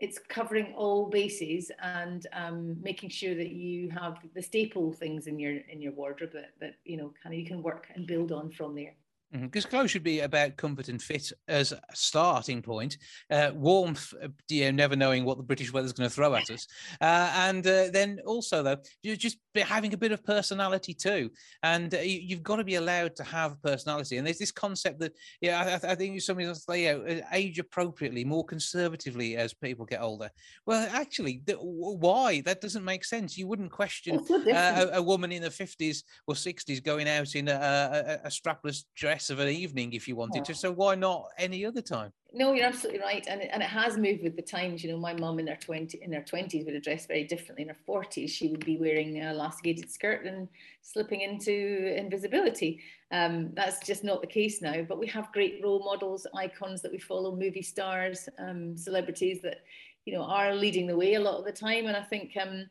it's 0.00 0.18
covering 0.18 0.72
all 0.76 1.10
bases 1.10 1.70
and 1.82 2.26
um, 2.32 2.76
making 2.82 3.10
sure 3.10 3.34
that 3.34 3.50
you 3.50 3.90
have 3.90 4.18
the 4.34 4.42
staple 4.42 4.92
things 4.92 5.26
in 5.26 5.38
your 5.38 5.58
in 5.68 5.80
your 5.82 5.92
wardrobe 5.92 6.32
that, 6.32 6.52
that 6.58 6.76
you 6.84 6.96
know 6.96 7.12
kind 7.22 7.34
of 7.34 7.38
you 7.38 7.46
can 7.46 7.62
work 7.62 7.88
and 7.94 8.06
build 8.06 8.32
on 8.32 8.50
from 8.50 8.74
there 8.74 8.94
because 9.32 9.64
mm-hmm. 9.64 9.70
clothes 9.70 9.90
should 9.90 10.02
be 10.02 10.20
about 10.20 10.56
comfort 10.56 10.88
and 10.88 11.00
fit 11.00 11.32
as 11.46 11.72
a 11.72 11.80
starting 11.92 12.62
point. 12.62 12.96
Uh, 13.30 13.50
warmth, 13.54 14.12
uh, 14.22 14.28
you 14.48 14.64
know, 14.64 14.70
never 14.70 14.96
knowing 14.96 15.24
what 15.24 15.36
the 15.36 15.42
British 15.42 15.72
weather's 15.72 15.92
going 15.92 16.08
to 16.08 16.14
throw 16.14 16.34
at 16.34 16.50
us, 16.50 16.66
uh, 17.00 17.32
and 17.36 17.66
uh, 17.66 17.88
then 17.92 18.20
also 18.26 18.62
though, 18.62 18.76
just 19.04 19.38
having 19.56 19.94
a 19.94 19.98
bit 19.98 20.12
of 20.12 20.24
personality 20.24 20.94
too. 20.94 21.30
And 21.62 21.94
uh, 21.94 21.98
you, 21.98 22.36
have 22.36 22.42
got 22.42 22.56
to 22.56 22.64
be 22.64 22.76
allowed 22.76 23.16
to 23.16 23.24
have 23.24 23.62
personality. 23.62 24.16
And 24.16 24.26
there's 24.26 24.38
this 24.38 24.52
concept 24.52 25.00
that, 25.00 25.12
yeah, 25.40 25.80
I, 25.82 25.92
I 25.92 25.94
think 25.94 26.20
else 26.40 26.64
say, 26.64 26.84
you 26.84 26.92
know, 26.92 27.04
uh, 27.04 27.26
age 27.32 27.58
appropriately, 27.58 28.24
more 28.24 28.44
conservatively 28.44 29.36
as 29.36 29.54
people 29.54 29.84
get 29.84 30.00
older. 30.00 30.30
Well, 30.66 30.88
actually, 30.92 31.42
th- 31.46 31.58
why? 31.60 32.40
That 32.42 32.60
doesn't 32.60 32.84
make 32.84 33.04
sense. 33.04 33.36
You 33.36 33.46
wouldn't 33.46 33.72
question 33.72 34.24
a, 34.30 34.90
a, 34.94 35.02
woman 35.02 35.32
in 35.32 35.42
the 35.42 35.48
50s 35.48 36.02
or 36.26 36.34
60s 36.34 36.82
going 36.82 37.08
out 37.08 37.34
in 37.34 37.48
a, 37.48 37.52
a, 37.52 38.26
a 38.26 38.28
strapless 38.28 38.84
dress 38.96 39.19
of 39.28 39.40
an 39.40 39.48
evening 39.48 39.92
if 39.92 40.08
you 40.08 40.16
wanted 40.16 40.46
to. 40.46 40.54
So 40.54 40.72
why 40.72 40.94
not 40.94 41.28
any 41.36 41.66
other 41.66 41.82
time? 41.82 42.12
No, 42.32 42.52
you're 42.52 42.66
absolutely 42.66 43.00
right, 43.00 43.26
and 43.28 43.42
it, 43.42 43.50
and 43.52 43.60
it 43.60 43.68
has 43.68 43.98
moved 43.98 44.22
with 44.22 44.36
the 44.36 44.42
times. 44.42 44.84
You 44.84 44.92
know, 44.92 44.98
my 44.98 45.12
mum 45.12 45.40
in 45.40 45.48
her 45.48 45.56
twenty 45.56 46.00
in 46.00 46.12
her 46.12 46.22
twenties 46.22 46.64
would 46.64 46.74
have 46.74 46.84
dressed 46.84 47.08
very 47.08 47.24
differently. 47.24 47.62
In 47.62 47.68
her 47.68 47.76
forties, 47.84 48.30
she 48.30 48.48
would 48.48 48.64
be 48.64 48.78
wearing 48.78 49.20
a 49.20 49.32
elasticated 49.32 49.90
skirt 49.90 50.24
and 50.24 50.48
slipping 50.80 51.22
into 51.22 51.92
invisibility. 51.98 52.80
Um, 53.10 53.50
that's 53.54 53.84
just 53.84 54.04
not 54.04 54.20
the 54.20 54.28
case 54.28 54.62
now. 54.62 54.82
But 54.82 55.00
we 55.00 55.08
have 55.08 55.32
great 55.32 55.60
role 55.62 55.84
models, 55.84 56.24
icons 56.34 56.82
that 56.82 56.92
we 56.92 56.98
follow, 56.98 57.34
movie 57.34 57.62
stars, 57.62 58.28
um, 58.38 58.76
celebrities 58.76 59.42
that 59.42 59.58
you 60.04 60.14
know 60.14 60.22
are 60.22 60.54
leading 60.54 60.86
the 60.86 60.96
way 60.96 61.14
a 61.14 61.20
lot 61.20 61.38
of 61.38 61.44
the 61.44 61.52
time. 61.52 61.86
And 61.86 61.96
I 61.96 62.02
think 62.02 62.36
um, 62.40 62.70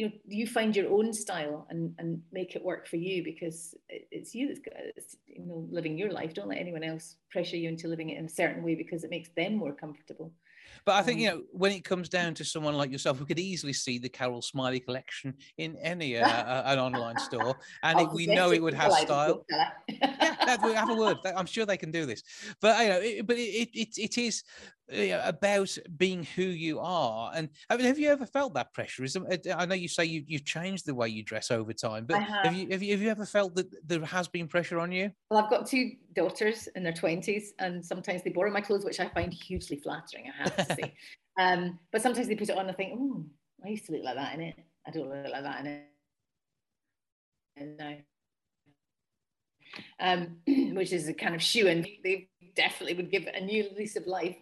you 0.00 0.06
know 0.06 0.12
you 0.26 0.46
find 0.46 0.74
your 0.74 0.90
own 0.90 1.12
style 1.12 1.66
and 1.68 1.94
and 1.98 2.22
make 2.32 2.56
it 2.56 2.64
work 2.64 2.88
for 2.88 2.96
you 2.96 3.22
because 3.22 3.74
it's 3.88 4.34
you 4.34 4.48
that's 4.48 4.60
it's, 4.96 5.16
you 5.26 5.44
know 5.44 5.66
living 5.70 5.98
your 5.98 6.10
life. 6.10 6.32
Don't 6.32 6.48
let 6.48 6.58
anyone 6.58 6.82
else 6.82 7.16
pressure 7.30 7.56
you 7.56 7.68
into 7.68 7.86
living 7.86 8.08
it 8.08 8.18
in 8.18 8.24
a 8.24 8.28
certain 8.28 8.64
way 8.64 8.74
because 8.74 9.04
it 9.04 9.10
makes 9.10 9.28
them 9.36 9.56
more 9.56 9.72
comfortable. 9.72 10.32
But 10.86 10.94
I 10.94 11.02
think 11.02 11.20
you 11.20 11.30
um, 11.30 11.36
know 11.36 11.42
when 11.52 11.72
it 11.72 11.84
comes 11.84 12.08
down 12.08 12.32
to 12.34 12.44
someone 12.44 12.74
like 12.74 12.90
yourself, 12.90 13.20
we 13.20 13.26
could 13.26 13.38
easily 13.38 13.74
see 13.74 13.98
the 13.98 14.08
Carol 14.08 14.40
Smillie 14.40 14.82
collection 14.82 15.34
in 15.58 15.76
any 15.82 16.16
uh, 16.16 16.26
uh, 16.26 16.62
an 16.64 16.78
online 16.78 17.18
store, 17.18 17.56
and 17.82 18.00
it, 18.00 18.08
we 18.10 18.26
know 18.26 18.52
it 18.52 18.62
would 18.62 18.72
have 18.72 18.92
style. 18.92 19.44
yeah, 19.50 20.46
have 20.46 20.90
a 20.90 20.94
word. 20.94 21.18
I'm 21.36 21.46
sure 21.46 21.66
they 21.66 21.76
can 21.76 21.90
do 21.90 22.06
this, 22.06 22.22
but 22.62 22.80
you 22.82 22.88
know, 22.88 23.00
it, 23.00 23.26
but 23.26 23.36
it, 23.36 23.68
it 23.74 23.98
it 23.98 24.16
is 24.16 24.44
you 24.92 25.08
know, 25.08 25.22
about 25.24 25.76
being 25.96 26.24
who 26.34 26.42
you 26.42 26.80
are. 26.80 27.32
And 27.34 27.48
I 27.68 27.76
mean, 27.76 27.86
have 27.86 27.98
you 27.98 28.08
ever 28.10 28.26
felt 28.26 28.54
that 28.54 28.72
pressure? 28.74 29.04
Is 29.04 29.16
I 29.54 29.66
know 29.66 29.74
you 29.74 29.88
say 29.88 30.04
you 30.04 30.24
you've 30.26 30.44
changed 30.44 30.86
the 30.86 30.94
way 30.94 31.08
you 31.08 31.22
dress 31.22 31.50
over 31.50 31.72
time, 31.72 32.06
but 32.06 32.22
have. 32.22 32.46
have. 32.46 32.54
you 32.54 32.68
have 32.70 32.82
you 32.82 32.92
have 32.92 33.02
you 33.02 33.10
ever 33.10 33.26
felt 33.26 33.54
that 33.56 33.66
there 33.86 34.04
has 34.04 34.28
been 34.28 34.48
pressure 34.48 34.78
on 34.78 34.92
you? 34.92 35.10
Well, 35.30 35.42
I've 35.42 35.50
got 35.50 35.66
two 35.66 35.92
daughters 36.14 36.68
in 36.74 36.82
their 36.82 36.92
twenties, 36.92 37.52
and 37.58 37.84
sometimes 37.84 38.22
they 38.22 38.30
borrow 38.30 38.50
my 38.50 38.60
clothes, 38.60 38.84
which 38.84 39.00
I 39.00 39.08
find 39.08 39.32
hugely 39.32 39.76
flattering. 39.76 40.26
I 40.28 40.42
have 40.42 40.56
to 40.56 40.74
say, 40.74 40.94
um, 41.38 41.78
but 41.92 42.02
sometimes 42.02 42.28
they 42.28 42.36
put 42.36 42.48
it 42.48 42.58
on 42.58 42.66
and 42.66 42.76
think, 42.76 42.92
oh, 42.96 43.24
I 43.64 43.68
used 43.68 43.86
to 43.86 43.92
look 43.92 44.04
like 44.04 44.16
that 44.16 44.34
in 44.34 44.40
it. 44.40 44.56
I 44.86 44.90
don't 44.90 45.08
look 45.08 45.30
like 45.30 45.42
that 45.42 45.60
in 45.60 45.66
it. 45.66 45.86
No. 47.78 47.96
Um, 50.00 50.36
which 50.74 50.92
is 50.92 51.08
a 51.08 51.14
kind 51.14 51.34
of 51.34 51.42
shoe, 51.42 51.68
and 51.68 51.86
they 52.02 52.28
definitely 52.56 52.94
would 52.94 53.10
give 53.10 53.26
it 53.26 53.36
a 53.36 53.44
new 53.44 53.68
lease 53.76 53.96
of 53.96 54.06
life 54.06 54.36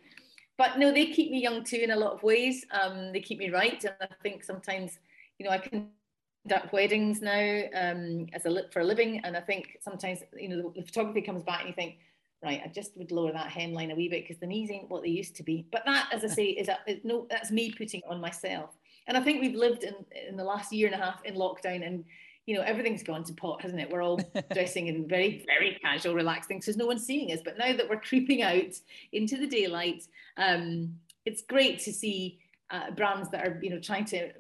but 0.59 0.78
no, 0.78 0.92
they 0.92 1.06
keep 1.06 1.30
me 1.30 1.40
young 1.40 1.64
too 1.64 1.76
in 1.76 1.92
a 1.92 1.96
lot 1.96 2.12
of 2.12 2.22
ways. 2.22 2.66
Um, 2.70 3.12
they 3.12 3.20
keep 3.20 3.38
me 3.38 3.50
right, 3.50 3.82
and 3.82 3.94
I 4.00 4.09
think 4.22 4.44
sometimes, 4.44 4.98
you 5.38 5.46
know, 5.46 5.52
I 5.52 5.59
conduct 5.59 6.72
weddings 6.72 7.22
now 7.22 7.62
um, 7.74 8.26
as 8.34 8.44
a 8.44 8.68
for 8.72 8.80
a 8.80 8.84
living, 8.84 9.20
and 9.24 9.36
I 9.36 9.40
think 9.40 9.78
sometimes, 9.80 10.20
you 10.36 10.48
know, 10.48 10.62
the, 10.62 10.80
the 10.80 10.86
photography 10.86 11.22
comes 11.22 11.44
back 11.44 11.61
and 11.61 11.68
you 11.68 11.74
think, 11.74 11.98
right, 12.42 12.61
I 12.64 12.68
just 12.68 12.96
would 12.96 13.12
lower 13.12 13.32
that 13.32 13.50
hemline 13.50 13.92
a 13.92 13.94
wee 13.94 14.09
bit 14.09 14.24
because 14.24 14.40
the 14.40 14.46
knees 14.46 14.70
ain't 14.70 14.90
what 14.90 15.02
they 15.02 15.09
used 15.09 15.36
to 15.36 15.42
be. 15.42 15.64
But 15.70 15.84
that, 15.86 16.09
as 16.12 16.24
I 16.24 16.28
say, 16.28 16.46
is 16.46 16.68
a, 16.68 16.78
no, 17.04 17.26
that's 17.30 17.50
me 17.50 17.72
putting 17.72 18.02
on 18.09 18.20
myself. 18.20 18.76
And 19.06 19.16
I 19.16 19.22
think 19.22 19.40
we've 19.40 19.54
lived 19.54 19.84
in 19.84 19.94
in 20.28 20.36
the 20.36 20.44
last 20.44 20.72
year 20.72 20.86
and 20.86 21.00
a 21.00 21.04
half 21.04 21.24
in 21.24 21.34
lockdown 21.34 21.86
and 21.86 22.04
you 22.49 22.55
know, 22.55 22.62
everything's 22.62 23.03
gone 23.03 23.22
to 23.24 23.34
pot, 23.34 23.61
hasn't 23.61 23.78
it? 23.78 23.90
We're 23.90 24.03
all 24.03 24.18
dressing 24.55 24.86
in 24.86 25.07
very, 25.07 25.44
very 25.46 25.78
casual, 25.82 26.14
relaxed 26.14 26.49
things 26.49 26.64
because 26.64 26.78
no 26.78 26.86
one's 26.86 27.05
seeing 27.05 27.30
us. 27.30 27.40
But 27.44 27.59
now 27.59 27.76
that 27.76 27.90
we're 27.90 28.01
creeping 28.01 28.40
out 28.40 28.72
into 29.12 29.36
the 29.36 29.46
daylight, 29.46 30.05
um, 30.38 30.94
it's 31.26 31.42
great 31.42 31.78
to 31.80 31.92
see 31.92 32.38
uh, 32.70 32.92
brands 32.92 33.28
that 33.32 33.46
are, 33.46 33.61
you 33.62 33.68
know, 33.68 33.78
trying 33.78 34.07
to 34.07 34.30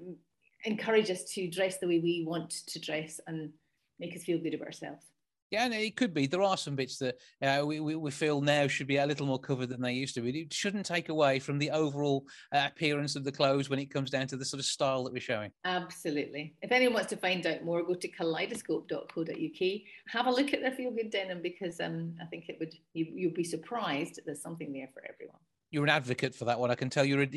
encourage 0.64 1.10
us 1.10 1.22
to 1.34 1.50
dress 1.50 1.76
the 1.76 1.86
way 1.86 1.98
we 1.98 2.24
want 2.26 2.48
to 2.68 2.80
dress 2.80 3.20
and 3.26 3.52
make 4.00 4.16
us 4.16 4.24
feel 4.24 4.38
good 4.38 4.54
about 4.54 4.68
ourselves. 4.68 5.04
Yeah, 5.50 5.64
and 5.64 5.72
it 5.72 5.96
could 5.96 6.12
be. 6.12 6.26
There 6.26 6.42
are 6.42 6.56
some 6.56 6.76
bits 6.76 6.98
that 6.98 7.16
uh, 7.40 7.64
we, 7.64 7.80
we, 7.80 7.96
we 7.96 8.10
feel 8.10 8.40
now 8.40 8.66
should 8.66 8.86
be 8.86 8.98
a 8.98 9.06
little 9.06 9.26
more 9.26 9.38
covered 9.38 9.70
than 9.70 9.80
they 9.80 9.92
used 9.92 10.14
to 10.16 10.20
be. 10.20 10.40
It 10.40 10.52
shouldn't 10.52 10.84
take 10.84 11.08
away 11.08 11.38
from 11.38 11.58
the 11.58 11.70
overall 11.70 12.26
uh, 12.52 12.68
appearance 12.70 13.16
of 13.16 13.24
the 13.24 13.32
clothes 13.32 13.70
when 13.70 13.78
it 13.78 13.90
comes 13.90 14.10
down 14.10 14.26
to 14.28 14.36
the 14.36 14.44
sort 14.44 14.60
of 14.60 14.66
style 14.66 15.04
that 15.04 15.12
we're 15.12 15.20
showing. 15.20 15.50
Absolutely. 15.64 16.54
If 16.60 16.70
anyone 16.70 16.94
wants 16.94 17.10
to 17.10 17.16
find 17.16 17.46
out 17.46 17.64
more, 17.64 17.82
go 17.82 17.94
to 17.94 18.08
kaleidoscope.co.uk. 18.08 19.80
Have 20.08 20.26
a 20.26 20.30
look 20.30 20.52
at 20.52 20.60
their 20.60 20.72
feel 20.72 20.90
good 20.90 21.10
denim 21.10 21.40
because 21.42 21.80
um, 21.80 22.14
I 22.20 22.26
think 22.26 22.48
it 22.48 22.56
would 22.60 22.74
you, 22.92 23.06
you'll 23.14 23.32
be 23.32 23.44
surprised. 23.44 24.20
There's 24.26 24.42
something 24.42 24.72
there 24.72 24.88
for 24.92 25.02
everyone. 25.08 25.38
You're 25.70 25.84
an 25.84 25.90
advocate 25.90 26.34
for 26.34 26.46
that 26.46 26.58
one. 26.58 26.70
I 26.70 26.74
can 26.74 26.88
tell 26.88 27.04
you're. 27.04 27.22
A, 27.22 27.28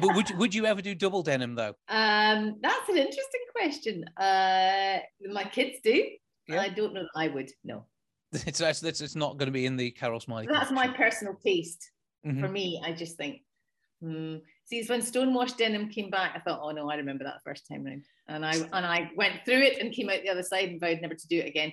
but 0.00 0.14
would 0.14 0.30
would 0.38 0.54
you 0.54 0.64
ever 0.66 0.80
do 0.80 0.94
double 0.94 1.24
denim 1.24 1.56
though? 1.56 1.74
Um, 1.88 2.56
that's 2.62 2.88
an 2.88 2.96
interesting 2.96 3.40
question. 3.52 4.04
Uh, 4.16 4.98
my 5.32 5.44
kids 5.44 5.78
do. 5.82 6.04
Yeah. 6.48 6.60
I 6.60 6.68
don't 6.68 6.94
know. 6.94 7.06
I 7.14 7.28
would 7.28 7.50
no. 7.64 7.84
It's 8.32 8.60
it's, 8.60 9.00
it's 9.00 9.14
not 9.14 9.38
going 9.38 9.46
to 9.46 9.52
be 9.52 9.66
in 9.66 9.76
the 9.76 9.90
Carol 9.90 10.20
Smillie. 10.20 10.48
That's 10.48 10.72
my 10.72 10.88
personal 10.88 11.34
taste. 11.34 11.90
Mm-hmm. 12.26 12.40
For 12.40 12.48
me, 12.48 12.82
I 12.84 12.92
just 12.92 13.16
think. 13.16 13.42
Hmm. 14.02 14.36
See, 14.64 14.84
when 14.86 15.02
Stonewashed 15.02 15.58
denim 15.58 15.88
came 15.88 16.10
back, 16.10 16.32
I 16.34 16.40
thought, 16.40 16.60
oh 16.62 16.70
no, 16.70 16.90
I 16.90 16.96
remember 16.96 17.24
that 17.24 17.42
first 17.44 17.68
time 17.68 17.84
round, 17.84 18.04
and 18.28 18.44
I 18.44 18.54
and 18.72 18.86
I 18.86 19.10
went 19.16 19.44
through 19.44 19.62
it 19.62 19.78
and 19.78 19.92
came 19.92 20.10
out 20.10 20.22
the 20.22 20.30
other 20.30 20.42
side 20.42 20.68
and 20.68 20.80
vowed 20.80 21.00
never 21.00 21.14
to 21.14 21.28
do 21.28 21.38
it 21.38 21.46
again 21.46 21.72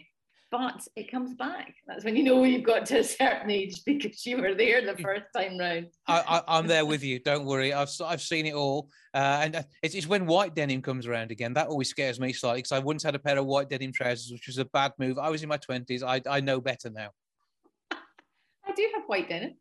but 0.51 0.85
it 0.97 1.09
comes 1.09 1.33
back. 1.33 1.73
That's 1.87 2.03
when 2.03 2.17
you 2.17 2.23
know 2.23 2.43
you've 2.43 2.65
got 2.65 2.85
to 2.87 2.99
a 2.99 3.03
certain 3.03 3.49
age 3.49 3.83
because 3.85 4.25
you 4.25 4.37
were 4.37 4.53
there 4.53 4.85
the 4.85 5.01
first 5.01 5.25
time 5.35 5.57
round. 5.57 5.87
I, 6.07 6.43
am 6.47 6.67
there 6.67 6.85
with 6.85 7.03
you. 7.03 7.19
Don't 7.19 7.45
worry. 7.45 7.73
I've 7.73 7.89
I've 8.03 8.21
seen 8.21 8.45
it 8.45 8.53
all, 8.53 8.89
uh, 9.13 9.39
and 9.41 9.55
uh, 9.55 9.63
it's, 9.81 9.95
it's 9.95 10.07
when 10.07 10.27
white 10.27 10.53
denim 10.53 10.81
comes 10.81 11.07
around 11.07 11.31
again 11.31 11.53
that 11.53 11.67
always 11.67 11.89
scares 11.89 12.19
me 12.19 12.33
slightly 12.33 12.59
because 12.59 12.73
I 12.73 12.79
once 12.79 13.01
had 13.01 13.15
a 13.15 13.19
pair 13.19 13.37
of 13.37 13.45
white 13.45 13.69
denim 13.69 13.93
trousers, 13.93 14.31
which 14.31 14.47
was 14.47 14.57
a 14.57 14.65
bad 14.65 14.91
move. 14.99 15.17
I 15.17 15.29
was 15.29 15.41
in 15.41 15.49
my 15.49 15.57
twenties. 15.57 16.03
I 16.03 16.21
I 16.29 16.41
know 16.41 16.59
better 16.59 16.89
now. 16.89 17.09
I 17.91 18.73
do 18.75 18.87
have 18.93 19.03
white 19.07 19.29
denim. 19.29 19.55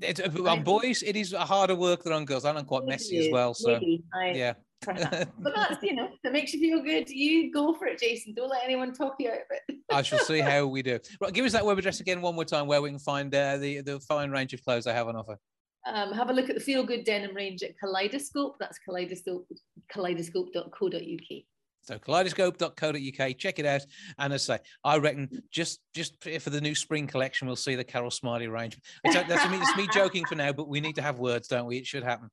It's, 0.00 0.20
uh, 0.20 0.48
on 0.48 0.64
boys, 0.64 1.02
it 1.02 1.14
is 1.14 1.32
harder 1.32 1.76
work 1.76 2.02
than 2.02 2.12
on 2.12 2.24
girls. 2.24 2.44
I'm 2.44 2.64
quite 2.64 2.84
messy 2.86 3.18
as 3.18 3.32
well. 3.32 3.54
So 3.54 3.78
I, 4.12 4.30
yeah. 4.32 4.54
but 4.86 5.54
that's 5.54 5.82
you 5.82 5.94
know 5.94 6.08
that 6.24 6.32
makes 6.32 6.54
you 6.54 6.60
feel 6.60 6.82
good. 6.82 7.10
You 7.10 7.52
go 7.52 7.74
for 7.74 7.86
it, 7.86 7.98
Jason. 7.98 8.32
Don't 8.34 8.48
let 8.48 8.64
anyone 8.64 8.94
talk 8.94 9.16
you 9.18 9.28
out 9.28 9.34
of 9.34 9.58
it. 9.68 9.76
I 9.90 10.00
shall 10.00 10.20
see 10.20 10.40
how 10.40 10.66
we 10.68 10.82
do. 10.82 10.98
Right, 11.20 11.32
give 11.32 11.44
us 11.44 11.52
that 11.52 11.66
web 11.66 11.78
address 11.78 12.00
again 12.00 12.22
one 12.22 12.34
more 12.34 12.46
time, 12.46 12.66
where 12.66 12.80
we 12.80 12.88
can 12.88 12.98
find 12.98 13.34
uh, 13.34 13.58
the 13.58 13.82
the 13.82 14.00
fine 14.00 14.30
range 14.30 14.54
of 14.54 14.64
clothes 14.64 14.86
I 14.86 14.94
have 14.94 15.06
on 15.08 15.16
offer. 15.16 15.38
Um, 15.86 16.12
have 16.12 16.30
a 16.30 16.32
look 16.32 16.48
at 16.48 16.54
the 16.54 16.60
Feel 16.60 16.82
Good 16.84 17.04
denim 17.04 17.34
range 17.36 17.62
at 17.62 17.78
Kaleidoscope. 17.78 18.56
That's 18.58 18.78
kaleidoscope 18.78 19.46
kaleidoscope.co.uk. 19.94 21.42
So 21.82 21.98
kaleidoscope.co.uk, 21.98 23.38
check 23.38 23.58
it 23.58 23.66
out. 23.66 23.80
And 24.18 24.32
as 24.32 24.48
I 24.48 24.56
say, 24.56 24.62
I 24.84 24.98
reckon 24.98 25.42
just 25.50 25.80
just 25.94 26.22
for 26.22 26.50
the 26.50 26.60
new 26.60 26.74
spring 26.74 27.06
collection, 27.06 27.46
we'll 27.46 27.56
see 27.56 27.74
the 27.74 27.84
Carol 27.84 28.10
Smillie 28.10 28.50
range. 28.50 28.78
It's, 29.04 29.14
that's 29.14 29.50
me, 29.50 29.58
it's 29.58 29.76
me 29.76 29.88
joking 29.92 30.24
for 30.24 30.36
now, 30.36 30.52
but 30.52 30.68
we 30.68 30.80
need 30.80 30.96
to 30.96 31.02
have 31.02 31.18
words, 31.18 31.48
don't 31.48 31.66
we? 31.66 31.78
It 31.78 31.86
should 31.86 32.02
happen. 32.02 32.30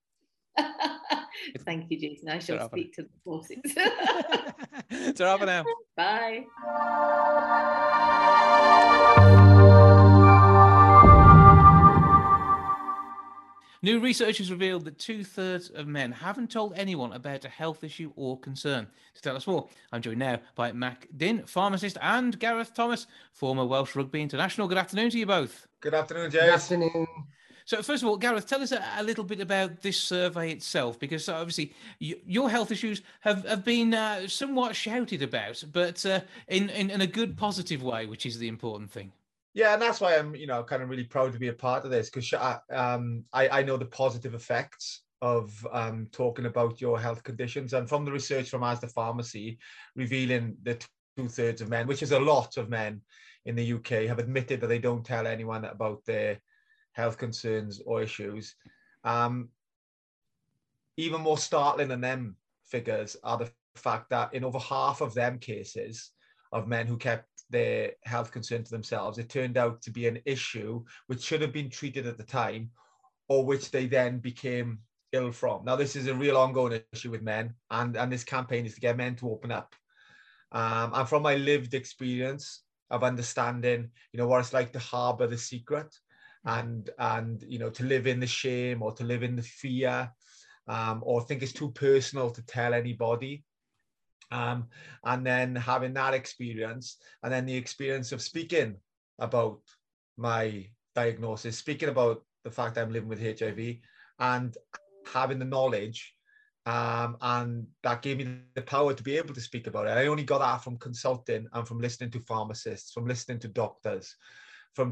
Thank 1.59 1.89
you, 1.89 1.99
Jason. 1.99 2.29
I 2.29 2.39
shall 2.39 2.67
speak 2.69 2.93
to 2.93 3.03
the 3.03 3.09
bosses. 3.25 3.57
Ta 5.17 5.37
now. 5.37 5.65
Bye. 5.95 6.45
New 13.83 13.99
research 13.99 14.39
has 14.39 14.51
revealed 14.51 14.85
that 14.85 14.97
two 14.97 15.23
thirds 15.23 15.69
of 15.69 15.87
men 15.87 16.11
haven't 16.11 16.49
told 16.49 16.73
anyone 16.75 17.13
about 17.13 17.45
a 17.45 17.49
health 17.49 17.83
issue 17.83 18.11
or 18.15 18.39
concern. 18.39 18.87
To 19.13 19.21
tell 19.21 19.35
us 19.35 19.45
more, 19.45 19.69
I'm 19.91 20.01
joined 20.01 20.17
now 20.17 20.39
by 20.55 20.71
Mac 20.71 21.07
Dinn, 21.15 21.45
pharmacist, 21.45 21.97
and 22.01 22.37
Gareth 22.39 22.73
Thomas, 22.73 23.05
former 23.31 23.65
Welsh 23.65 23.95
Rugby 23.95 24.21
International. 24.21 24.67
Good 24.67 24.79
afternoon 24.79 25.11
to 25.11 25.19
you 25.19 25.27
both. 25.27 25.67
Good 25.79 25.93
afternoon, 25.93 26.31
Jay. 26.31 26.39
Good 26.39 26.49
afternoon. 26.49 27.07
So, 27.67 27.83
first 27.83 28.01
of 28.01 28.07
all, 28.07 28.15
Gareth, 28.15 28.47
tell 28.47 28.61
us 28.61 28.71
a, 28.71 28.81
a, 28.97 29.03
little 29.03 29.25
bit 29.25 29.41
about 29.41 29.81
this 29.81 29.99
survey 29.99 30.51
itself, 30.51 30.97
because 30.97 31.27
obviously 31.27 31.73
you, 31.99 32.17
your 32.25 32.49
health 32.49 32.71
issues 32.71 33.01
have, 33.19 33.45
have 33.45 33.65
been 33.65 33.93
uh, 33.93 34.25
somewhat 34.29 34.73
shouted 34.73 35.21
about, 35.21 35.61
but 35.73 36.05
uh, 36.05 36.21
in, 36.47 36.69
in, 36.69 36.89
in 36.89 37.01
a 37.01 37.07
good, 37.07 37.35
positive 37.35 37.83
way, 37.83 38.05
which 38.05 38.25
is 38.25 38.39
the 38.39 38.47
important 38.47 38.89
thing. 38.89 39.11
Yeah, 39.53 39.73
and 39.73 39.81
that's 39.81 39.99
why 39.99 40.17
I'm, 40.17 40.33
you 40.33 40.47
know, 40.47 40.63
kind 40.63 40.81
of 40.81 40.87
really 40.87 41.03
proud 41.03 41.33
to 41.33 41.39
be 41.39 41.49
a 41.49 41.53
part 41.53 41.83
of 41.83 41.91
this 41.91 42.09
because 42.09 42.33
um, 42.69 43.25
I, 43.33 43.49
I 43.49 43.63
know 43.63 43.75
the 43.75 43.83
positive 43.83 44.33
effects 44.33 45.01
of 45.21 45.67
um, 45.73 46.07
talking 46.13 46.45
about 46.45 46.79
your 46.79 46.97
health 46.97 47.21
conditions, 47.21 47.73
and 47.73 47.89
from 47.89 48.05
the 48.05 48.13
research 48.13 48.49
from 48.49 48.61
Asda 48.61 48.89
Pharmacy, 48.93 49.57
revealing 49.93 50.55
that 50.63 50.87
two 51.17 51.27
thirds 51.27 51.59
of 51.59 51.67
men, 51.67 51.85
which 51.85 52.01
is 52.01 52.13
a 52.13 52.19
lot 52.19 52.55
of 52.55 52.69
men 52.69 53.01
in 53.45 53.57
the 53.57 53.73
UK, 53.73 54.07
have 54.07 54.19
admitted 54.19 54.61
that 54.61 54.67
they 54.67 54.79
don't 54.79 55.05
tell 55.05 55.27
anyone 55.27 55.65
about 55.65 56.05
their 56.05 56.39
health 56.97 57.17
concerns 57.17 57.79
or 57.85 58.01
issues. 58.01 58.55
Um, 59.03 59.49
even 60.97 61.21
more 61.21 61.37
startling 61.37 61.89
than 61.89 62.01
them 62.01 62.35
figures 62.65 63.15
are 63.23 63.37
the 63.37 63.51
fact 63.75 64.09
that 64.09 64.33
in 64.33 64.43
over 64.43 64.57
half 64.57 65.01
of 65.01 65.13
them 65.13 65.37
cases 65.37 66.11
of 66.51 66.67
men 66.67 66.87
who 66.87 66.97
kept 66.97 67.29
their 67.51 67.91
health 68.03 68.31
concern 68.31 68.63
to 68.63 68.71
themselves, 68.71 69.19
it 69.19 69.29
turned 69.29 69.57
out 69.57 69.81
to 69.83 69.91
be 69.91 70.07
an 70.07 70.19
issue 70.25 70.83
which 71.05 71.21
should 71.21 71.41
have 71.41 71.53
been 71.53 71.69
treated 71.69 72.07
at 72.07 72.17
the 72.17 72.23
time 72.23 72.71
or 73.29 73.45
which 73.45 73.69
they 73.69 73.85
then 73.85 74.17
became 74.17 74.79
ill 75.13 75.31
from. 75.31 75.63
Now, 75.63 75.75
this 75.75 75.95
is 75.95 76.07
a 76.07 76.15
real 76.15 76.35
ongoing 76.35 76.81
issue 76.91 77.11
with 77.11 77.21
men, 77.21 77.53
and, 77.69 77.95
and 77.95 78.11
this 78.11 78.23
campaign 78.23 78.65
is 78.65 78.73
to 78.73 78.81
get 78.81 78.97
men 78.97 79.15
to 79.17 79.29
open 79.29 79.51
up. 79.51 79.75
Um, 80.51 80.93
and 80.95 81.07
from 81.07 81.21
my 81.21 81.35
lived 81.35 81.73
experience 81.73 82.63
of 82.89 83.03
understanding, 83.03 83.91
you 84.11 84.17
know, 84.17 84.27
what 84.27 84.39
it's 84.39 84.53
like 84.53 84.71
to 84.73 84.79
harbor 84.79 85.27
the 85.27 85.37
secret 85.37 85.93
and 86.47 86.89
and 86.97 87.43
you 87.47 87.59
know 87.59 87.69
to 87.69 87.83
live 87.83 88.07
in 88.07 88.19
the 88.19 88.27
shame 88.27 88.81
or 88.81 88.91
to 88.93 89.03
live 89.03 89.21
in 89.21 89.35
the 89.35 89.43
fear 89.43 90.09
um, 90.67 91.01
or 91.03 91.21
think 91.21 91.43
it's 91.43 91.53
too 91.53 91.71
personal 91.71 92.29
to 92.31 92.41
tell 92.45 92.73
anybody 92.73 93.43
um, 94.31 94.67
and 95.03 95.25
then 95.25 95.55
having 95.55 95.93
that 95.93 96.13
experience 96.13 96.97
and 97.21 97.31
then 97.31 97.45
the 97.45 97.55
experience 97.55 98.11
of 98.11 98.21
speaking 98.21 98.75
about 99.19 99.59
my 100.17 100.65
diagnosis 100.95 101.57
speaking 101.57 101.89
about 101.89 102.23
the 102.43 102.51
fact 102.51 102.77
i'm 102.77 102.91
living 102.91 103.09
with 103.09 103.21
hiv 103.39 103.59
and 104.19 104.57
having 105.13 105.39
the 105.39 105.45
knowledge 105.45 106.17
Um, 106.67 107.15
and 107.21 107.67
that 107.83 108.01
gave 108.01 108.17
me 108.17 108.25
the 108.53 108.61
power 108.61 108.93
to 108.93 109.03
be 109.03 109.17
able 109.17 109.33
to 109.35 109.47
speak 109.49 109.67
about 109.67 109.87
it. 109.87 109.97
I 109.97 110.07
only 110.07 110.25
got 110.25 110.39
that 110.39 110.63
from 110.63 110.77
consulting 110.77 111.47
and 111.53 111.65
from 111.65 111.79
listening 111.79 112.11
to 112.11 112.19
pharmacists, 112.27 112.91
from 112.91 113.07
listening 113.07 113.39
to 113.41 113.47
doctors, 113.47 114.15
from 114.75 114.91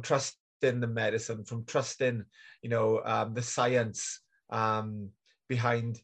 trusting 0.65 0.79
the 0.79 0.87
medicine, 0.87 1.43
from 1.43 1.65
trusting, 1.65 2.23
you 2.61 2.69
know, 2.69 3.01
um, 3.05 3.33
the 3.33 3.41
science 3.41 4.21
um, 4.49 5.09
behind 5.47 6.01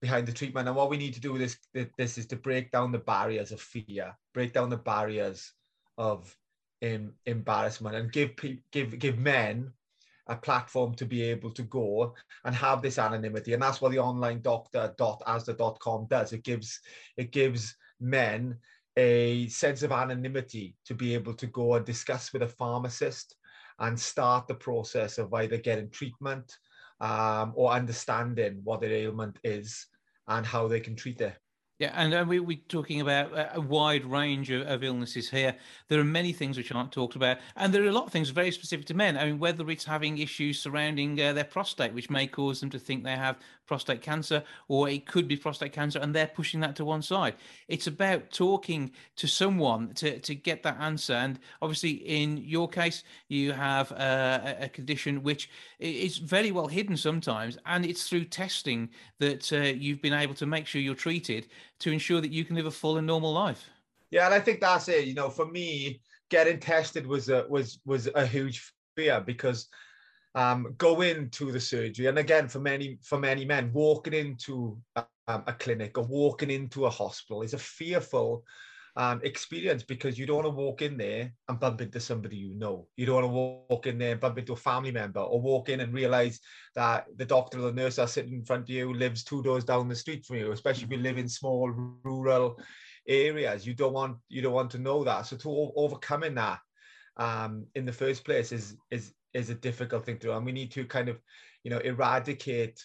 behind 0.00 0.26
the 0.26 0.32
treatment. 0.32 0.66
And 0.66 0.76
what 0.76 0.90
we 0.90 0.96
need 0.96 1.14
to 1.14 1.20
do 1.20 1.32
with 1.32 1.42
this, 1.42 1.86
this 1.98 2.18
is 2.18 2.26
to 2.28 2.36
break 2.36 2.70
down 2.70 2.90
the 2.90 2.98
barriers 2.98 3.52
of 3.52 3.60
fear, 3.60 4.16
break 4.34 4.52
down 4.52 4.70
the 4.70 4.76
barriers 4.76 5.52
of 5.98 6.34
embarrassment, 6.80 7.96
and 7.96 8.12
give 8.12 8.30
give 8.72 8.98
give 8.98 9.18
men 9.18 9.72
a 10.26 10.36
platform 10.36 10.94
to 10.94 11.04
be 11.04 11.22
able 11.22 11.50
to 11.50 11.62
go 11.62 12.14
and 12.44 12.54
have 12.54 12.82
this 12.82 12.98
anonymity. 12.98 13.52
And 13.52 13.62
that's 13.62 13.80
what 13.80 13.92
the 13.92 13.98
online 13.98 14.40
doctor.asda.com 14.42 16.06
does. 16.08 16.32
It 16.32 16.44
gives 16.44 16.80
it 17.16 17.32
gives 17.32 17.76
men 18.00 18.58
a 18.96 19.46
sense 19.48 19.82
of 19.82 19.92
anonymity 19.92 20.74
to 20.84 20.94
be 20.94 21.14
able 21.14 21.34
to 21.34 21.46
go 21.46 21.74
and 21.74 21.86
discuss 21.86 22.32
with 22.32 22.42
a 22.42 22.48
pharmacist 22.48 23.36
and 23.80 23.98
start 23.98 24.46
the 24.46 24.54
process 24.54 25.18
of 25.18 25.32
either 25.34 25.56
getting 25.56 25.90
treatment 25.90 26.58
um, 27.00 27.52
or 27.56 27.72
understanding 27.72 28.60
what 28.62 28.80
their 28.80 28.92
ailment 28.92 29.38
is 29.42 29.86
and 30.28 30.46
how 30.46 30.68
they 30.68 30.80
can 30.80 30.94
treat 30.94 31.20
it. 31.20 31.36
Yeah, 31.80 31.92
and 31.94 32.28
we, 32.28 32.40
we're 32.40 32.58
talking 32.68 33.00
about 33.00 33.32
a 33.54 33.60
wide 33.60 34.04
range 34.04 34.50
of, 34.50 34.68
of, 34.68 34.84
illnesses 34.84 35.30
here. 35.30 35.56
There 35.88 35.98
are 35.98 36.04
many 36.04 36.30
things 36.30 36.58
which 36.58 36.70
aren't 36.70 36.92
talked 36.92 37.16
about, 37.16 37.38
and 37.56 37.72
there 37.72 37.82
are 37.82 37.88
a 37.88 37.92
lot 37.92 38.04
of 38.04 38.12
things 38.12 38.28
very 38.28 38.50
specific 38.50 38.84
to 38.88 38.94
men. 38.94 39.16
I 39.16 39.24
mean, 39.24 39.38
whether 39.38 39.68
it's 39.70 39.86
having 39.86 40.18
issues 40.18 40.60
surrounding 40.60 41.18
uh, 41.18 41.32
their 41.32 41.44
prostate, 41.44 41.94
which 41.94 42.10
may 42.10 42.26
cause 42.26 42.60
them 42.60 42.68
to 42.68 42.78
think 42.78 43.02
they 43.02 43.16
have 43.16 43.38
prostate 43.66 44.02
cancer, 44.02 44.44
or 44.68 44.90
it 44.90 45.06
could 45.06 45.26
be 45.26 45.38
prostate 45.38 45.72
cancer, 45.72 45.98
and 46.00 46.14
they're 46.14 46.26
pushing 46.26 46.60
that 46.60 46.76
to 46.76 46.84
one 46.84 47.00
side. 47.00 47.36
It's 47.66 47.86
about 47.86 48.30
talking 48.30 48.90
to 49.16 49.26
someone 49.26 49.94
to, 49.94 50.18
to 50.18 50.34
get 50.34 50.62
that 50.64 50.78
answer. 50.80 51.14
And 51.14 51.38
obviously, 51.62 51.92
in 51.92 52.36
your 52.36 52.68
case, 52.68 53.04
you 53.28 53.52
have 53.52 53.90
uh, 53.92 54.54
a 54.60 54.68
condition 54.68 55.22
which 55.22 55.48
is 55.78 56.18
very 56.18 56.50
well 56.50 56.66
hidden 56.66 56.98
sometimes, 56.98 57.56
and 57.64 57.86
it's 57.86 58.06
through 58.06 58.24
testing 58.26 58.90
that 59.18 59.50
uh, 59.50 59.60
you've 59.60 60.02
been 60.02 60.12
able 60.12 60.34
to 60.34 60.44
make 60.44 60.66
sure 60.66 60.82
you're 60.82 60.94
treated 60.94 61.46
to 61.80 61.92
ensure 61.92 62.20
that 62.20 62.30
you 62.30 62.44
can 62.44 62.56
live 62.56 62.66
a 62.66 62.70
full 62.70 62.98
and 62.98 63.06
normal 63.06 63.32
life. 63.32 63.68
Yeah, 64.10 64.26
and 64.26 64.34
I 64.34 64.40
think 64.40 64.60
that's 64.60 64.88
it. 64.88 65.06
You 65.06 65.14
know, 65.14 65.30
for 65.30 65.46
me, 65.46 66.00
getting 66.30 66.58
tested 66.58 67.06
was 67.06 67.28
a 67.28 67.46
was 67.48 67.80
was 67.84 68.08
a 68.14 68.26
huge 68.26 68.72
fear 68.96 69.20
because 69.20 69.68
um, 70.34 70.74
go 70.78 71.00
into 71.00 71.50
the 71.50 71.60
surgery. 71.60 72.06
And 72.06 72.18
again, 72.18 72.48
for 72.48 72.60
many 72.60 72.98
for 73.02 73.18
many 73.18 73.44
men, 73.44 73.70
walking 73.72 74.14
into 74.14 74.78
um, 74.96 75.44
a 75.46 75.52
clinic 75.52 75.98
or 75.98 76.04
walking 76.04 76.50
into 76.50 76.86
a 76.86 76.90
hospital 76.90 77.42
is 77.42 77.54
a 77.54 77.58
fearful 77.58 78.44
um, 79.00 79.18
experience 79.24 79.82
because 79.82 80.18
you 80.18 80.26
don't 80.26 80.44
want 80.44 80.46
to 80.46 80.62
walk 80.62 80.82
in 80.82 80.98
there 80.98 81.32
and 81.48 81.58
bump 81.58 81.80
into 81.80 81.98
somebody 81.98 82.36
you 82.36 82.54
know. 82.54 82.86
You 82.98 83.06
don't 83.06 83.14
want 83.14 83.24
to 83.24 83.72
walk 83.72 83.86
in 83.86 83.96
there 83.96 84.12
and 84.12 84.20
bump 84.20 84.36
into 84.36 84.52
a 84.52 84.56
family 84.56 84.90
member 84.90 85.20
or 85.20 85.40
walk 85.40 85.70
in 85.70 85.80
and 85.80 85.94
realize 85.94 86.38
that 86.74 87.06
the 87.16 87.24
doctor 87.24 87.60
or 87.60 87.62
the 87.62 87.72
nurse 87.72 87.96
that's 87.96 88.12
sitting 88.12 88.34
in 88.34 88.44
front 88.44 88.64
of 88.64 88.68
you 88.68 88.92
lives 88.92 89.24
two 89.24 89.42
doors 89.42 89.64
down 89.64 89.88
the 89.88 89.94
street 89.94 90.26
from 90.26 90.36
you, 90.36 90.52
especially 90.52 90.84
if 90.84 90.90
you 90.90 90.98
live 90.98 91.16
in 91.16 91.30
small 91.30 91.70
rural 92.04 92.60
areas. 93.08 93.66
You 93.66 93.72
don't 93.72 93.94
want 93.94 94.18
you 94.28 94.42
don't 94.42 94.52
want 94.52 94.70
to 94.72 94.78
know 94.78 95.02
that. 95.04 95.24
So 95.24 95.38
to 95.38 95.72
overcoming 95.76 96.34
that 96.34 96.58
um, 97.16 97.64
in 97.74 97.86
the 97.86 97.94
first 97.94 98.22
place 98.22 98.52
is 98.52 98.76
is 98.90 99.14
is 99.32 99.48
a 99.48 99.54
difficult 99.54 100.04
thing 100.04 100.18
to 100.18 100.26
do, 100.26 100.32
and 100.34 100.44
we 100.44 100.52
need 100.52 100.72
to 100.72 100.84
kind 100.84 101.08
of, 101.08 101.18
you 101.64 101.70
know, 101.70 101.78
eradicate 101.78 102.78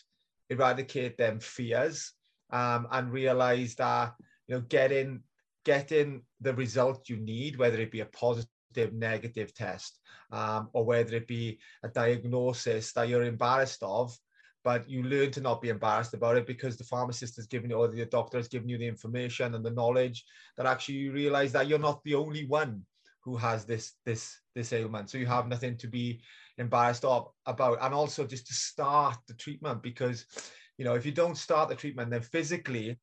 eradicate 0.49 1.17
them 1.17 1.41
fears 1.41 2.13
um, 2.53 2.87
and 2.91 3.11
realize 3.11 3.75
that 3.75 4.13
you 4.47 4.55
know 4.55 4.61
getting 4.61 5.21
getting 5.65 6.21
the 6.39 6.53
result 6.53 7.09
you 7.09 7.17
need, 7.17 7.57
whether 7.57 7.79
it 7.79 7.91
be 7.91 8.01
a 8.01 8.05
positive, 8.05 8.93
negative 8.93 9.53
test, 9.53 9.99
um, 10.31 10.69
or 10.73 10.85
whether 10.85 11.15
it 11.15 11.27
be 11.27 11.59
a 11.83 11.89
diagnosis 11.89 12.93
that 12.93 13.09
you're 13.09 13.23
embarrassed 13.23 13.83
of, 13.83 14.17
but 14.63 14.89
you 14.89 15.03
learn 15.03 15.31
to 15.31 15.41
not 15.41 15.61
be 15.61 15.69
embarrassed 15.69 16.13
about 16.13 16.37
it 16.37 16.47
because 16.47 16.77
the 16.77 16.83
pharmacist 16.83 17.35
has 17.35 17.47
given 17.47 17.69
you, 17.69 17.75
or 17.75 17.87
the 17.87 18.05
doctor 18.05 18.37
has 18.37 18.47
given 18.47 18.69
you 18.69 18.77
the 18.77 18.87
information 18.87 19.55
and 19.55 19.65
the 19.65 19.71
knowledge 19.71 20.23
that 20.57 20.65
actually 20.65 20.95
you 20.95 21.11
realize 21.11 21.51
that 21.51 21.67
you're 21.67 21.79
not 21.79 22.03
the 22.03 22.15
only 22.15 22.45
one 22.45 22.81
who 23.23 23.35
has 23.35 23.65
this 23.65 23.93
this 24.05 24.39
this 24.53 24.71
ailment. 24.71 25.09
So 25.09 25.17
you 25.17 25.25
have 25.25 25.47
nothing 25.47 25.77
to 25.77 25.87
be 25.87 26.21
embarrassed 26.57 27.05
of, 27.05 27.27
about, 27.45 27.79
and 27.81 27.93
also 27.93 28.25
just 28.25 28.47
to 28.47 28.53
start 28.53 29.17
the 29.27 29.33
treatment 29.33 29.83
because, 29.83 30.25
you 30.77 30.85
know, 30.85 30.95
if 30.95 31.05
you 31.05 31.11
don't 31.11 31.37
start 31.37 31.69
the 31.69 31.75
treatment, 31.75 32.11
then 32.11 32.21
physically 32.21 32.97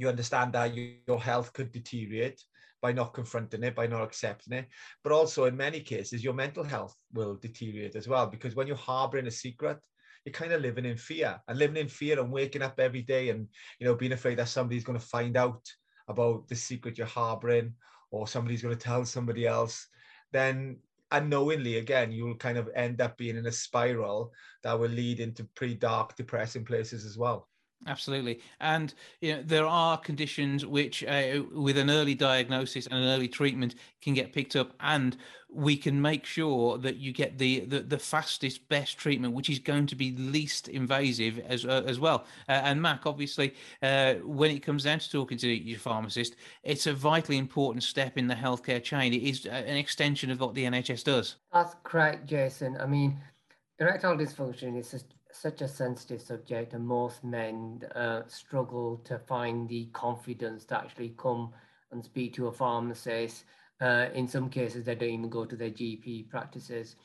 you 0.00 0.08
understand 0.08 0.52
that 0.54 0.74
you, 0.74 0.96
your 1.06 1.20
health 1.20 1.52
could 1.52 1.70
deteriorate 1.72 2.42
by 2.82 2.92
not 2.92 3.12
confronting 3.12 3.62
it, 3.62 3.74
by 3.74 3.86
not 3.86 4.02
accepting 4.02 4.54
it. 4.54 4.66
But 5.04 5.12
also, 5.12 5.44
in 5.44 5.56
many 5.56 5.80
cases, 5.80 6.24
your 6.24 6.34
mental 6.34 6.64
health 6.64 6.96
will 7.12 7.36
deteriorate 7.36 7.96
as 7.96 8.08
well 8.08 8.26
because 8.26 8.54
when 8.54 8.66
you're 8.66 8.76
harboring 8.76 9.26
a 9.26 9.30
secret, 9.30 9.78
you're 10.24 10.32
kind 10.32 10.52
of 10.52 10.62
living 10.62 10.84
in 10.84 10.96
fear 10.96 11.40
and 11.48 11.58
living 11.58 11.76
in 11.76 11.88
fear 11.88 12.18
and 12.20 12.32
waking 12.32 12.62
up 12.62 12.78
every 12.78 13.02
day 13.02 13.30
and 13.30 13.48
you 13.78 13.86
know 13.86 13.94
being 13.94 14.12
afraid 14.12 14.38
that 14.38 14.48
somebody's 14.48 14.84
going 14.84 14.98
to 14.98 15.04
find 15.06 15.36
out 15.36 15.62
about 16.08 16.46
the 16.48 16.54
secret 16.54 16.98
you're 16.98 17.06
harboring 17.06 17.72
or 18.10 18.26
somebody's 18.26 18.62
going 18.62 18.76
to 18.76 18.82
tell 18.82 19.04
somebody 19.04 19.46
else, 19.46 19.86
then 20.32 20.78
unknowingly, 21.12 21.78
again, 21.78 22.12
you'll 22.12 22.36
kind 22.36 22.58
of 22.58 22.68
end 22.74 23.00
up 23.00 23.16
being 23.16 23.36
in 23.36 23.46
a 23.46 23.52
spiral 23.52 24.32
that 24.62 24.78
will 24.78 24.88
lead 24.88 25.20
into 25.20 25.44
pretty 25.54 25.74
dark, 25.74 26.16
depressing 26.16 26.64
places 26.64 27.04
as 27.04 27.16
well. 27.16 27.48
Absolutely, 27.86 28.40
and 28.60 28.92
you 29.22 29.34
know 29.34 29.42
there 29.42 29.64
are 29.64 29.96
conditions 29.96 30.66
which, 30.66 31.02
uh, 31.04 31.42
with 31.50 31.78
an 31.78 31.88
early 31.88 32.14
diagnosis 32.14 32.86
and 32.86 33.02
an 33.02 33.08
early 33.08 33.26
treatment, 33.26 33.74
can 34.02 34.12
get 34.12 34.34
picked 34.34 34.54
up, 34.54 34.74
and 34.80 35.16
we 35.48 35.78
can 35.78 36.00
make 36.00 36.26
sure 36.26 36.76
that 36.76 36.96
you 36.96 37.10
get 37.10 37.38
the 37.38 37.60
the, 37.60 37.80
the 37.80 37.98
fastest, 37.98 38.68
best 38.68 38.98
treatment, 38.98 39.32
which 39.32 39.48
is 39.48 39.58
going 39.58 39.86
to 39.86 39.96
be 39.96 40.12
least 40.12 40.68
invasive 40.68 41.38
as 41.38 41.64
uh, 41.64 41.82
as 41.86 41.98
well. 41.98 42.26
Uh, 42.50 42.60
and 42.64 42.82
Mac, 42.82 43.06
obviously, 43.06 43.54
uh, 43.82 44.14
when 44.24 44.50
it 44.50 44.60
comes 44.60 44.84
down 44.84 44.98
to 44.98 45.10
talking 45.10 45.38
to 45.38 45.48
your 45.48 45.78
pharmacist, 45.78 46.36
it's 46.62 46.86
a 46.86 46.92
vitally 46.92 47.38
important 47.38 47.82
step 47.82 48.18
in 48.18 48.26
the 48.26 48.34
healthcare 48.34 48.82
chain. 48.82 49.14
It 49.14 49.22
is 49.22 49.46
uh, 49.46 49.50
an 49.50 49.78
extension 49.78 50.30
of 50.30 50.38
what 50.40 50.54
the 50.54 50.64
NHS 50.64 51.04
does. 51.04 51.36
That's 51.50 51.74
correct, 51.82 52.26
Jason. 52.26 52.76
I 52.78 52.84
mean, 52.84 53.18
erectile 53.78 54.18
dysfunction 54.18 54.78
is 54.78 54.90
just 54.90 55.06
such 55.32 55.62
a 55.62 55.68
sensitive 55.68 56.20
subject, 56.20 56.74
and 56.74 56.86
most 56.86 57.24
men 57.24 57.82
uh, 57.94 58.22
struggle 58.26 59.00
to 59.04 59.18
find 59.18 59.68
the 59.68 59.86
confidence 59.92 60.64
to 60.66 60.78
actually 60.78 61.14
come 61.16 61.52
and 61.92 62.04
speak 62.04 62.34
to 62.34 62.48
a 62.48 62.52
pharmacist. 62.52 63.44
Uh, 63.80 64.06
in 64.14 64.28
some 64.28 64.48
cases, 64.48 64.84
they 64.84 64.94
don't 64.94 65.08
even 65.08 65.30
go 65.30 65.44
to 65.44 65.56
their 65.56 65.70
GP 65.70 66.28
practices. 66.28 66.96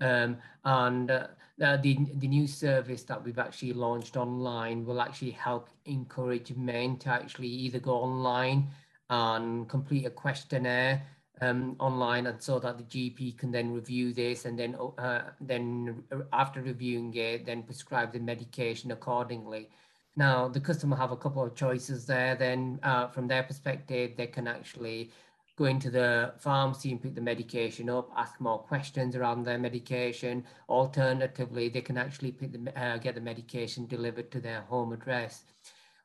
Um, 0.00 0.38
and 0.64 1.10
uh, 1.10 1.26
the, 1.58 1.98
the 2.14 2.28
new 2.28 2.46
service 2.46 3.02
that 3.04 3.22
we've 3.22 3.38
actually 3.38 3.74
launched 3.74 4.16
online 4.16 4.86
will 4.86 5.00
actually 5.00 5.32
help 5.32 5.68
encourage 5.84 6.54
men 6.56 6.96
to 6.98 7.10
actually 7.10 7.48
either 7.48 7.78
go 7.78 7.96
online 7.96 8.68
and 9.10 9.68
complete 9.68 10.06
a 10.06 10.10
questionnaire 10.10 11.02
um, 11.40 11.76
online 11.78 12.26
and 12.26 12.42
so 12.42 12.58
that 12.58 12.78
the 12.78 12.84
GP 12.84 13.38
can 13.38 13.50
then 13.50 13.72
review 13.72 14.12
this 14.12 14.44
and 14.44 14.58
then 14.58 14.76
uh, 14.98 15.22
then 15.40 16.02
after 16.32 16.60
reviewing 16.62 17.14
it, 17.14 17.46
then 17.46 17.62
prescribe 17.62 18.12
the 18.12 18.18
medication 18.18 18.90
accordingly. 18.92 19.68
Now, 20.16 20.48
the 20.48 20.60
customer 20.60 20.96
have 20.96 21.12
a 21.12 21.16
couple 21.16 21.44
of 21.44 21.54
choices 21.54 22.04
there. 22.06 22.34
Then 22.34 22.80
uh, 22.82 23.08
from 23.08 23.28
their 23.28 23.42
perspective, 23.42 24.12
they 24.16 24.26
can 24.26 24.46
actually 24.46 25.10
go 25.56 25.66
into 25.66 25.90
the 25.90 26.32
pharmacy 26.38 26.90
and 26.90 27.02
pick 27.02 27.14
the 27.14 27.20
medication 27.20 27.88
up, 27.90 28.10
ask 28.16 28.40
more 28.40 28.58
questions 28.58 29.14
around 29.14 29.44
their 29.44 29.58
medication. 29.58 30.44
Alternatively, 30.68 31.68
they 31.68 31.82
can 31.82 31.96
actually 31.96 32.32
pick 32.32 32.52
the, 32.52 32.80
uh, 32.80 32.98
get 32.98 33.14
the 33.14 33.20
medication 33.20 33.86
delivered 33.86 34.30
to 34.30 34.40
their 34.40 34.62
home 34.62 34.92
address. 34.92 35.44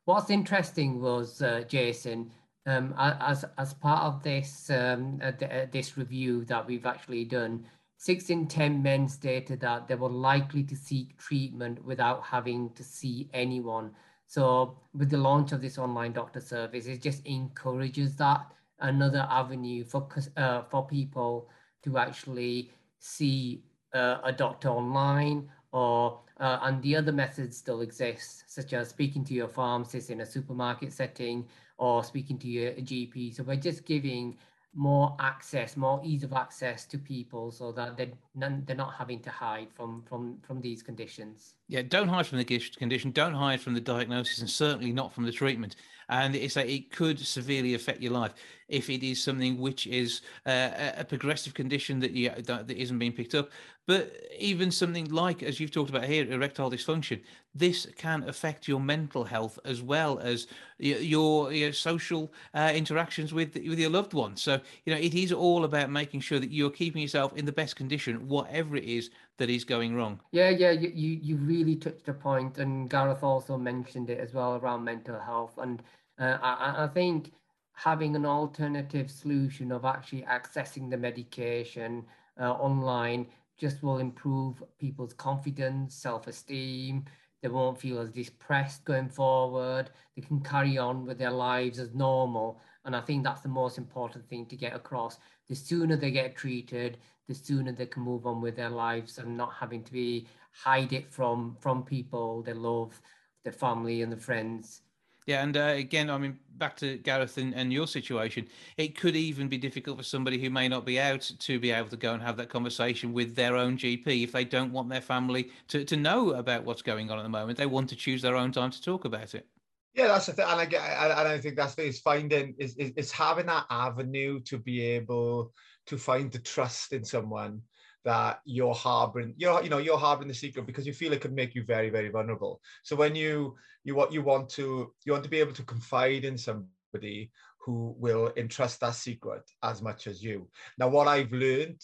What's 0.06 0.30
interesting 0.30 1.02
was, 1.02 1.42
uh, 1.42 1.64
Jason, 1.68 2.32
um, 2.66 2.94
as 2.98 3.46
as 3.58 3.74
part 3.74 4.04
of 4.04 4.24
this 4.24 4.70
um, 4.70 5.20
uh, 5.22 5.32
uh, 5.46 5.66
this 5.72 5.98
review 5.98 6.46
that 6.46 6.66
we've 6.66 6.86
actually 6.86 7.26
done, 7.26 7.66
six 7.98 8.30
in 8.30 8.48
ten 8.48 8.82
men 8.82 9.08
stated 9.08 9.60
that 9.62 9.88
they 9.88 9.96
were 9.96 10.10
likely 10.10 10.64
to 10.64 10.76
seek 10.76 11.18
treatment 11.18 11.84
without 11.86 12.24
having 12.24 12.70
to 12.74 12.84
see 12.84 13.30
anyone. 13.34 13.92
So 14.28 14.80
with 14.94 15.10
the 15.10 15.18
launch 15.18 15.52
of 15.52 15.62
this 15.62 15.78
online 15.78 16.14
doctor 16.14 16.42
service, 16.42 16.88
it 16.88 17.02
just 17.02 17.26
encourages 17.26 18.16
that 18.16 18.46
another 18.80 19.28
avenue 19.30 19.84
for 19.84 20.08
uh, 20.38 20.64
for 20.64 20.88
people 20.88 21.50
to 21.84 21.98
actually 21.98 22.72
see 23.00 23.64
uh, 23.94 24.18
a 24.24 24.32
doctor 24.32 24.70
online 24.70 25.50
or 25.72 26.20
uh, 26.40 26.60
and 26.64 26.82
the 26.82 26.96
other 26.96 27.12
methods 27.12 27.58
still 27.58 27.82
exist, 27.82 28.44
such 28.48 28.74
as 28.74 28.90
speaking 28.90 29.24
to 29.24 29.34
your 29.34 29.48
pharmacist 29.48 30.10
in 30.10 30.22
a 30.22 30.26
supermarket 30.26 30.92
setting, 30.92 31.46
or 31.78 32.04
speaking 32.04 32.38
to 32.40 32.48
your 32.48 32.72
GP. 32.72 33.36
So 33.36 33.44
we're 33.44 33.56
just 33.56 33.86
giving 33.86 34.38
more 34.74 35.16
access, 35.20 35.78
more 35.78 36.02
ease 36.04 36.24
of 36.24 36.34
access 36.34 36.86
to 36.86 36.98
people, 36.98 37.52
so 37.52 37.72
that 37.72 37.96
they're 37.98 38.12
they're 38.36 38.76
not 38.76 38.94
having 38.94 39.20
to 39.22 39.30
hide 39.30 39.68
from 39.74 40.04
from 40.08 40.38
from 40.42 40.62
these 40.62 40.84
conditions. 40.84 41.56
Yeah, 41.68 41.82
don't 41.82 42.10
hide 42.10 42.28
from 42.28 42.38
the 42.38 42.46
condition. 42.78 43.12
Don't 43.12 43.34
hide 43.34 43.62
from 43.62 43.74
the 43.74 43.82
diagnosis, 43.82 44.40
and 44.40 44.50
certainly 44.50 44.92
not 44.92 45.14
from 45.14 45.24
the 45.24 45.32
treatment. 45.32 45.78
And 46.10 46.36
it's 46.36 46.56
like 46.56 46.70
it 46.70 46.92
could 46.92 47.20
severely 47.20 47.74
affect 47.74 48.02
your 48.02 48.12
life 48.12 48.34
if 48.68 48.90
it 48.90 49.04
is 49.04 49.24
something 49.24 49.60
which 49.60 49.86
is 49.88 50.22
uh, 50.46 50.70
a 50.98 51.06
progressive 51.06 51.54
condition 51.54 52.00
that 52.00 52.12
you 52.12 52.30
that, 52.30 52.68
that 52.68 52.78
isn't 52.78 53.00
being 53.00 53.12
picked 53.12 53.36
up. 53.36 53.50
But 53.88 54.14
even 54.40 54.72
something 54.72 55.12
like, 55.12 55.44
as 55.44 55.60
you've 55.60 55.72
talked 55.72 55.92
about 55.92 56.06
here, 56.06 56.28
erectile 56.32 56.72
dysfunction, 56.72 57.22
this 57.54 57.86
can 57.98 58.28
affect 58.28 58.68
your 58.68 58.80
mental 58.80 59.24
health 59.24 59.60
as 59.64 59.84
well 59.84 60.18
as 60.18 60.48
your, 60.80 61.54
your 61.54 61.72
social 61.72 62.34
uh, 62.56 62.72
interactions 62.74 63.32
with 63.32 63.54
with 63.54 63.80
your 63.80 63.92
loved 63.92 64.14
ones. 64.14 64.42
So 64.42 64.60
you 64.86 64.94
know, 64.94 65.00
it 65.00 65.14
is 65.14 65.32
all 65.32 65.64
about 65.64 65.92
making 65.92 66.22
sure 66.22 66.40
that 66.40 66.52
you're 66.52 66.72
keeping 66.72 67.02
yourself 67.02 67.34
in 67.36 67.46
the 67.46 67.52
best 67.52 67.76
condition, 67.76 68.28
whatever 68.28 68.76
it 68.76 68.86
is 68.86 69.12
that 69.38 69.50
is 69.50 69.64
going 69.64 69.96
wrong. 69.96 70.20
Yeah, 70.32 70.50
yeah, 70.50 70.72
you, 70.72 70.90
you, 71.22 71.36
really 71.38 71.76
touched 71.76 72.08
a 72.08 72.14
point, 72.14 72.58
and 72.58 72.90
Gareth 72.90 73.24
also 73.24 73.58
mentioned 73.58 74.10
it 74.10 74.20
as 74.20 74.34
well 74.34 74.56
around 74.56 74.84
mental 74.84 75.20
health. 75.20 75.58
And 75.58 75.84
uh, 76.20 76.38
I, 76.42 76.86
I 76.86 76.88
think 76.88 77.32
having 77.74 78.16
an 78.16 78.26
alternative 78.26 79.12
solution 79.12 79.72
of 79.72 79.86
actually 79.86 80.24
accessing 80.24 80.90
the 80.90 80.98
medication 80.98 82.06
uh, 82.40 82.54
online 82.54 83.28
just 83.58 83.84
will 83.84 84.00
improve 84.00 84.64
people's 84.80 85.14
confidence, 85.14 85.96
self 85.96 86.28
esteem. 86.28 87.06
They 87.42 87.50
won't 87.50 87.80
feel 87.80 88.00
as 88.00 88.12
depressed 88.12 88.86
going 88.86 89.10
forward. 89.10 89.92
They 90.16 90.22
can 90.22 90.40
carry 90.40 90.78
on 90.78 91.06
with 91.06 91.20
their 91.20 91.32
lives 91.32 91.80
as 91.80 91.94
normal. 91.94 92.60
And 92.86 92.96
I 92.96 93.02
think 93.02 93.24
that's 93.24 93.42
the 93.42 93.50
most 93.50 93.78
important 93.78 94.28
thing 94.28 94.46
to 94.48 94.56
get 94.56 94.76
across. 94.76 95.20
The 95.48 95.56
sooner 95.56 95.96
they 95.96 96.12
get 96.12 96.36
treated, 96.36 96.98
the 97.28 97.36
sooner 97.36 97.72
they 97.72 97.86
can 97.86 98.04
move 98.04 98.26
on 98.26 98.42
with 98.42 98.56
their 98.56 98.70
lives 98.70 99.18
and 99.18 99.36
not 99.36 99.54
having 99.54 99.84
to 99.84 99.92
be 99.92 100.28
hide 100.52 100.94
it 100.94 101.12
from 101.12 101.58
from 101.60 101.84
people 101.84 102.42
they 102.44 102.54
love, 102.54 103.02
their 103.44 103.54
family 103.54 104.02
and 104.02 104.12
the 104.12 104.18
friends. 104.18 104.82
Yeah, 105.26 105.42
and 105.42 105.58
uh, 105.58 105.74
again, 105.76 106.12
I 106.12 106.20
mean, 106.20 106.38
back 106.58 106.76
to 106.78 106.98
Gareth 106.98 107.38
and, 107.38 107.56
and, 107.56 107.74
your 107.74 107.88
situation, 107.88 108.48
it 108.78 108.96
could 108.96 109.16
even 109.16 109.48
be 109.48 109.58
difficult 109.58 109.98
for 109.98 110.04
somebody 110.04 110.40
who 110.40 110.52
may 110.52 110.68
not 110.68 110.86
be 110.86 111.00
out 111.00 111.32
to 111.40 111.60
be 111.60 111.72
able 111.72 111.90
to 111.90 111.98
go 111.98 112.14
and 112.14 112.22
have 112.22 112.38
that 112.38 112.50
conversation 112.50 113.12
with 113.12 113.36
their 113.36 113.56
own 113.56 113.76
GP 113.76 114.24
if 114.24 114.32
they 114.32 114.46
don't 114.46 114.72
want 114.72 114.88
their 114.88 115.02
family 115.02 115.50
to, 115.70 115.84
to 115.84 115.98
know 115.98 116.34
about 116.34 116.64
what's 116.64 116.84
going 116.84 117.10
on 117.10 117.18
at 117.18 117.24
the 117.24 117.30
moment. 117.30 117.58
They 117.58 117.66
want 117.66 117.90
to 117.90 117.96
choose 117.96 118.22
their 118.22 118.36
own 118.36 118.52
time 118.52 118.70
to 118.70 118.80
talk 118.80 119.06
about 119.06 119.34
it. 119.34 119.48
Yeah, 119.96 120.08
that's 120.08 120.28
the 120.28 120.34
thing, 120.34 120.46
and 120.48 120.60
I 120.60 120.66
get, 120.66 120.82
and 120.82 121.14
I 121.14 121.40
think 121.40 121.56
that's 121.56 121.74
the 121.74 121.84
thing 121.84 121.90
is 121.90 122.02
finding 122.02 122.54
is, 122.60 122.76
is 122.76 122.92
is 122.92 123.12
having 123.12 123.48
that 123.48 123.66
avenue 123.72 124.42
to 124.42 124.60
be 124.60 124.82
able 124.82 125.54
to 125.88 125.98
find 125.98 126.32
the 126.32 126.40
trust 126.40 126.94
in 126.94 127.04
someone 127.04 127.62
that 128.06 128.40
you're 128.46 128.74
harboring 128.74 129.34
you're 129.36 129.64
you 129.64 129.70
know 129.70 129.80
you're 129.80 129.98
harboring 129.98 130.28
the 130.28 130.34
secret 130.34 130.66
because 130.68 130.86
you 130.86 130.94
feel 130.94 131.12
it 131.12 131.22
could 131.22 131.34
make 131.34 131.56
you 131.56 131.64
very 131.64 131.90
very 131.90 132.10
vulnerable. 132.10 132.62
So 132.84 132.96
when 132.96 133.16
you 133.16 133.56
you 133.84 133.96
what 133.96 134.14
you 134.14 134.22
want 134.22 134.48
to 134.50 134.94
you 135.06 135.12
want 135.12 135.24
to 135.24 135.30
be 135.30 135.40
able 135.40 135.54
to 135.54 135.64
confide 135.64 136.24
in 136.24 136.38
somebody 136.38 137.32
who 137.60 137.96
will 137.98 138.32
entrust 138.38 138.80
that 138.80 138.94
secret 138.94 139.42
as 139.64 139.82
much 139.82 140.06
as 140.06 140.24
you. 140.24 140.48
Now 140.78 140.88
what 140.88 141.08
i've 141.08 141.32
learned 141.32 141.82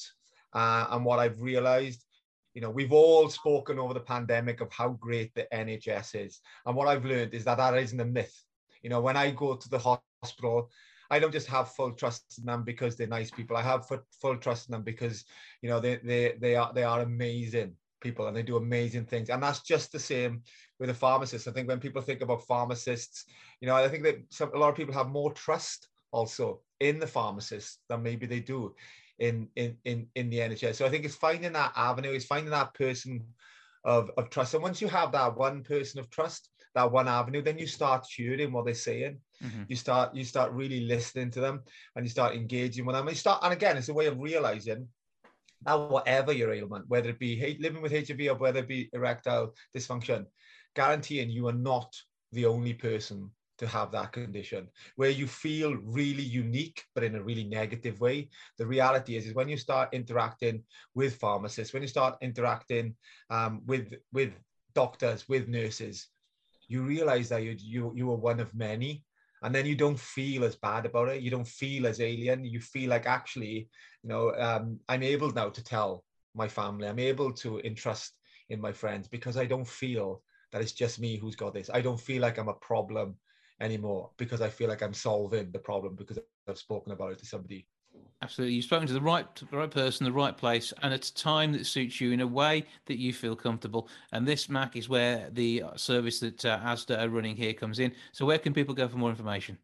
uh, 0.54 0.86
and 0.92 1.04
what 1.04 1.20
i've 1.20 1.42
realized 1.42 2.06
you 2.54 2.62
know 2.62 2.70
we've 2.70 2.94
all 2.94 3.30
spoken 3.30 3.80
over 3.80 3.94
the 3.94 4.00
pandemic 4.00 4.62
of 4.62 4.72
how 4.72 4.90
great 4.90 5.34
the 5.34 5.48
nhs 5.52 6.14
is. 6.14 6.40
And 6.68 6.76
what 6.76 6.88
i've 6.88 7.06
learned 7.06 7.34
is 7.34 7.46
that 7.46 7.58
that 7.58 7.76
isn't 7.78 8.00
a 8.00 8.06
myth. 8.06 8.36
You 8.84 8.92
know 8.92 9.02
when 9.02 9.18
i 9.18 9.32
go 9.32 9.56
to 9.56 9.70
the 9.70 9.80
hospital 9.80 10.70
I 11.12 11.20
don't 11.20 11.34
just 11.34 11.48
have 11.48 11.74
full 11.74 11.92
trust 11.92 12.40
in 12.40 12.46
them 12.46 12.64
because 12.64 12.96
they're 12.96 13.06
nice 13.06 13.30
people. 13.30 13.58
I 13.58 13.62
have 13.62 13.86
full 14.22 14.38
trust 14.38 14.70
in 14.70 14.72
them 14.72 14.84
because 14.84 15.26
you 15.62 15.70
know 15.70 15.80
they 15.80 15.98
they 15.98 16.36
they 16.40 16.56
are 16.56 16.72
they 16.74 16.84
are 16.84 17.02
amazing 17.02 17.76
people 18.00 18.28
and 18.28 18.36
they 18.36 18.44
do 18.44 18.58
amazing 18.58 19.06
things. 19.06 19.30
And 19.30 19.44
that's 19.44 19.62
just 19.62 19.92
the 19.92 20.00
same 20.00 20.42
with 20.80 20.90
a 20.90 20.94
pharmacist. 20.94 21.48
I 21.48 21.52
think 21.52 21.68
when 21.68 21.80
people 21.80 22.02
think 22.02 22.22
about 22.22 22.48
pharmacists, 22.48 23.26
you 23.60 23.68
know, 23.68 23.76
I 23.76 23.88
think 23.90 24.04
that 24.04 24.18
some, 24.30 24.52
a 24.54 24.58
lot 24.58 24.70
of 24.70 24.76
people 24.76 24.94
have 24.94 25.10
more 25.10 25.32
trust 25.34 25.90
also 26.12 26.62
in 26.80 26.98
the 26.98 27.08
pharmacist 27.08 27.80
than 27.90 28.02
maybe 28.02 28.26
they 28.26 28.40
do 28.40 28.74
in 29.20 29.50
in 29.58 29.78
in 29.84 30.08
in 30.16 30.30
the 30.30 30.40
NHS. 30.40 30.76
So 30.76 30.86
I 30.86 30.90
think 30.90 31.04
it's 31.04 31.16
finding 31.16 31.52
that 31.54 31.74
avenue, 31.76 32.12
it's 32.12 32.26
finding 32.26 32.52
that 32.52 32.74
person 32.74 33.24
of 33.84 34.12
of 34.18 34.30
trust. 34.30 34.54
And 34.54 34.64
once 34.64 34.82
you 34.82 34.88
have 34.88 35.12
that 35.12 35.38
one 35.38 35.62
person 35.64 36.00
of 36.00 36.10
trust, 36.10 36.51
that 36.76 36.92
one 36.92 37.08
avenue, 37.08 37.42
then 37.42 37.58
you 37.58 37.68
start 37.68 38.06
tuning 38.16 38.52
what 38.52 38.66
they're 38.66 38.74
saying 38.74 39.20
Mm-hmm. 39.44 39.64
You 39.68 39.76
start 39.76 40.16
you 40.16 40.24
start 40.24 40.52
really 40.52 40.82
listening 40.82 41.32
to 41.32 41.42
them 41.42 41.62
and 41.96 42.06
you 42.06 42.10
start 42.10 42.36
engaging 42.36 42.86
with 42.86 42.96
them. 42.96 43.08
And 43.08 43.16
you 43.16 43.20
start 43.20 43.40
and 43.44 43.54
again, 43.54 43.78
it's 43.78 43.90
a 43.90 43.94
way 43.94 44.06
of 44.06 44.20
realizing 44.20 44.88
that 45.64 45.76
whatever 45.76 46.32
your 46.32 46.54
ailment, 46.54 46.86
whether 46.88 47.10
it 47.10 47.20
be 47.20 47.58
living 47.60 47.82
with 47.82 47.92
HIV 47.92 48.20
or 48.30 48.36
whether 48.36 48.60
it 48.60 48.68
be 48.68 48.90
erectile 48.94 49.56
dysfunction, 49.76 50.26
guaranteeing 50.76 51.30
you 51.30 51.48
are 51.48 51.54
not 51.54 51.94
the 52.32 52.46
only 52.46 52.74
person 52.74 53.30
to 53.58 53.68
have 53.68 53.92
that 53.92 54.12
condition 54.12 54.68
where 54.96 55.12
you 55.12 55.28
feel 55.28 55.76
really 55.76 56.24
unique 56.24 56.84
but 56.96 57.04
in 57.04 57.14
a 57.14 57.22
really 57.22 57.44
negative 57.44 58.00
way 58.00 58.28
the 58.58 58.66
reality 58.66 59.16
is 59.16 59.28
is 59.28 59.36
when 59.36 59.48
you 59.48 59.56
start 59.56 59.94
interacting 59.94 60.64
with 60.96 61.18
pharmacists 61.18 61.72
when 61.72 61.84
you 61.84 61.88
start 61.88 62.18
interacting 62.22 62.96
um, 63.30 63.62
with 63.68 63.94
with 64.14 64.32
doctors 64.74 65.30
with 65.30 65.48
nurses 65.48 66.08
you 66.72 66.84
realize 66.84 67.30
that 67.30 67.44
you 67.44 67.56
you 67.60 67.92
you 67.96 68.12
are 68.12 68.16
one 68.32 68.40
of 68.40 68.54
many 68.56 69.04
and 69.44 69.54
then 69.54 69.66
you 69.66 69.76
don't 69.76 70.00
feel 70.00 70.44
as 70.44 70.56
bad 70.56 70.86
about 70.86 71.10
it. 71.10 71.22
You 71.22 71.32
don't 71.32 71.48
feel 71.48 71.88
as 71.88 72.00
alien. 72.00 72.46
You 72.46 72.62
feel 72.62 72.90
like 72.90 73.06
actually, 73.08 73.70
you 74.04 74.10
know, 74.10 74.34
um, 74.36 74.80
I'm 74.88 75.04
able 75.04 75.32
now 75.32 75.50
to 75.50 75.64
tell 75.64 76.04
my 76.36 76.48
family. 76.48 76.88
I'm 76.88 77.00
able 77.00 77.34
to 77.34 77.60
entrust 77.62 78.14
in 78.50 78.62
my 78.62 78.72
friends 78.72 79.08
because 79.08 79.38
I 79.38 79.46
don't 79.46 79.68
feel 79.68 80.24
that 80.52 80.62
it's 80.62 80.74
just 80.74 81.00
me 81.00 81.18
who's 81.18 81.36
got 81.36 81.54
this. 81.54 81.70
I 81.74 81.82
don't 81.82 82.00
feel 82.00 82.22
like 82.22 82.38
I'm 82.38 82.50
a 82.50 82.54
problem 82.54 83.16
anymore 83.60 84.12
because 84.18 84.42
I 84.42 84.50
feel 84.50 84.70
like 84.70 84.84
I'm 84.84 84.94
solving 84.94 85.52
the 85.52 85.60
problem 85.60 85.96
because 85.96 86.20
I've 86.48 86.58
spoken 86.58 86.94
about 86.94 87.12
it 87.14 87.20
to 87.20 87.26
somebody 87.26 87.68
Absolutely. 88.24 88.56
You've 88.56 88.66
spoken 88.66 88.88
to 88.88 88.94
the 88.94 89.02
right 89.02 89.26
the 89.36 89.58
right 89.58 89.72
person, 89.72 90.06
the 90.06 90.12
right 90.12 90.38
place, 90.38 90.72
and 90.84 90.94
at 90.94 91.06
a 91.06 91.14
time 91.16 91.54
that 91.54 91.66
suits 91.66 92.00
you 92.00 92.12
in 92.12 92.22
a 92.22 92.28
way 92.28 92.66
that 92.86 93.00
you 93.00 93.14
feel 93.14 93.36
comfortable. 93.36 93.88
And 94.12 94.28
this, 94.28 94.48
Mac, 94.48 94.76
is 94.76 94.88
where 94.88 95.28
the 95.32 95.64
service 95.76 96.20
that 96.20 96.46
uh, 96.46 96.60
ASDA 96.60 97.02
are 97.02 97.10
running 97.10 97.36
here 97.36 97.54
comes 97.54 97.80
in. 97.80 97.92
So 98.12 98.28
where 98.28 98.38
can 98.38 98.54
people 98.54 98.76
go 98.76 98.88
for 98.88 98.98
more 98.98 99.10
information? 99.10 99.58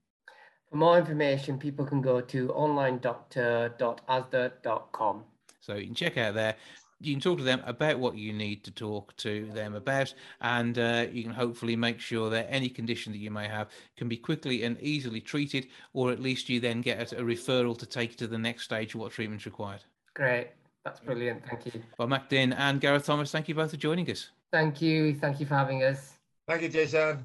For 0.71 0.77
more 0.77 0.97
information, 0.97 1.59
people 1.59 1.85
can 1.85 2.01
go 2.01 2.19
to 2.19 2.47
onlinedoctor.asda.com. 2.47 5.23
So 5.59 5.75
you 5.75 5.85
can 5.85 5.95
check 5.95 6.17
out 6.17 6.33
there 6.33 6.55
you 6.99 7.13
can 7.13 7.21
talk 7.21 7.37
to 7.37 7.43
them 7.43 7.61
about 7.65 7.99
what 7.99 8.17
you 8.17 8.33
need 8.33 8.63
to 8.63 8.71
talk 8.71 9.15
to 9.17 9.45
them 9.53 9.75
about, 9.75 10.13
and 10.41 10.77
uh, 10.79 11.05
you 11.11 11.23
can 11.23 11.33
hopefully 11.33 11.75
make 11.75 11.99
sure 11.99 12.29
that 12.29 12.47
any 12.49 12.69
condition 12.69 13.11
that 13.11 13.19
you 13.19 13.31
may 13.31 13.47
have 13.47 13.69
can 13.95 14.07
be 14.07 14.17
quickly 14.17 14.63
and 14.63 14.79
easily 14.81 15.21
treated, 15.21 15.67
or 15.93 16.11
at 16.11 16.19
least 16.19 16.49
you 16.49 16.59
then 16.59 16.81
get 16.81 17.11
a, 17.11 17.15
referral 17.17 17.77
to 17.77 17.85
take 17.85 18.15
to 18.17 18.27
the 18.27 18.37
next 18.37 18.63
stage 18.63 18.95
of 18.95 19.01
what 19.01 19.11
treatment's 19.11 19.45
required. 19.45 19.83
Great. 20.13 20.49
That's 20.83 20.99
brilliant. 21.01 21.43
Thank 21.47 21.65
you. 21.65 21.83
Well, 21.97 22.07
Mac 22.07 22.29
Din 22.29 22.53
and 22.53 22.79
Gareth 22.79 23.05
Thomas, 23.05 23.31
thank 23.31 23.47
you 23.49 23.55
both 23.55 23.71
for 23.71 23.77
joining 23.77 24.09
us. 24.09 24.29
Thank 24.51 24.81
you. 24.81 25.13
Thank 25.13 25.39
you 25.39 25.45
for 25.45 25.55
having 25.55 25.83
us. 25.83 26.13
Thank 26.47 26.61
you, 26.61 26.69
Jason. 26.69 27.23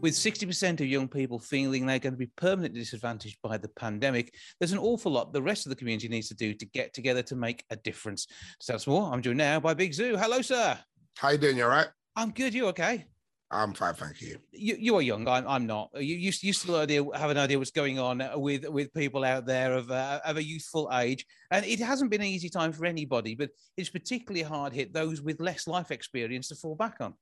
With 0.00 0.14
60% 0.14 0.80
of 0.80 0.86
young 0.86 1.08
people 1.08 1.38
feeling 1.38 1.84
they're 1.84 1.98
going 1.98 2.14
to 2.14 2.18
be 2.18 2.30
permanently 2.36 2.80
disadvantaged 2.80 3.38
by 3.42 3.58
the 3.58 3.68
pandemic, 3.68 4.34
there's 4.58 4.72
an 4.72 4.78
awful 4.78 5.12
lot 5.12 5.32
the 5.32 5.42
rest 5.42 5.66
of 5.66 5.70
the 5.70 5.76
community 5.76 6.08
needs 6.08 6.28
to 6.28 6.34
do 6.34 6.54
to 6.54 6.66
get 6.66 6.94
together 6.94 7.22
to 7.24 7.36
make 7.36 7.64
a 7.70 7.76
difference. 7.76 8.26
So 8.60 8.72
that's 8.72 8.86
more. 8.86 9.12
I'm 9.12 9.20
joined 9.20 9.38
now 9.38 9.60
by 9.60 9.74
Big 9.74 9.92
Zuu. 9.92 10.18
Hello, 10.18 10.40
sir. 10.40 10.78
How 11.16 11.30
you 11.30 11.38
doing? 11.38 11.58
You 11.58 11.64
all 11.64 11.70
right? 11.70 11.88
I'm 12.16 12.30
good. 12.30 12.54
You 12.54 12.68
okay? 12.68 13.06
I'm 13.52 13.74
fine, 13.74 13.94
thank 13.94 14.20
you. 14.20 14.38
You, 14.52 14.76
you 14.78 14.96
are 14.96 15.02
young. 15.02 15.26
I'm, 15.26 15.46
I'm 15.46 15.66
not. 15.66 15.90
You, 15.94 16.14
you, 16.14 16.32
you 16.40 16.52
still 16.52 16.76
idea, 16.76 17.04
have 17.16 17.30
an 17.30 17.36
idea 17.36 17.58
what's 17.58 17.72
going 17.72 17.98
on 17.98 18.22
with 18.36 18.66
with 18.68 18.94
people 18.94 19.24
out 19.24 19.44
there 19.44 19.72
of 19.72 19.90
uh, 19.90 20.20
of 20.24 20.36
a 20.36 20.42
youthful 20.42 20.88
age, 20.94 21.26
and 21.50 21.66
it 21.66 21.80
hasn't 21.80 22.12
been 22.12 22.20
an 22.20 22.28
easy 22.28 22.48
time 22.48 22.72
for 22.72 22.86
anybody. 22.86 23.34
But 23.34 23.50
it's 23.76 23.90
particularly 23.90 24.44
hard 24.44 24.72
hit 24.72 24.92
those 24.92 25.20
with 25.20 25.40
less 25.40 25.66
life 25.66 25.90
experience 25.90 26.46
to 26.48 26.54
fall 26.54 26.76
back 26.76 26.98
on. 27.00 27.14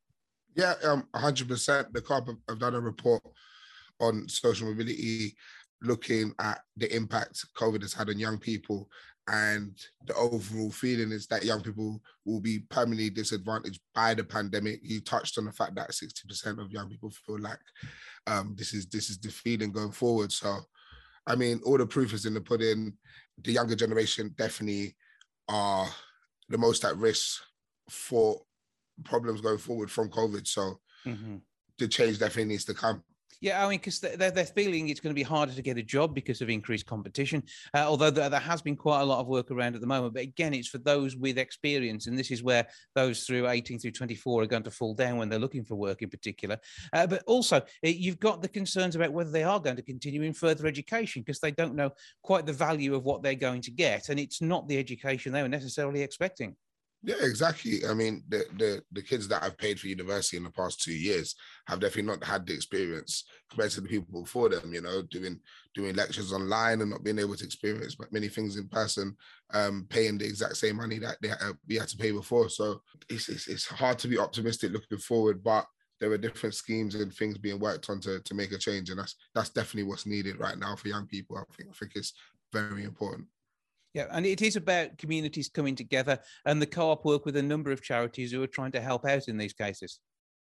Yeah, 0.58 0.74
um, 0.84 1.06
100%. 1.14 1.92
The 1.92 2.02
Co-op 2.02 2.30
have 2.48 2.58
done 2.58 2.74
a 2.74 2.80
report 2.80 3.22
on 4.00 4.28
social 4.28 4.68
mobility, 4.68 5.36
looking 5.82 6.34
at 6.40 6.62
the 6.76 6.94
impact 6.94 7.46
COVID 7.56 7.82
has 7.82 7.94
had 7.94 8.08
on 8.08 8.18
young 8.18 8.38
people. 8.38 8.90
And 9.28 9.78
the 10.06 10.14
overall 10.14 10.72
feeling 10.72 11.12
is 11.12 11.28
that 11.28 11.44
young 11.44 11.60
people 11.60 12.00
will 12.24 12.40
be 12.40 12.60
permanently 12.70 13.08
disadvantaged 13.08 13.80
by 13.94 14.14
the 14.14 14.24
pandemic. 14.24 14.80
You 14.82 15.00
touched 15.00 15.38
on 15.38 15.44
the 15.44 15.52
fact 15.52 15.76
that 15.76 15.90
60% 15.90 16.60
of 16.60 16.72
young 16.72 16.88
people 16.88 17.10
feel 17.10 17.38
like 17.38 17.60
um, 18.26 18.54
this 18.58 18.74
is 18.74 18.86
this 18.86 19.10
is 19.10 19.18
the 19.18 19.28
feeling 19.28 19.70
going 19.70 19.92
forward. 19.92 20.32
So, 20.32 20.56
I 21.26 21.36
mean, 21.36 21.60
all 21.64 21.78
the 21.78 21.86
proof 21.86 22.14
is 22.14 22.26
in 22.26 22.34
the 22.34 22.40
pudding. 22.40 22.94
The 23.44 23.52
younger 23.52 23.76
generation 23.76 24.34
definitely 24.36 24.96
are 25.48 25.86
the 26.48 26.58
most 26.58 26.84
at 26.84 26.96
risk 26.96 27.42
for 27.90 28.40
problems 29.04 29.40
going 29.40 29.58
forward 29.58 29.90
from 29.90 30.10
COVID. 30.10 30.46
So 30.46 30.80
mm-hmm. 31.06 31.36
the 31.78 31.88
change 31.88 32.18
definitely 32.18 32.46
needs 32.46 32.64
to 32.66 32.74
come. 32.74 33.02
Yeah, 33.40 33.64
I 33.64 33.68
mean, 33.68 33.78
because 33.78 34.00
they're, 34.00 34.30
they're 34.32 34.44
feeling 34.44 34.88
it's 34.88 34.98
going 34.98 35.14
to 35.14 35.18
be 35.18 35.22
harder 35.22 35.52
to 35.52 35.62
get 35.62 35.78
a 35.78 35.82
job 35.82 36.14
because 36.14 36.40
of 36.40 36.50
increased 36.50 36.86
competition. 36.86 37.44
Uh, 37.72 37.84
although 37.86 38.10
there, 38.10 38.28
there, 38.28 38.40
has 38.40 38.62
been 38.62 38.74
quite 38.74 39.00
a 39.00 39.04
lot 39.04 39.20
of 39.20 39.28
work 39.28 39.50
around 39.50 39.74
at 39.74 39.80
the 39.80 39.86
moment. 39.86 40.14
But 40.14 40.24
again, 40.24 40.54
it's 40.54 40.68
for 40.68 40.78
those 40.78 41.16
with 41.16 41.38
experience. 41.38 42.08
And 42.08 42.18
this 42.18 42.30
is 42.30 42.42
where 42.42 42.66
those 42.94 43.24
through 43.24 43.48
18 43.48 43.78
through 43.78 43.92
24 43.92 44.42
are 44.42 44.46
going 44.46 44.64
to 44.64 44.70
fall 44.70 44.94
down 44.94 45.18
when 45.18 45.28
they're 45.28 45.38
looking 45.38 45.64
for 45.64 45.76
work 45.76 46.02
in 46.02 46.10
particular. 46.10 46.58
Uh, 46.92 47.06
but 47.06 47.22
also, 47.26 47.62
you've 47.82 48.18
got 48.18 48.42
the 48.42 48.48
concerns 48.48 48.96
about 48.96 49.12
whether 49.12 49.30
they 49.30 49.44
are 49.44 49.60
going 49.60 49.76
to 49.76 49.82
continue 49.82 50.22
in 50.22 50.32
further 50.32 50.66
education 50.66 51.22
because 51.22 51.38
they 51.38 51.52
don't 51.52 51.76
know 51.76 51.90
quite 52.22 52.44
the 52.44 52.52
value 52.52 52.94
of 52.94 53.04
what 53.04 53.22
they're 53.22 53.34
going 53.34 53.62
to 53.62 53.70
get. 53.70 54.08
And 54.08 54.18
it's 54.18 54.42
not 54.42 54.66
the 54.66 54.78
education 54.78 55.32
they 55.32 55.42
were 55.42 55.48
necessarily 55.48 56.02
expecting. 56.02 56.56
Yeah, 57.02 57.14
exactly. 57.20 57.86
I 57.88 57.94
mean, 57.94 58.24
the, 58.28 58.44
the 58.56 58.82
the 58.90 59.02
kids 59.02 59.28
that 59.28 59.44
I've 59.44 59.56
paid 59.56 59.78
for 59.78 59.86
university 59.86 60.36
in 60.36 60.42
the 60.42 60.50
past 60.50 60.82
two 60.82 60.92
years 60.92 61.36
have 61.68 61.78
definitely 61.78 62.10
not 62.10 62.24
had 62.24 62.44
the 62.44 62.54
experience 62.54 63.24
compared 63.48 63.70
to 63.72 63.80
the 63.80 63.88
people 63.88 64.22
before 64.22 64.48
them. 64.48 64.74
You 64.74 64.80
know, 64.80 65.02
doing 65.02 65.38
doing 65.74 65.94
lectures 65.94 66.32
online 66.32 66.80
and 66.80 66.90
not 66.90 67.04
being 67.04 67.20
able 67.20 67.36
to 67.36 67.44
experience 67.44 67.96
many 68.10 68.26
things 68.28 68.56
in 68.56 68.68
person, 68.68 69.16
um, 69.54 69.86
paying 69.88 70.18
the 70.18 70.24
exact 70.26 70.56
same 70.56 70.76
money 70.76 70.98
that 70.98 71.18
they 71.22 71.30
uh, 71.30 71.52
we 71.68 71.76
had 71.76 71.86
to 71.88 71.96
pay 71.96 72.10
before. 72.10 72.48
So 72.48 72.82
it's, 73.08 73.28
it's 73.28 73.46
it's 73.46 73.66
hard 73.66 74.00
to 74.00 74.08
be 74.08 74.18
optimistic 74.18 74.72
looking 74.72 74.98
forward, 74.98 75.44
but 75.44 75.66
there 76.00 76.10
are 76.10 76.18
different 76.18 76.56
schemes 76.56 76.96
and 76.96 77.14
things 77.14 77.38
being 77.38 77.60
worked 77.60 77.88
on 77.90 78.00
to 78.00 78.20
to 78.20 78.34
make 78.34 78.50
a 78.50 78.58
change, 78.58 78.90
and 78.90 78.98
that's 78.98 79.14
that's 79.36 79.50
definitely 79.50 79.84
what's 79.88 80.04
needed 80.06 80.40
right 80.40 80.58
now 80.58 80.74
for 80.74 80.88
young 80.88 81.06
people. 81.06 81.38
I 81.38 81.44
think 81.54 81.68
I 81.70 81.72
think 81.74 81.92
it's 81.94 82.12
very 82.52 82.82
important. 82.82 83.28
Yeah, 83.94 84.06
and 84.10 84.26
it 84.26 84.42
is 84.42 84.56
about 84.56 84.98
communities 84.98 85.48
coming 85.48 85.74
together, 85.74 86.18
and 86.44 86.60
the 86.60 86.66
co-op 86.66 87.04
work 87.04 87.24
with 87.24 87.36
a 87.36 87.42
number 87.42 87.72
of 87.72 87.82
charities 87.82 88.32
who 88.32 88.42
are 88.42 88.48
trying 88.48 88.72
to 88.72 88.80
help 88.80 89.04
out 89.06 89.28
in 89.28 89.38
these 89.38 89.54
cases. 89.54 90.00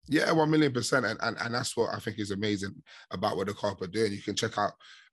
Yeah, 0.08 0.30
one 0.32 0.50
million 0.50 0.72
percent, 0.72 1.06
and, 1.06 1.18
and 1.22 1.36
and 1.40 1.54
that's 1.54 1.76
what 1.76 1.94
I 1.94 1.98
think 1.98 2.18
is 2.18 2.30
amazing 2.30 2.74
about 3.10 3.36
what 3.36 3.46
the 3.46 3.54
co-op 3.54 3.82
are 3.82 3.86
doing. 3.86 4.12
You 4.12 4.22
can 4.22 4.36
check 4.36 4.58
out 4.58 4.72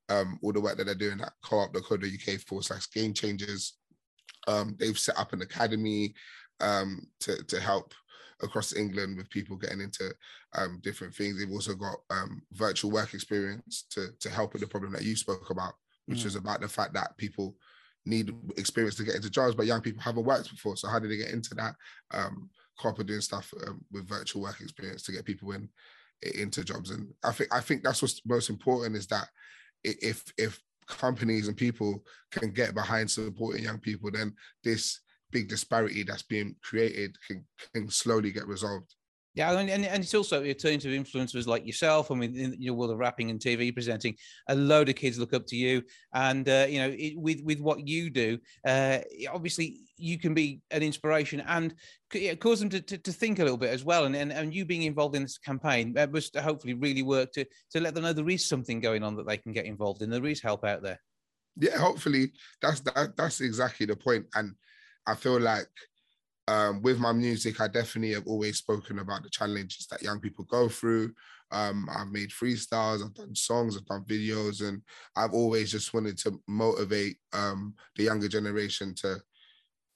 um, 0.09 0.39
all 0.41 0.51
the 0.51 0.61
work 0.61 0.77
that 0.77 0.85
they're 0.85 0.95
doing 0.95 1.21
at 1.21 1.33
co-op.co.uk 1.43 2.39
forward 2.41 2.63
slash 2.63 2.91
game 2.91 3.13
changers. 3.13 3.73
Um, 4.47 4.75
they've 4.79 4.97
set 4.97 5.17
up 5.17 5.33
an 5.33 5.41
academy 5.41 6.13
um, 6.59 7.07
to 7.21 7.43
to 7.43 7.59
help 7.59 7.93
across 8.41 8.75
England 8.75 9.17
with 9.17 9.29
people 9.29 9.57
getting 9.57 9.81
into 9.81 10.13
um, 10.55 10.79
different 10.81 11.13
things. 11.13 11.37
They've 11.37 11.51
also 11.51 11.75
got 11.75 11.97
um, 12.09 12.41
virtual 12.53 12.91
work 12.91 13.13
experience 13.13 13.85
to 13.91 14.09
to 14.19 14.29
help 14.29 14.53
with 14.53 14.61
the 14.61 14.67
problem 14.67 14.93
that 14.93 15.03
you 15.03 15.15
spoke 15.15 15.49
about, 15.49 15.73
which 16.07 16.19
mm. 16.19 16.25
is 16.25 16.35
about 16.35 16.61
the 16.61 16.67
fact 16.67 16.93
that 16.93 17.17
people 17.17 17.55
need 18.05 18.33
experience 18.57 18.95
to 18.95 19.03
get 19.03 19.15
into 19.15 19.29
jobs, 19.29 19.55
but 19.55 19.65
young 19.65 19.81
people 19.81 20.01
haven't 20.01 20.25
worked 20.25 20.49
before. 20.49 20.77
So 20.77 20.87
how 20.87 20.99
do 20.99 21.07
they 21.07 21.17
get 21.17 21.31
into 21.31 21.53
that? 21.55 21.75
Um, 22.11 22.49
corporate 22.79 23.07
doing 23.07 23.21
stuff 23.21 23.53
um, 23.67 23.81
with 23.91 24.07
virtual 24.07 24.41
work 24.41 24.61
experience 24.61 25.03
to 25.03 25.11
get 25.11 25.25
people 25.25 25.51
in 25.51 25.69
into 26.35 26.63
jobs, 26.63 26.91
and 26.91 27.13
I 27.23 27.31
think 27.31 27.53
I 27.53 27.61
think 27.61 27.83
that's 27.83 28.01
what's 28.01 28.21
most 28.25 28.49
important 28.49 28.95
is 28.95 29.07
that 29.07 29.27
if 29.83 30.23
if 30.37 30.59
companies 30.87 31.47
and 31.47 31.55
people 31.55 32.03
can 32.31 32.51
get 32.51 32.73
behind 32.73 33.09
supporting 33.09 33.63
young 33.63 33.79
people, 33.79 34.11
then 34.11 34.33
this 34.63 34.99
big 35.31 35.47
disparity 35.47 36.03
that's 36.03 36.23
being 36.23 36.55
created 36.63 37.15
can, 37.27 37.45
can 37.73 37.89
slowly 37.89 38.31
get 38.31 38.47
resolved. 38.47 38.95
Yeah, 39.39 39.57
and, 39.57 39.69
and, 39.69 39.85
and 39.85 40.03
it's 40.03 40.13
also 40.13 40.43
a 40.43 40.53
turn 40.53 40.79
to 40.79 40.89
influencers 40.89 41.47
like 41.47 41.65
yourself. 41.65 42.11
I 42.11 42.15
mean, 42.15 42.35
in 42.35 42.61
your 42.61 42.73
world 42.73 42.91
of 42.91 42.97
rapping 42.97 43.29
and 43.29 43.39
TV 43.39 43.73
presenting, 43.73 44.17
a 44.49 44.55
load 44.55 44.89
of 44.89 44.95
kids 44.95 45.17
look 45.17 45.33
up 45.33 45.45
to 45.47 45.55
you, 45.55 45.81
and 46.13 46.49
uh, 46.49 46.65
you 46.67 46.79
know, 46.79 46.93
it, 46.93 47.17
with 47.17 47.39
with 47.45 47.61
what 47.61 47.87
you 47.87 48.09
do, 48.09 48.37
uh, 48.67 48.97
obviously 49.31 49.79
you 49.95 50.19
can 50.19 50.33
be 50.33 50.59
an 50.71 50.83
inspiration 50.83 51.41
and 51.47 51.73
cause 52.41 52.59
them 52.59 52.67
to, 52.67 52.81
to, 52.81 52.97
to, 52.97 53.13
think 53.13 53.39
a 53.39 53.43
little 53.43 53.55
bit 53.55 53.69
as 53.69 53.85
well. 53.85 54.03
And, 54.03 54.13
and 54.13 54.33
and 54.33 54.53
you 54.53 54.65
being 54.65 54.83
involved 54.83 55.15
in 55.15 55.21
this 55.21 55.37
campaign 55.37 55.97
uh, 55.97 56.07
must 56.11 56.35
hopefully 56.35 56.73
really 56.73 57.03
work 57.03 57.31
to 57.31 57.45
to 57.71 57.79
let 57.79 57.95
them 57.95 58.03
know 58.03 58.11
there 58.11 58.27
is 58.27 58.45
something 58.45 58.81
going 58.81 59.03
on 59.03 59.15
that 59.15 59.25
they 59.25 59.37
can 59.37 59.53
get 59.53 59.63
involved 59.63 60.01
in. 60.01 60.09
There 60.09 60.25
is 60.25 60.41
help 60.41 60.65
out 60.65 60.81
there. 60.81 60.99
Yeah, 61.55 61.77
hopefully 61.77 62.33
that's 62.61 62.81
that, 62.81 63.15
that's 63.15 63.39
exactly 63.39 63.85
the 63.85 63.95
point, 63.95 64.25
and 64.35 64.53
I 65.07 65.15
feel 65.15 65.39
like 65.39 65.69
um, 66.49 66.81
with 66.81 66.97
my 66.97 67.11
music, 67.11 67.61
I 67.61 67.67
definitely 67.67 68.15
have 68.15 68.25
always 68.25 68.57
spoken 68.57 68.97
about 68.97 69.21
the 69.21 69.29
challenges 69.29 69.85
that 69.91 70.01
young 70.01 70.19
people 70.19 70.45
go 70.45 70.67
through. 70.67 71.13
Um, 71.51 71.87
I've 71.95 72.07
made 72.07 72.31
freestyles, 72.31 73.05
I've 73.05 73.13
done 73.13 73.35
songs, 73.35 73.77
I've 73.77 73.85
done 73.85 74.03
videos, 74.05 74.67
and 74.67 74.81
I've 75.15 75.33
always 75.33 75.71
just 75.71 75.93
wanted 75.93 76.17
to 76.19 76.41
motivate 76.47 77.17
um, 77.33 77.75
the 77.95 78.03
younger 78.05 78.27
generation 78.27 78.95
to 78.95 79.17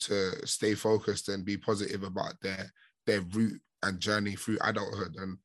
to 0.02 0.46
stay 0.46 0.76
focused 0.76 1.30
and 1.30 1.46
be 1.46 1.58
positive 1.58 2.04
about 2.04 2.40
their 2.42 2.72
their 3.08 3.22
route 3.22 3.60
and 3.82 4.00
journey 4.00 4.36
through 4.36 4.60
adulthood. 4.62 5.16
And 5.18 5.38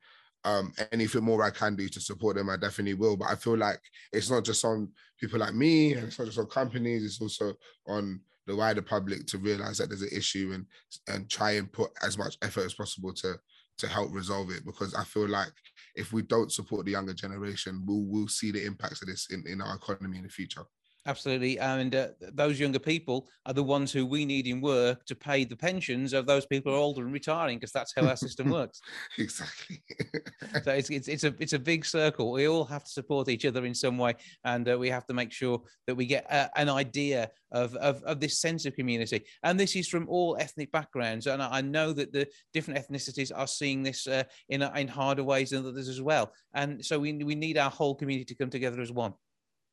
um, 0.45 0.75
anything 0.93 1.25
more 1.25 1.43
I 1.43 1.51
can 1.51 1.75
do 1.75 1.89
to 1.89 2.01
support 2.01 2.37
them, 2.37 2.51
I 2.51 2.59
definitely 2.59 2.95
will. 2.95 3.17
But 3.17 3.31
I 3.31 3.35
feel 3.35 3.57
like 3.57 3.81
it's 4.13 4.31
not 4.31 4.45
just 4.45 4.63
on 4.63 4.91
people 5.19 5.39
like 5.39 5.55
me, 5.55 5.95
and 5.95 6.09
it's 6.09 6.19
not 6.19 6.27
just 6.27 6.39
on 6.39 6.47
companies. 6.49 7.03
It's 7.03 7.21
also 7.23 7.55
on 7.87 8.21
the 8.49 8.57
wider 8.57 8.83
public 8.83 9.27
to 9.27 9.39
realize 9.39 9.79
that 9.79 9.91
there's 9.91 10.03
an 10.03 10.09
issue 10.11 10.53
and 10.55 10.67
and 11.07 11.31
try 11.31 11.53
and 11.53 11.71
put 11.73 11.91
as 12.03 12.19
much 12.19 12.37
effort 12.43 12.65
as 12.65 12.75
possible 12.75 13.13
to 13.13 13.35
to 13.77 13.87
help 13.87 14.13
resolve 14.13 14.51
it 14.51 14.65
because 14.65 14.95
I 14.95 15.05
feel 15.05 15.29
like 15.29 15.53
if 15.95 16.13
we 16.13 16.23
don't 16.23 16.51
support 16.51 16.85
the 16.85 16.93
younger 16.93 17.15
generation, 17.15 17.85
we'll 17.87 18.05
we'll 18.07 18.29
see 18.29 18.51
the 18.51 18.65
impacts 18.65 19.03
of 19.03 19.09
this 19.09 19.29
in, 19.31 19.45
in 19.47 19.61
our 19.61 19.77
economy 19.77 20.19
in 20.19 20.25
the 20.25 20.31
future. 20.31 20.63
Absolutely. 21.09 21.59
And 21.59 21.95
uh, 21.95 22.09
those 22.21 22.61
younger 22.61 22.79
people 22.79 23.31
are 23.47 23.55
the 23.55 23.63
ones 23.63 23.91
who 23.91 24.05
we 24.05 24.27
need 24.27 24.47
in 24.47 24.61
work 24.61 25.07
to 25.07 25.15
pay 25.15 25.43
the 25.43 25.57
pensions 25.57 26.13
of 26.13 26.27
those 26.27 26.45
people 26.45 26.71
who 26.71 26.77
are 26.77 26.83
older 26.83 27.03
and 27.03 27.15
retiring, 27.15 27.57
because 27.57 27.73
that's 27.73 27.95
how 27.97 28.07
our 28.07 28.15
system 28.15 28.51
works. 28.59 28.83
exactly. 29.17 29.83
so 30.63 30.71
it's, 30.73 30.91
it's, 30.91 31.09
it's, 31.09 31.25
a, 31.25 31.35
it's 31.39 31.55
a 31.55 31.59
big 31.59 31.87
circle. 31.87 32.31
We 32.31 32.47
all 32.47 32.67
have 32.67 32.85
to 32.85 32.91
support 32.91 33.31
each 33.31 33.47
other 33.47 33.65
in 33.65 33.75
some 33.75 33.97
way. 33.97 34.17
And 34.45 34.69
uh, 34.69 34.79
we 34.79 34.91
have 34.91 35.07
to 35.07 35.15
make 35.15 35.33
sure 35.33 35.63
that 35.87 35.95
we 35.95 36.05
get 36.05 36.31
uh, 36.31 36.49
an 36.57 36.69
idea 36.69 37.31
of, 37.53 37.75
of, 37.77 38.03
of 38.03 38.21
this 38.21 38.39
sense 38.39 38.67
of 38.67 38.75
community. 38.75 39.25
And 39.43 39.59
this 39.59 39.77
is 39.77 39.89
from 39.89 40.07
all 40.11 40.37
ethnic 40.39 40.71
backgrounds. 40.73 41.27
And 41.27 41.43
I 41.43 41.63
know 41.63 41.95
that 41.95 42.13
the 42.13 42.29
different 42.53 42.87
ethnicities 42.87 43.33
are 43.35 43.47
seeing 43.47 43.83
this 43.83 44.07
uh, 44.07 44.25
in, 44.51 44.61
in 44.61 44.89
harder 44.89 45.25
ways 45.25 45.51
than 45.51 45.67
others 45.67 45.89
as 45.89 46.03
well. 46.03 46.35
And 46.53 46.85
so 46.85 46.99
we, 46.99 47.15
we 47.15 47.35
need 47.35 47.57
our 47.57 47.71
whole 47.71 47.95
community 47.95 48.27
to 48.27 48.35
come 48.35 48.51
together 48.51 48.83
as 48.83 48.93
one. 48.93 49.15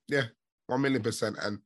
Yeah, 0.08 0.28
one 0.68 0.82
million 0.82 1.02
percent. 1.02 1.38
And 1.42 1.60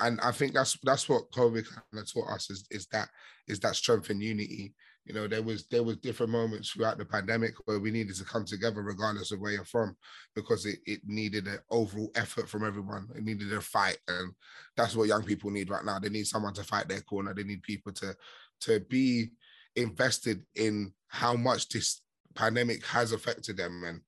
and 0.00 0.20
I 0.20 0.32
think 0.32 0.54
that's 0.54 0.78
that's 0.82 1.08
what 1.08 1.30
COVID 1.32 1.66
kind 1.68 2.02
of 2.02 2.12
taught 2.12 2.30
us 2.30 2.50
is 2.50 2.66
is 2.70 2.86
that 2.92 3.08
is 3.46 3.60
that 3.60 3.76
strength 3.76 4.10
and 4.10 4.22
unity. 4.22 4.74
You 5.06 5.14
know, 5.14 5.26
there 5.26 5.42
was 5.42 5.66
there 5.68 5.82
was 5.82 5.96
different 5.96 6.30
moments 6.30 6.70
throughout 6.70 6.98
the 6.98 7.04
pandemic 7.04 7.54
where 7.64 7.80
we 7.80 7.90
needed 7.90 8.14
to 8.16 8.24
come 8.24 8.44
together 8.44 8.82
regardless 8.82 9.32
of 9.32 9.40
where 9.40 9.52
you're 9.52 9.64
from, 9.64 9.96
because 10.34 10.66
it, 10.66 10.78
it 10.84 11.00
needed 11.04 11.46
an 11.48 11.58
overall 11.70 12.10
effort 12.14 12.48
from 12.48 12.64
everyone. 12.64 13.08
It 13.16 13.24
needed 13.24 13.52
a 13.52 13.60
fight. 13.60 13.98
And 14.08 14.32
that's 14.76 14.94
what 14.94 15.08
young 15.08 15.24
people 15.24 15.50
need 15.50 15.70
right 15.70 15.84
now. 15.84 15.98
They 15.98 16.10
need 16.10 16.26
someone 16.26 16.54
to 16.54 16.64
fight 16.64 16.88
their 16.88 17.00
corner. 17.00 17.34
They 17.34 17.44
need 17.44 17.62
people 17.62 17.92
to 17.94 18.14
to 18.62 18.80
be 18.80 19.30
invested 19.74 20.44
in 20.54 20.92
how 21.08 21.34
much 21.34 21.68
this 21.68 22.02
pandemic 22.34 22.84
has 22.86 23.12
affected 23.12 23.56
them 23.56 23.82
and 23.84 24.00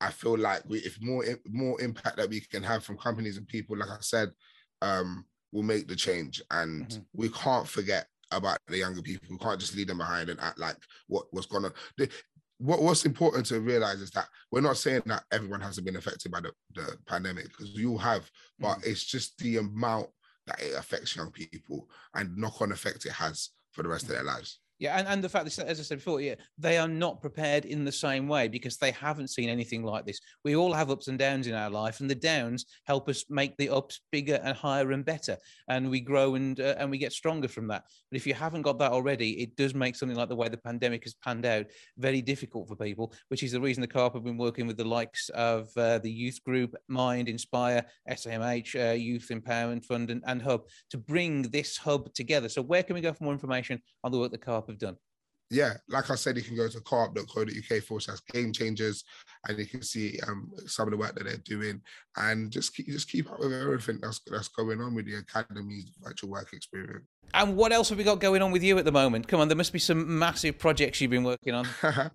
I 0.00 0.10
feel 0.10 0.36
like 0.36 0.62
we, 0.68 0.78
if 0.78 1.00
more 1.00 1.24
more 1.50 1.80
impact 1.80 2.16
that 2.16 2.28
we 2.28 2.40
can 2.40 2.62
have 2.62 2.84
from 2.84 2.98
companies 2.98 3.36
and 3.36 3.46
people, 3.46 3.76
like 3.76 3.90
I 3.90 3.98
said, 4.00 4.30
um, 4.82 5.24
will 5.52 5.62
make 5.62 5.88
the 5.88 5.96
change. 5.96 6.42
And 6.50 6.88
mm-hmm. 6.88 7.02
we 7.14 7.28
can't 7.30 7.66
forget 7.66 8.06
about 8.30 8.58
the 8.68 8.78
younger 8.78 9.02
people. 9.02 9.28
We 9.30 9.38
can't 9.38 9.60
just 9.60 9.76
leave 9.76 9.86
them 9.86 9.98
behind 9.98 10.28
and 10.28 10.40
act 10.40 10.58
like 10.58 10.76
what 11.06 11.32
was 11.32 11.46
gonna. 11.46 11.72
The, 11.96 12.08
what, 12.58 12.82
what's 12.82 13.04
important 13.04 13.46
to 13.46 13.60
realize 13.60 14.00
is 14.00 14.10
that 14.12 14.28
we're 14.50 14.60
not 14.60 14.76
saying 14.76 15.02
that 15.06 15.24
everyone 15.32 15.60
hasn't 15.60 15.86
been 15.86 15.96
affected 15.96 16.30
by 16.30 16.40
the, 16.40 16.52
the 16.74 16.96
pandemic 17.06 17.48
because 17.48 17.70
you 17.70 17.98
have, 17.98 18.30
but 18.58 18.78
mm-hmm. 18.78 18.90
it's 18.90 19.04
just 19.04 19.36
the 19.38 19.58
amount 19.58 20.06
that 20.46 20.60
it 20.60 20.74
affects 20.76 21.16
young 21.16 21.30
people 21.30 21.88
and 22.14 22.36
knock 22.36 22.60
on 22.60 22.72
effect 22.72 23.06
it 23.06 23.12
has 23.12 23.50
for 23.72 23.82
the 23.82 23.88
rest 23.88 24.04
mm-hmm. 24.04 24.12
of 24.12 24.24
their 24.24 24.34
lives. 24.34 24.60
Yeah, 24.80 24.98
and, 24.98 25.06
and 25.06 25.22
the 25.22 25.28
fact 25.28 25.44
that, 25.44 25.66
as 25.66 25.78
I 25.78 25.82
said 25.84 25.98
before, 25.98 26.20
yeah, 26.20 26.34
they 26.58 26.78
are 26.78 26.88
not 26.88 27.20
prepared 27.20 27.64
in 27.64 27.84
the 27.84 27.92
same 27.92 28.26
way 28.26 28.48
because 28.48 28.76
they 28.76 28.90
haven't 28.90 29.30
seen 29.30 29.48
anything 29.48 29.84
like 29.84 30.04
this. 30.04 30.20
We 30.44 30.56
all 30.56 30.72
have 30.72 30.90
ups 30.90 31.06
and 31.06 31.18
downs 31.18 31.46
in 31.46 31.54
our 31.54 31.70
life, 31.70 32.00
and 32.00 32.10
the 32.10 32.14
downs 32.16 32.66
help 32.84 33.08
us 33.08 33.24
make 33.30 33.56
the 33.56 33.68
ups 33.68 34.00
bigger 34.10 34.40
and 34.42 34.56
higher 34.56 34.90
and 34.90 35.04
better, 35.04 35.36
and 35.68 35.90
we 35.90 36.00
grow 36.00 36.34
and 36.34 36.58
uh, 36.58 36.74
and 36.78 36.90
we 36.90 36.98
get 36.98 37.12
stronger 37.12 37.46
from 37.46 37.68
that. 37.68 37.84
But 38.10 38.16
if 38.16 38.26
you 38.26 38.34
haven't 38.34 38.62
got 38.62 38.78
that 38.80 38.90
already, 38.90 39.40
it 39.42 39.54
does 39.56 39.74
make 39.74 39.94
something 39.94 40.18
like 40.18 40.28
the 40.28 40.36
way 40.36 40.48
the 40.48 40.56
pandemic 40.56 41.04
has 41.04 41.14
panned 41.14 41.46
out 41.46 41.66
very 41.96 42.20
difficult 42.20 42.68
for 42.68 42.74
people, 42.74 43.12
which 43.28 43.44
is 43.44 43.52
the 43.52 43.60
reason 43.60 43.80
the 43.80 43.86
Co-op 43.86 44.14
have 44.14 44.24
been 44.24 44.36
working 44.36 44.66
with 44.66 44.76
the 44.76 44.84
likes 44.84 45.28
of 45.30 45.68
uh, 45.76 45.98
the 45.98 46.10
youth 46.10 46.42
group, 46.44 46.74
Mind, 46.88 47.28
Inspire, 47.28 47.86
SMH, 48.10 48.90
uh, 48.90 48.94
Youth 48.94 49.28
Empowerment 49.30 49.84
Fund, 49.84 50.10
and, 50.10 50.22
and 50.26 50.42
Hub 50.42 50.62
to 50.90 50.98
bring 50.98 51.42
this 51.42 51.76
hub 51.76 52.12
together. 52.12 52.48
So, 52.48 52.60
where 52.60 52.82
can 52.82 52.94
we 52.94 53.00
go 53.00 53.12
for 53.12 53.22
more 53.22 53.32
information 53.32 53.80
on 54.02 54.10
the 54.10 54.18
work 54.18 54.32
the 54.32 54.38
Co-op 54.64 54.68
have 54.68 54.78
done? 54.78 54.96
Yeah, 55.50 55.74
like 55.88 56.10
I 56.10 56.14
said, 56.14 56.36
you 56.36 56.42
can 56.42 56.56
go 56.56 56.68
to 56.68 56.80
co-op.co.uk 56.80 57.82
forward 57.82 58.00
slash 58.00 58.18
game 58.32 58.52
changers 58.52 59.04
and 59.46 59.58
you 59.58 59.66
can 59.66 59.82
see 59.82 60.18
um, 60.26 60.50
some 60.66 60.88
of 60.88 60.92
the 60.92 60.96
work 60.96 61.14
that 61.14 61.24
they're 61.24 61.36
doing 61.36 61.80
and 62.16 62.50
just 62.50 62.74
keep 62.74 62.86
just 62.86 63.10
keep 63.10 63.30
up 63.30 63.38
with 63.38 63.52
everything 63.52 63.98
that's 64.00 64.20
that's 64.26 64.48
going 64.48 64.80
on 64.80 64.94
with 64.94 65.06
the 65.06 65.16
academy's 65.16 65.92
virtual 66.02 66.30
work 66.30 66.52
experience. 66.52 67.04
And 67.34 67.56
what 67.56 67.72
else 67.72 67.90
have 67.90 67.98
we 67.98 68.04
got 68.04 68.20
going 68.20 68.42
on 68.42 68.52
with 68.52 68.62
you 68.62 68.78
at 68.78 68.84
the 68.84 68.92
moment? 68.92 69.28
Come 69.28 69.40
on, 69.40 69.48
there 69.48 69.56
must 69.56 69.72
be 69.72 69.78
some 69.78 70.18
massive 70.18 70.58
projects 70.58 71.00
you've 71.00 71.10
been 71.10 71.24
working 71.24 71.54
on. 71.54 71.66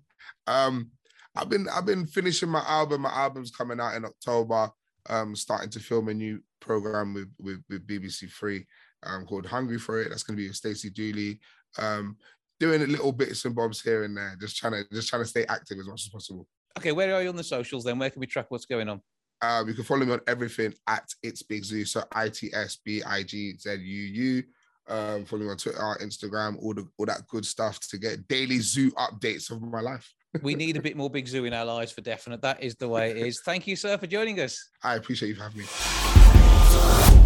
um, 0.46 0.90
I've 1.36 1.48
been 1.48 1.68
I've 1.68 1.86
been 1.86 2.06
finishing 2.06 2.48
my 2.48 2.64
album. 2.66 3.02
My 3.02 3.12
album's 3.12 3.52
coming 3.52 3.80
out 3.80 3.94
in 3.94 4.04
October. 4.04 4.70
Um, 5.08 5.34
starting 5.34 5.70
to 5.70 5.80
film 5.80 6.08
a 6.08 6.14
new 6.14 6.42
program 6.60 7.14
with 7.14 7.30
with, 7.38 7.62
with 7.70 7.86
BBC 7.86 8.30
Three 8.32 8.66
um, 9.04 9.24
called 9.24 9.46
Hungry 9.46 9.78
for 9.78 10.00
It. 10.00 10.10
That's 10.10 10.24
going 10.24 10.36
to 10.36 10.42
be 10.42 10.48
with 10.48 10.56
Stacey 10.56 10.90
Dooley. 10.90 11.40
Um, 11.78 12.16
doing 12.60 12.82
a 12.82 12.86
little 12.86 13.10
bits 13.10 13.44
and 13.46 13.54
bobs 13.54 13.80
here 13.80 14.04
and 14.04 14.16
there, 14.16 14.36
just 14.38 14.56
trying 14.56 14.74
to 14.74 14.84
just 14.92 15.08
trying 15.08 15.22
to 15.22 15.28
stay 15.28 15.44
active 15.46 15.78
as 15.78 15.88
much 15.88 16.02
as 16.02 16.08
possible. 16.10 16.46
Okay, 16.78 16.92
where 16.92 17.12
are 17.14 17.22
you 17.22 17.28
on 17.30 17.36
the 17.36 17.42
socials 17.42 17.82
then? 17.82 17.98
Where 17.98 18.10
can 18.10 18.20
we 18.20 18.26
track 18.26 18.46
what's 18.50 18.66
going 18.66 18.88
on? 18.88 19.00
Uh, 19.42 19.64
you 19.66 19.74
can 19.74 19.84
follow 19.84 20.04
me 20.04 20.12
on 20.12 20.20
everything 20.28 20.74
at 20.86 21.08
It's 21.22 21.42
Big 21.42 21.62
Zuu. 21.62 21.88
So 21.88 22.04
I 22.12 22.28
T 22.28 22.50
S 22.52 22.78
B 22.84 23.02
I 23.02 23.22
G 23.22 23.56
Z 23.56 23.74
U 23.74 23.76
U. 23.78 24.42
Um, 24.88 25.24
follow 25.24 25.42
me 25.42 25.48
on 25.48 25.56
Twitter, 25.56 25.78
Instagram, 26.02 26.62
all 26.62 26.74
the 26.74 26.86
all 26.98 27.06
that 27.06 27.26
good 27.26 27.46
stuff 27.46 27.80
to 27.88 27.98
get 27.98 28.28
daily 28.28 28.58
zoo 28.58 28.90
updates 28.92 29.50
of 29.50 29.62
my 29.62 29.80
life. 29.80 30.12
we 30.42 30.54
need 30.54 30.76
a 30.76 30.82
bit 30.82 30.96
more 30.96 31.10
Big 31.10 31.26
Zuu 31.26 31.46
in 31.46 31.54
our 31.54 31.64
lives 31.64 31.90
for 31.90 32.02
definite. 32.02 32.42
That 32.42 32.62
is 32.62 32.76
the 32.76 32.88
way 32.88 33.10
it 33.10 33.16
is. 33.16 33.40
Thank 33.40 33.66
you, 33.66 33.74
sir, 33.74 33.96
for 33.96 34.06
joining 34.06 34.38
us. 34.40 34.68
I 34.82 34.94
appreciate 34.96 35.30
you 35.30 35.34
for 35.34 35.42
having 35.44 35.60
me. 35.62 37.19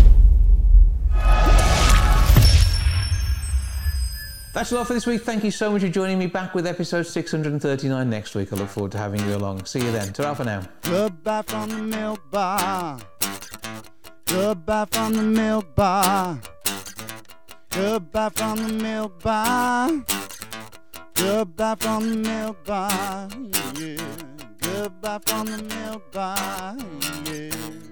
That's 4.55 4.71
a 4.71 4.77
lot 4.77 4.87
for 4.87 4.95
this 4.95 5.05
week. 5.05 5.23
Thank 5.23 5.43
you 5.43 5.51
so 5.51 5.73
much 5.73 5.83
for 5.83 5.89
joining 5.89 6.17
me 6.17 6.29
back 6.29 6.55
with 6.55 6.65
episode 6.65 7.03
639 7.03 8.09
next 8.09 8.37
week. 8.37 8.53
I 8.53 8.57
look 8.57 8.69
forward 8.69 8.93
to 8.93 8.99
having 8.99 9.21
you 9.29 9.35
along. 9.35 9.65
See 9.65 9.81
you 9.81 9.91
then. 9.91 10.13
Ta 10.13 10.33
for 10.33 10.45
now. 10.45 10.63
Goodbye 10.83 11.43
from 11.43 11.71
the 11.71 11.79
milk 11.79 12.21
bar. 12.31 13.01
Goodbye 14.27 14.87
from 14.93 15.13
the 15.15 15.23
milk 15.25 15.75
bar. 15.75 16.41
Goodbye 17.71 18.29
from 18.29 18.57
the 18.59 18.73
milk 18.75 19.21
bar. 19.25 19.91
Goodbye 21.15 21.75
from 21.81 22.11
the 22.11 22.17
milk 22.17 22.65
bar. 22.65 23.29
Yeah. 23.77 23.97
Goodbye 24.61 25.19
from 25.27 25.47
the 25.47 25.63
milk 25.65 26.13
bar. 26.13 26.77
Yeah. 27.27 27.84